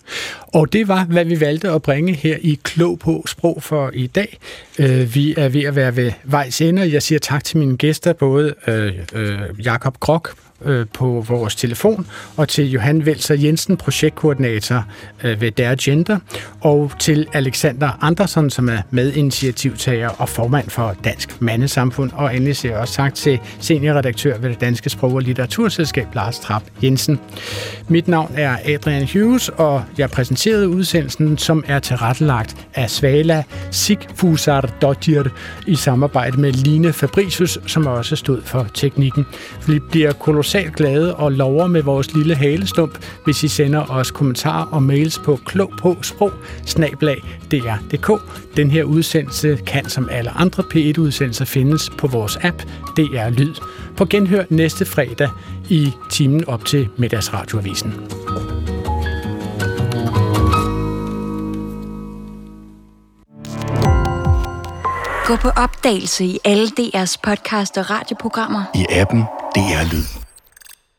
Og 0.54 0.72
det 0.72 0.88
var, 0.88 1.04
hvad 1.04 1.24
vi 1.24 1.40
valgte 1.40 1.70
at 1.70 1.82
bringe 1.82 2.12
her 2.12 2.36
i 2.40 2.58
Klog 2.62 2.98
på 2.98 3.24
Sprog 3.26 3.62
for 3.62 3.90
i 3.94 4.06
dag. 4.06 4.38
Øh, 4.78 5.14
vi 5.14 5.34
er 5.36 5.48
ved 5.48 5.62
at 5.64 5.76
være 5.76 5.96
ved 5.96 6.12
vejs 6.24 6.60
ende. 6.60 6.92
Jeg 6.92 7.02
siger 7.02 7.18
tak 7.18 7.44
til 7.44 7.58
mine 7.58 7.76
gæster, 7.76 8.12
både 8.12 8.54
øh, 8.66 8.92
øh, 9.14 9.40
Jakob 9.64 10.00
Krok 10.00 10.34
øh, 10.64 10.86
på 10.92 11.24
vores 11.28 11.54
telefon, 11.54 12.06
og 12.36 12.48
til 12.48 12.70
Johan 12.70 13.06
Velser 13.06 13.34
Jensen, 13.34 13.76
projektkoordinator 13.76 14.86
øh, 15.24 15.40
ved 15.40 15.50
Der 15.50 15.74
Gender, 15.80 16.18
og 16.60 16.92
til 16.98 17.26
Alexander 17.32 17.98
Andersen, 18.00 18.50
som 18.50 18.68
er 18.68 18.78
medinitiativtager 18.90 20.08
og 20.08 20.28
formand 20.28 20.70
for 20.70 20.96
Dansk 21.04 21.42
Mandesamfund, 21.42 22.10
og 22.14 22.36
endelig 22.36 22.56
siger 22.56 22.72
jeg 22.72 22.80
også 22.80 22.94
tak 22.94 23.14
til 23.14 23.38
seniorredaktør 23.60 24.38
ved 24.38 24.50
det 24.50 24.60
Danske 24.60 24.90
Sprog- 24.90 25.14
og 25.14 25.22
Litteraturselskab, 25.22 26.06
Lars 26.14 26.38
Trapp 26.38 26.64
Jensen. 26.82 27.20
Mit 27.88 28.08
navn 28.08 28.32
er 28.36 28.56
Adrian 28.64 29.08
Hughes, 29.12 29.48
og 29.48 29.84
jeg 29.98 30.10
præsenterede 30.10 30.68
udsendelsen, 30.68 31.38
som 31.38 31.64
er 31.66 31.78
tilrettelagt 31.78 32.66
af 32.74 32.90
Svala 32.90 33.42
Sigfusar 33.70 34.60
Dodger 34.82 35.24
i 35.66 35.74
samarbejde 35.74 36.40
med 36.40 36.52
Line 36.52 36.92
Fabricius, 36.92 37.58
som 37.66 37.86
også 37.86 38.16
stod 38.16 38.42
for 38.42 38.66
teknikken. 38.74 39.26
Vi 39.66 39.78
bliver 39.78 40.12
kolossalt 40.12 40.53
glade 40.62 41.16
og 41.16 41.32
lover 41.32 41.66
med 41.66 41.82
vores 41.82 42.14
lille 42.14 42.34
halestump, 42.34 42.98
hvis 43.24 43.42
I 43.42 43.48
sender 43.48 43.90
os 43.90 44.10
kommentarer 44.10 44.66
og 44.66 44.82
mails 44.82 45.18
på 45.18 45.38
klog 45.46 45.72
på 45.78 45.96
sprog. 46.02 46.32
Den 48.56 48.70
her 48.70 48.84
udsendelse 48.84 49.58
kan 49.66 49.88
som 49.88 50.08
alle 50.12 50.30
andre 50.30 50.62
P1-udsendelser 50.62 51.44
findes 51.44 51.90
på 51.98 52.06
vores 52.06 52.38
app 52.42 52.62
DR 52.96 53.30
Lyd. 53.30 53.54
På 53.96 54.04
genhør 54.04 54.44
næste 54.50 54.84
fredag 54.84 55.28
i 55.68 55.92
timen 56.10 56.48
op 56.48 56.64
til 56.64 56.88
middagsradioavisen. 56.96 57.94
Gå 65.26 65.36
på 65.36 65.48
opdagelse 65.48 66.24
i 66.24 66.38
alle 66.44 66.68
DR's 66.80 67.16
podcast 67.22 67.78
og 67.78 67.90
radioprogrammer. 67.90 68.62
I 68.74 68.86
appen 68.90 69.20
DR 69.54 69.92
Lyd. 69.92 70.23